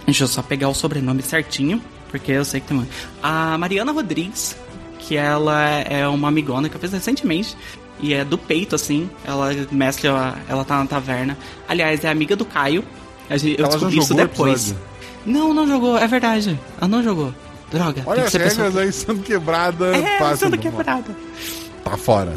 [0.05, 2.87] Deixa eu só pegar o sobrenome certinho, porque eu sei que tem uma.
[3.21, 4.55] A Mariana Rodrigues,
[4.99, 7.57] que ela é uma amigona que eu fiz recentemente.
[7.99, 9.09] E é do peito, assim.
[9.25, 10.37] Ela mescla.
[10.47, 11.37] Ela tá na taverna.
[11.67, 12.83] Aliás, é amiga do Caio.
[13.29, 14.75] A gente- Eu Ela descobri isso depois.
[15.25, 16.59] Não, não jogou, é verdade.
[16.77, 17.33] Ela não jogou.
[17.71, 18.65] Droga, Olha as ser pessoa.
[18.67, 19.95] regras aí sendo quebrada.
[19.97, 21.15] É, sendo quebrada.
[21.83, 22.33] Tá fora.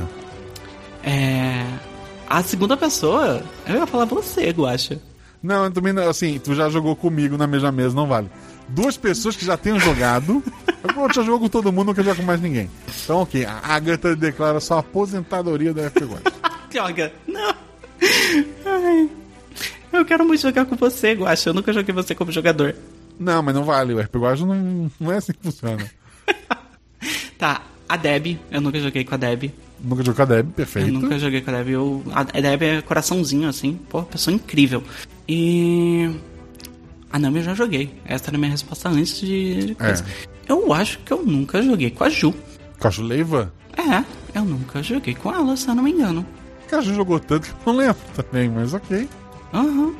[1.02, 1.64] É.
[2.28, 4.98] A segunda pessoa, eu ia falar você, Guacha.
[5.42, 8.28] Não, também não, assim, tu já jogou comigo na mesma mesa, não vale.
[8.68, 10.42] Duas pessoas que já tenham jogado.
[10.94, 12.70] eu já jogo com todo mundo, não quero jogar com mais ninguém.
[13.04, 16.22] Então, ok, a Agatha declara sua aposentadoria da FP Guacha.
[16.70, 17.54] Droga, não.
[18.64, 19.08] Ai.
[19.92, 21.50] Eu quero muito jogar com você, Guacha.
[21.50, 22.74] Eu nunca joguei você como jogador.
[23.18, 25.90] Não, mas não vale, o RP Guacha não, não é assim que funciona.
[27.38, 28.38] Tá, a Deb.
[28.50, 29.52] Eu nunca joguei com a Deb.
[29.78, 30.90] Nunca jogou com a Deb, Eu perfeito.
[30.90, 31.68] nunca joguei com a Deb.
[31.68, 33.78] Eu, a Deb é coraçãozinho, assim.
[33.90, 34.82] Pô, pessoa incrível.
[35.28, 36.10] E.
[37.12, 37.94] A Nami eu já joguei.
[38.04, 39.76] Essa era a minha resposta antes de.
[39.80, 39.94] É.
[40.48, 42.34] Eu acho que eu nunca joguei com a Ju.
[42.78, 43.52] Com a Juleiva?
[43.76, 44.04] É,
[44.38, 46.24] eu nunca joguei com ela, se eu não me engano.
[46.68, 49.08] Cara, já jogou tanto que eu não lembro também, mas ok.
[49.52, 49.94] Aham.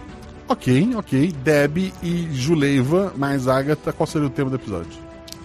[0.49, 1.33] Ok, ok.
[1.43, 4.93] Deb e Juleiva mais Agatha, qual seria o tema do episódio?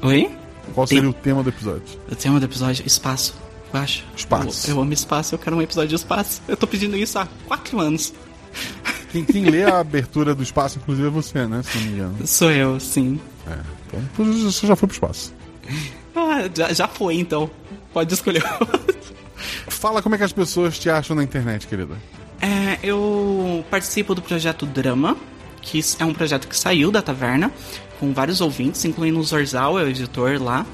[0.01, 0.29] Oi?
[0.73, 1.99] Qual Tem- seria o tema do episódio?
[2.11, 3.35] O tema do episódio, espaço.
[3.73, 4.05] Eu acho.
[4.15, 4.69] Espaço.
[4.69, 6.41] Eu, eu amo espaço, eu quero um episódio de espaço.
[6.47, 8.13] Eu tô pedindo isso há quatro anos.
[9.11, 11.61] Quem, quem lê a abertura do espaço, inclusive, é você, né?
[11.63, 12.27] Se não me engano.
[12.27, 13.19] Sou eu, sim.
[13.87, 15.33] Então, você já foi pro espaço.
[16.15, 17.49] Ah, já, já foi, então.
[17.93, 18.43] Pode escolher.
[19.67, 21.95] Fala como é que as pessoas te acham na internet, querida.
[22.41, 25.17] É, eu participo do projeto Drama,
[25.61, 27.51] que é um projeto que saiu da taverna,
[27.99, 30.65] com vários ouvintes, incluindo o Zorzal, é o editor lá.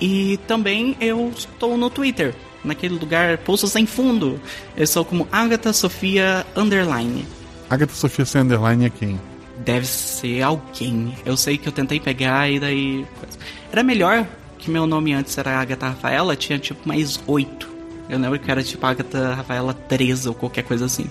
[0.00, 2.34] E também eu estou no Twitter,
[2.64, 4.40] naquele lugar Poços Sem Fundo.
[4.76, 7.26] Eu sou como Agatha Sofia Underline.
[7.68, 9.20] Agatha Sofia sem underline é quem?
[9.58, 11.16] Deve ser alguém.
[11.24, 13.06] Eu sei que eu tentei pegar e daí.
[13.70, 14.26] Era melhor
[14.58, 17.68] que meu nome antes era Agatha Rafaela, tinha tipo mais oito.
[18.08, 21.06] Eu lembro que era tipo Agatha Rafaela 13 ou qualquer coisa assim.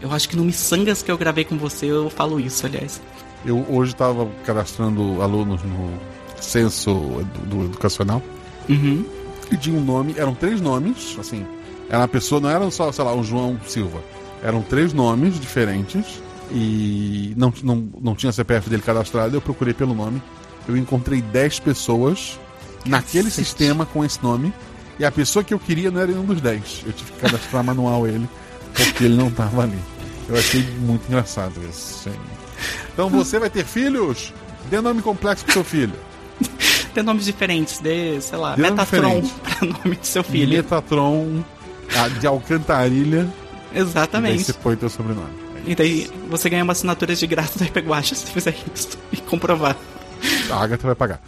[0.00, 3.00] Eu acho que no Missangas que eu gravei com você eu falo isso, aliás.
[3.44, 5.98] Eu hoje estava cadastrando alunos no
[6.40, 8.22] censo do, do educacional
[8.68, 9.04] Uhum.
[9.56, 11.46] Tinha um nome, eram três nomes, assim,
[11.88, 14.02] era uma pessoa, não era só, sei lá, o João Silva,
[14.42, 19.94] eram três nomes diferentes e não, não, não tinha CPF dele cadastrado, eu procurei pelo
[19.94, 20.22] nome,
[20.68, 22.38] eu encontrei 10 pessoas
[22.84, 23.44] naquele Cacete.
[23.46, 24.52] sistema com esse nome
[24.98, 27.64] e a pessoa que eu queria não era nenhum dos 10, eu tive que cadastrar
[27.64, 28.28] manual ele
[28.74, 29.78] porque ele não estava ali.
[30.28, 32.04] Eu achei muito engraçado isso.
[32.04, 32.12] sim.
[32.92, 34.32] Então você vai ter filhos?
[34.70, 35.94] Dê nome complexo pro seu filho.
[36.98, 40.56] Tem nomes diferentes, de, sei lá, nome Metatron pra nome do seu filho.
[40.56, 41.44] Metatron
[42.18, 43.32] de Alcantarilha.
[43.72, 44.42] E Exatamente.
[44.42, 45.30] você põe teu sobrenome.
[45.64, 49.18] É E daí você ganha uma assinatura de graça do Watch se fizer isso e
[49.18, 49.76] comprovar.
[50.50, 51.22] A Agatha vai pagar.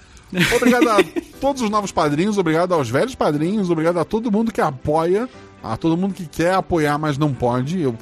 [0.57, 1.05] Obrigado a
[1.41, 5.29] todos os novos padrinhos, obrigado aos velhos padrinhos, obrigado a todo mundo que apoia,
[5.63, 7.81] a todo mundo que quer apoiar, mas não pode.
[7.81, 7.97] Eu,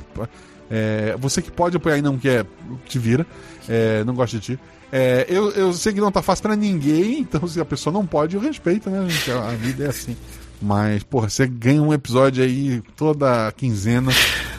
[0.71, 2.47] é, você que pode apoiar e não quer,
[2.87, 3.27] te vira.
[3.69, 4.61] É, não gosta de ti.
[4.91, 8.07] É, eu, eu sei que não tá fácil pra ninguém, então se a pessoa não
[8.07, 9.31] pode, eu respeito, né, gente?
[9.31, 10.17] A, vida é assim.
[10.61, 14.11] Mas, porra, você ganha um episódio aí toda quinzena,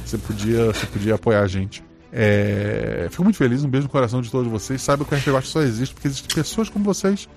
[0.06, 1.84] você podia, você podia apoiar a gente.
[2.12, 4.82] É, fico muito feliz, um beijo no coração de todos vocês.
[4.82, 7.28] Saiba que o RPG só existe porque existem pessoas como vocês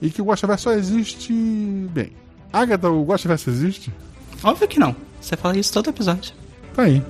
[0.00, 1.32] e que o Guaxaverso só existe.
[1.92, 2.12] Bem,
[2.52, 3.92] Agatha, o Guaxaverso existe?
[4.42, 4.94] Óbvio que não.
[5.20, 6.34] Você fala isso todo episódio.
[6.74, 7.02] Tá aí.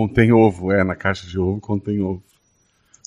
[0.00, 2.22] Contém ovo, é, na caixa de ovo contém ovo.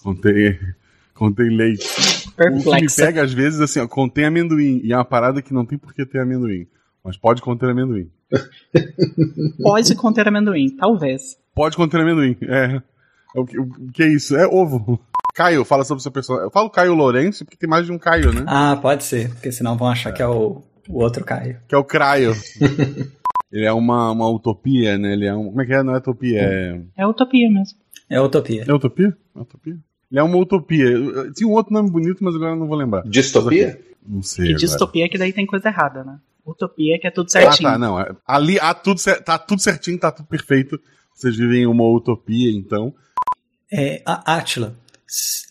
[0.03, 0.60] Contém,
[1.15, 1.88] contém leite.
[1.88, 3.06] O que me Perplexa.
[3.07, 4.80] pega às vezes assim, ó, contém amendoim.
[4.84, 6.68] E é uma parada que não tem por que ter amendoim.
[7.03, 8.11] Mas pode conter amendoim.
[9.61, 11.38] Pode conter amendoim, talvez.
[11.53, 12.38] Pode conter amendoim.
[12.44, 12.82] É.
[13.36, 14.36] É O que, o que é isso?
[14.36, 14.99] É ovo.
[15.36, 16.48] Caio, fala sobre o seu personagem.
[16.48, 18.44] Eu falo Caio Lourenço porque tem mais de um Caio, né?
[18.48, 21.60] Ah, pode ser, porque senão vão achar que é o, o outro Caio.
[21.68, 22.34] Que é o Craio.
[23.53, 25.13] Ele é uma, uma utopia, né?
[25.13, 25.45] Ele é um.
[25.45, 25.84] Como é que é?
[25.84, 26.81] Não é utopia, é.
[26.97, 27.77] É utopia mesmo.
[28.09, 28.65] É utopia.
[28.67, 29.15] É utopia?
[29.35, 29.73] É utopia?
[30.11, 30.85] Ele é uma utopia.
[31.35, 33.03] Tinha um outro nome bonito, mas agora eu não vou lembrar.
[33.03, 33.80] Distopia?
[34.05, 34.45] Não sei.
[34.45, 34.59] E agora.
[34.59, 36.17] distopia que daí tem coisa errada, né?
[36.45, 37.69] Utopia que é tudo Ah, certinho.
[37.69, 37.99] tá, não.
[37.99, 40.80] é- Ali ah, tudo, tá tudo certinho, tá tudo perfeito.
[41.13, 42.91] Vocês vivem em uma utopia, então.
[43.71, 44.75] É, Atila,
[45.07, 45.45] s-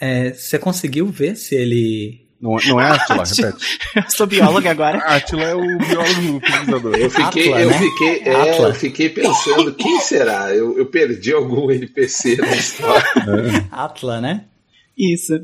[0.00, 2.23] é, você conseguiu ver se ele.
[2.40, 3.78] Não, não é Atila, repete.
[3.96, 4.98] Eu sou bióloga agora.
[4.98, 6.94] Atila é o biólogo pesquisador.
[6.96, 7.78] Eu fiquei, Atla, eu né?
[7.78, 10.54] fiquei, é, eu fiquei pensando, quem será?
[10.54, 13.68] Eu, eu perdi algum NPC na história.
[13.70, 14.44] Atla, né?
[14.96, 15.34] Isso.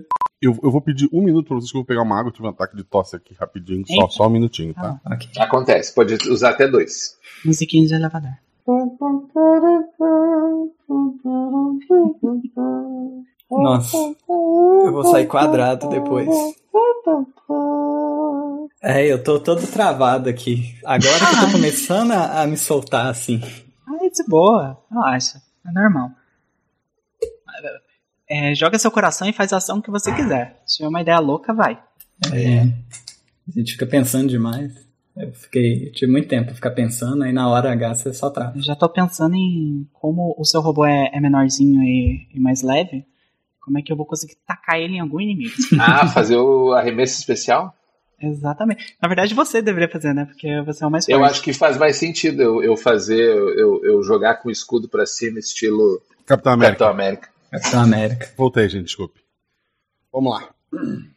[0.41, 2.31] Eu, eu vou pedir um minuto pra vocês que eu vou pegar uma água.
[2.31, 3.85] Eu tive um ataque de tosse aqui rapidinho.
[3.87, 4.99] Só, só um minutinho, tá?
[5.07, 5.29] Ok.
[5.39, 7.19] Acontece, pode usar até dois.
[7.45, 8.33] Musiquinha de elevador.
[13.51, 16.29] Nossa, eu vou sair quadrado depois.
[18.83, 20.79] É, eu tô todo travado aqui.
[20.85, 23.41] Agora que eu tô começando a, a me soltar assim.
[23.87, 24.79] Ai, de boa.
[24.91, 25.43] Relaxa.
[25.67, 26.11] É normal.
[28.29, 30.63] É, joga seu coração e faz a ação que você quiser.
[30.65, 31.83] Se tiver uma ideia louca, vai.
[32.33, 34.73] É, a gente fica pensando demais.
[35.17, 38.31] Eu fiquei, eu tive muito tempo pra ficar pensando, aí na hora H você só
[38.31, 38.57] trava.
[38.57, 42.63] Eu já tô pensando em como o seu robô é, é menorzinho e, e mais
[42.63, 43.05] leve.
[43.61, 45.55] Como é que eu vou conseguir tacar ele em algum inimigo?
[45.81, 47.75] Ah, fazer o arremesso especial?
[48.21, 48.97] Exatamente.
[49.01, 50.27] Na verdade, você deveria fazer, né?
[50.27, 51.17] Porque você é o mais forte.
[51.17, 54.89] Eu acho que faz mais sentido eu, eu fazer, eu, eu jogar com o escudo
[54.89, 56.79] pra cima, estilo Capitão América.
[56.79, 57.29] Capitão América.
[57.51, 58.33] Capitão América.
[58.37, 59.21] Voltei, gente, desculpe.
[60.13, 60.49] Vamos lá.
[60.73, 61.09] Hum.